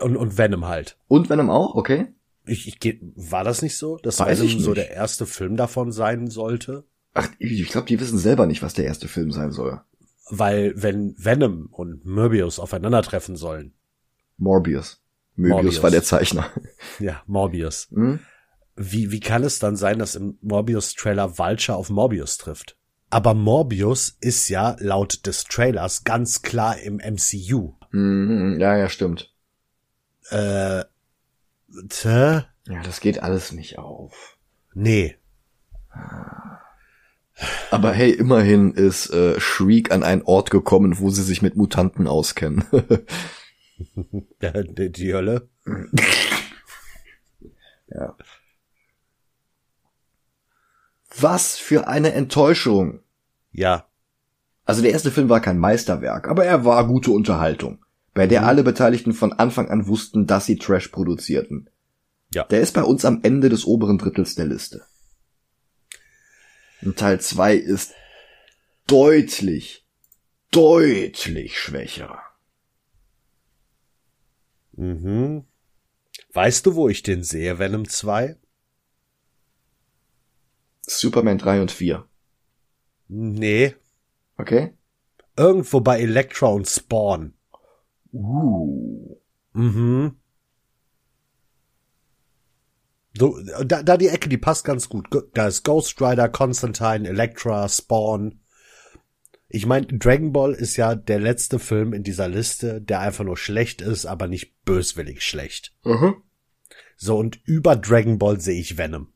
Und, 0.00 0.16
und 0.16 0.38
Venom 0.38 0.64
halt. 0.64 0.96
Und 1.06 1.28
Venom 1.28 1.50
auch, 1.50 1.74
okay? 1.74 2.06
Ich, 2.48 2.66
ich 2.68 3.00
war 3.14 3.44
das 3.44 3.62
nicht 3.62 3.76
so, 3.76 3.96
dass 3.98 4.18
Weiß 4.20 4.40
Venom 4.40 4.60
so 4.60 4.74
der 4.74 4.90
erste 4.90 5.26
Film 5.26 5.56
davon 5.56 5.92
sein 5.92 6.28
sollte? 6.28 6.84
Ach, 7.14 7.28
ich 7.38 7.68
glaube, 7.68 7.86
die 7.86 7.98
wissen 8.00 8.18
selber 8.18 8.46
nicht, 8.46 8.62
was 8.62 8.74
der 8.74 8.84
erste 8.84 9.08
Film 9.08 9.30
sein 9.32 9.50
soll. 9.50 9.80
Weil 10.30 10.72
wenn 10.76 11.14
Venom 11.18 11.68
und 11.72 12.04
Morbius 12.04 12.58
aufeinandertreffen 12.58 13.36
sollen, 13.36 13.74
Morbius. 14.36 15.02
Möbius 15.34 15.54
Morbius. 15.62 15.82
war 15.82 15.90
der 15.90 16.02
Zeichner. 16.02 16.50
ja, 16.98 17.22
Morbius, 17.26 17.88
Hm? 17.92 18.20
wie, 18.76 19.10
wie 19.10 19.20
kann 19.20 19.42
es 19.42 19.58
dann 19.58 19.76
sein, 19.76 19.98
dass 19.98 20.14
im 20.14 20.38
Morbius-Trailer 20.42 21.38
Vulture 21.38 21.76
auf 21.76 21.90
Morbius 21.90 22.38
trifft? 22.38 22.76
Aber 23.10 23.34
Morbius 23.34 24.16
ist 24.20 24.48
ja 24.48 24.76
laut 24.80 25.26
des 25.26 25.44
Trailers 25.44 26.04
ganz 26.04 26.42
klar 26.42 26.78
im 26.78 26.96
MCU. 26.96 27.72
Mhm, 27.90 28.58
ja, 28.60 28.76
ja, 28.76 28.88
stimmt. 28.88 29.32
Äh, 30.30 30.84
tä? 31.88 32.44
Ja, 32.68 32.82
das 32.82 33.00
geht 33.00 33.22
alles 33.22 33.52
nicht 33.52 33.78
auf. 33.78 34.36
Nee. 34.74 35.16
Aber 37.70 37.92
hey, 37.92 38.10
immerhin 38.10 38.72
ist 38.72 39.10
äh, 39.10 39.38
Shriek 39.40 39.90
an 39.90 40.02
einen 40.02 40.22
Ort 40.22 40.50
gekommen, 40.50 40.98
wo 40.98 41.10
sie 41.10 41.22
sich 41.22 41.42
mit 41.42 41.56
Mutanten 41.56 42.06
auskennen. 42.06 42.64
Die 43.78 45.14
Hölle. 45.14 45.48
ja. 47.88 48.16
Was 51.20 51.56
für 51.56 51.88
eine 51.88 52.12
Enttäuschung. 52.12 53.00
Ja. 53.52 53.86
Also 54.64 54.82
der 54.82 54.92
erste 54.92 55.10
Film 55.10 55.28
war 55.28 55.40
kein 55.40 55.58
Meisterwerk, 55.58 56.28
aber 56.28 56.44
er 56.44 56.64
war 56.64 56.86
gute 56.86 57.10
Unterhaltung, 57.10 57.84
bei 58.18 58.26
der 58.26 58.44
alle 58.44 58.64
Beteiligten 58.64 59.12
von 59.12 59.32
Anfang 59.32 59.70
an 59.70 59.86
wussten, 59.86 60.26
dass 60.26 60.44
sie 60.44 60.56
Trash 60.56 60.88
produzierten. 60.88 61.70
Ja. 62.34 62.42
Der 62.42 62.60
ist 62.60 62.74
bei 62.74 62.82
uns 62.82 63.04
am 63.04 63.20
Ende 63.22 63.48
des 63.48 63.64
oberen 63.64 63.96
Drittels 63.96 64.34
der 64.34 64.46
Liste. 64.46 64.84
Und 66.82 66.98
Teil 66.98 67.20
2 67.20 67.54
ist 67.54 67.92
deutlich, 68.88 69.86
deutlich 70.50 71.60
schwächer. 71.60 72.20
Mhm. 74.72 75.44
Weißt 76.32 76.66
du, 76.66 76.74
wo 76.74 76.88
ich 76.88 77.04
den 77.04 77.22
sehe, 77.22 77.60
Venom 77.60 77.88
2? 77.88 78.36
Superman 80.82 81.38
3 81.38 81.60
und 81.60 81.70
4. 81.70 82.04
Nee. 83.06 83.76
Okay? 84.36 84.76
Irgendwo 85.36 85.78
bei 85.78 86.00
Elektra 86.00 86.48
und 86.48 86.66
Spawn. 86.66 87.37
Uh. 88.12 89.16
Mhm. 89.52 90.16
So, 93.16 93.36
da, 93.64 93.82
da 93.82 93.96
die 93.96 94.08
Ecke, 94.08 94.28
die 94.28 94.38
passt 94.38 94.64
ganz 94.64 94.88
gut. 94.88 95.08
Da 95.34 95.48
ist 95.48 95.64
Ghost 95.64 96.00
Rider, 96.00 96.28
Constantine, 96.28 97.08
Elektra, 97.08 97.68
Spawn. 97.68 98.40
Ich 99.48 99.66
meine, 99.66 99.86
Dragon 99.86 100.32
Ball 100.32 100.52
ist 100.52 100.76
ja 100.76 100.94
der 100.94 101.18
letzte 101.18 101.58
Film 101.58 101.92
in 101.92 102.04
dieser 102.04 102.28
Liste, 102.28 102.80
der 102.80 103.00
einfach 103.00 103.24
nur 103.24 103.36
schlecht 103.36 103.80
ist, 103.80 104.06
aber 104.06 104.28
nicht 104.28 104.62
böswillig 104.64 105.22
schlecht. 105.22 105.74
Mhm. 105.84 106.22
So, 106.96 107.18
und 107.18 107.40
über 107.44 107.74
Dragon 107.74 108.18
Ball 108.18 108.40
sehe 108.40 108.60
ich 108.60 108.78
Venom. 108.78 109.12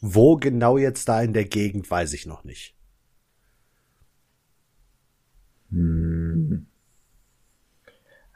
Wo 0.00 0.36
genau 0.36 0.78
jetzt 0.78 1.08
da 1.08 1.22
in 1.22 1.32
der 1.32 1.44
Gegend, 1.44 1.90
weiß 1.90 2.12
ich 2.12 2.26
noch 2.26 2.44
nicht. 2.44 2.76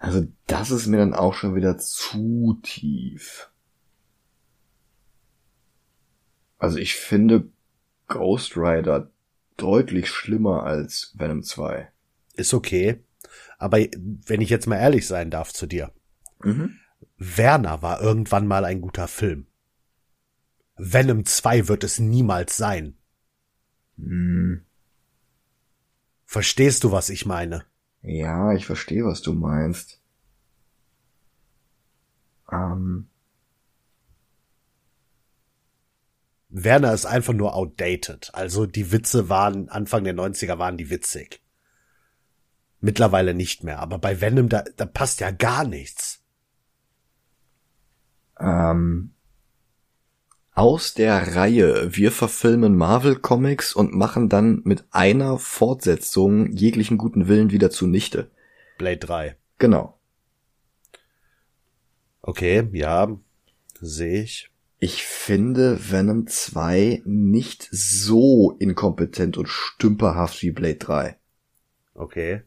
Also 0.01 0.27
das 0.47 0.71
ist 0.71 0.87
mir 0.87 0.97
dann 0.97 1.13
auch 1.13 1.35
schon 1.35 1.55
wieder 1.55 1.77
zu 1.77 2.59
tief. 2.63 3.51
Also 6.59 6.79
ich 6.79 6.95
finde 6.95 7.51
Ghost 8.09 8.57
Rider 8.57 9.11
deutlich 9.59 10.09
schlimmer 10.09 10.65
als 10.65 11.15
Venom 11.17 11.43
2. 11.43 11.93
Ist 12.35 12.55
okay. 12.55 13.05
Aber 13.59 13.79
wenn 13.79 14.41
ich 14.41 14.49
jetzt 14.49 14.67
mal 14.67 14.79
ehrlich 14.79 15.07
sein 15.07 15.31
darf 15.31 15.53
zu 15.53 15.67
dir. 15.67 15.93
Mhm. 16.43 16.79
Werner 17.19 17.83
war 17.83 18.01
irgendwann 18.01 18.47
mal 18.47 18.65
ein 18.65 18.81
guter 18.81 19.07
Film. 19.07 19.49
Venom 20.77 21.27
2 21.27 21.69
wird 21.69 21.85
es 21.85 21.99
niemals 21.99 22.57
sein. 22.57 22.97
Hm. 23.99 24.65
Verstehst 26.25 26.85
du, 26.85 26.93
was 26.93 27.11
ich 27.11 27.27
meine? 27.27 27.67
Ja, 28.03 28.53
ich 28.53 28.67
verstehe, 28.67 29.05
was 29.05 29.23
du 29.23 29.33
meinst. 29.33 30.01
Ähm, 32.51 33.09
Werner 36.49 36.93
ist 36.93 37.07
einfach 37.07 37.33
nur 37.33 37.55
outdated. 37.55 38.31
Also 38.35 38.67
die 38.67 38.93
Witze 38.93 39.29
waren, 39.29 39.69
Anfang 39.69 40.05
der 40.05 40.15
90er 40.15 40.59
waren 40.59 40.77
die 40.77 40.91
witzig. 40.91 41.43
Mittlerweile 42.81 43.35
nicht 43.35 43.63
mehr. 43.63 43.79
Aber 43.79 43.99
bei 43.99 44.21
Venom, 44.21 44.49
da, 44.49 44.65
da 44.77 44.87
passt 44.87 45.21
ja 45.21 45.31
gar 45.31 45.65
nichts. 45.65 46.21
ähm, 48.41 49.13
aus 50.53 50.95
der 50.95 51.37
Reihe 51.37 51.95
Wir 51.97 52.13
verfilmen 52.13 52.77
Marvel 52.77 53.17
Comics 53.17 53.73
und 53.73 53.95
machen 53.95 54.29
dann 54.29 54.63
mit 54.65 54.85
einer 54.91 55.39
Fortsetzung 55.39 56.53
jeglichen 56.53 56.99
guten 56.99 57.29
Willen 57.29 57.51
wieder 57.51 57.71
zunichte. 57.71 58.31
Blade 58.79 58.99
3. 58.99 59.37
Genau. 59.59 59.99
Okay, 62.23 62.69
ja, 62.73 63.17
sehe 63.81 64.23
ich. 64.23 64.51
Ich 64.79 65.05
finde 65.05 65.79
Venom 65.91 66.27
2 66.27 67.03
nicht 67.05 67.69
so 67.71 68.53
inkompetent 68.59 69.37
und 69.37 69.47
stümperhaft 69.49 70.43
wie 70.43 70.53
Blade 70.53 70.77
3. 70.77 71.17
Okay. 71.95 72.43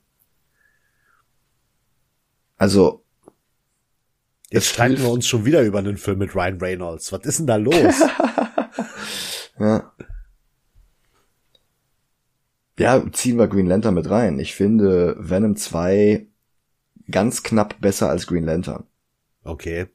Also, 2.58 3.03
Jetzt 4.54 4.68
streiten 4.68 5.02
wir 5.02 5.10
uns 5.10 5.28
schon 5.28 5.46
wieder 5.46 5.64
über 5.64 5.80
einen 5.80 5.98
Film 5.98 6.20
mit 6.20 6.36
Ryan 6.36 6.60
Reynolds. 6.60 7.12
Was 7.12 7.26
ist 7.26 7.40
denn 7.40 7.48
da 7.48 7.56
los? 7.56 7.74
ja. 9.60 9.92
Ja, 12.78 13.12
ziehen 13.12 13.40
wir 13.40 13.48
Green 13.48 13.66
Lantern 13.66 13.96
mit 13.96 14.08
rein. 14.12 14.38
Ich 14.38 14.54
finde 14.54 15.16
Venom 15.18 15.56
2 15.56 16.28
ganz 17.10 17.42
knapp 17.42 17.82
besser 17.82 18.12
als 18.12 18.28
Green 18.28 18.44
Lantern. 18.44 18.86
Okay. 19.44 19.88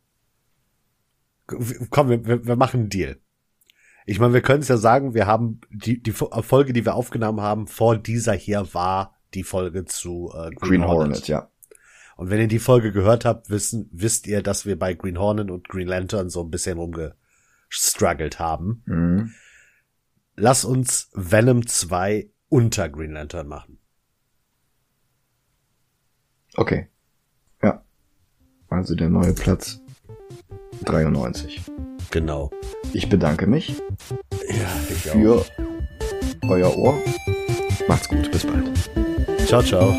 Komm, 1.91 2.09
wir, 2.09 2.27
wir, 2.27 2.45
wir 2.45 2.57
machen 2.57 2.81
einen 2.81 2.91
Deal. 2.91 3.21
Ich 4.07 4.19
meine, 4.19 4.35
wir 4.35 4.43
können 4.43 4.63
es 4.63 4.69
ja 4.69 4.77
sagen, 4.77 5.15
wir 5.15 5.29
haben 5.29 5.61
die, 5.71 6.03
die 6.03 6.11
Folge, 6.13 6.73
die 6.73 6.85
wir 6.85 6.97
aufgenommen 6.97 7.43
haben, 7.43 7.69
vor 7.69 7.97
dieser 7.97 8.33
hier 8.33 8.75
war 8.75 9.15
die 9.35 9.45
Folge 9.45 9.85
zu 9.85 10.33
äh, 10.35 10.51
Green, 10.51 10.57
Green 10.57 10.85
Hornet. 10.85 11.17
Hornet, 11.17 11.29
ja. 11.29 11.49
Und 12.19 12.31
wenn 12.31 12.41
ihr 12.41 12.49
die 12.49 12.59
Folge 12.59 12.91
gehört 12.91 13.25
habt, 13.25 13.49
wissen, 13.49 13.89
wisst 13.93 14.27
ihr, 14.27 14.43
dass 14.43 14.67
wir 14.67 14.77
bei 14.77 14.93
Green 14.93 15.21
Hornet 15.21 15.53
und 15.53 15.69
Green 15.69 15.87
Lantern 15.87 16.31
so 16.31 16.43
ein 16.43 16.51
bisschen 16.51 16.77
rumgestruggelt 16.77 18.41
haben. 18.41 18.83
Mhm. 18.87 19.35
Lass 20.35 20.65
uns 20.65 21.11
Venom 21.15 21.65
2 21.65 22.29
unter 22.49 22.89
Green 22.89 23.13
Lantern 23.13 23.47
machen. 23.47 23.79
Okay. 26.57 26.89
Ja. 27.63 27.85
Also 28.67 28.97
der 28.97 29.11
neue 29.11 29.33
Platz 29.33 29.81
93. 30.87 31.63
Genau. 32.11 32.51
Ich 32.93 33.09
bedanke 33.09 33.47
mich 33.47 33.81
Ja, 34.49 34.81
ich 34.91 35.03
für 35.03 35.45
euer 36.49 36.77
Ohr 36.77 37.01
Macht's 37.87 38.09
gut, 38.09 38.29
bis 38.33 38.45
bald. 38.45 39.47
Ciao, 39.47 39.63
ciao. 39.63 39.95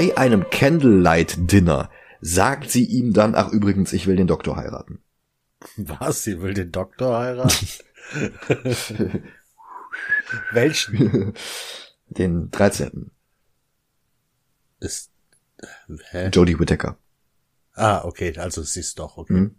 Bei 0.00 0.16
einem 0.16 0.48
Candlelight-Dinner 0.48 1.90
sagt 2.22 2.70
sie 2.70 2.86
ihm 2.86 3.12
dann, 3.12 3.34
ach 3.34 3.52
übrigens, 3.52 3.92
ich 3.92 4.06
will 4.06 4.16
den 4.16 4.26
Doktor 4.26 4.56
heiraten. 4.56 5.02
Was? 5.76 6.24
Sie 6.24 6.40
will 6.40 6.54
den 6.54 6.72
Doktor 6.72 7.18
heiraten? 7.18 7.68
Welchen? 10.52 11.34
Den 12.08 12.50
13. 12.50 13.10
Ist, 14.78 15.10
hä? 16.10 16.30
Jodie 16.32 16.58
Whittaker. 16.58 16.96
Ah, 17.74 18.02
okay, 18.04 18.34
also 18.38 18.62
sie 18.62 18.80
ist 18.80 18.98
doch, 18.98 19.18
okay. 19.18 19.34
Hm? 19.34 19.56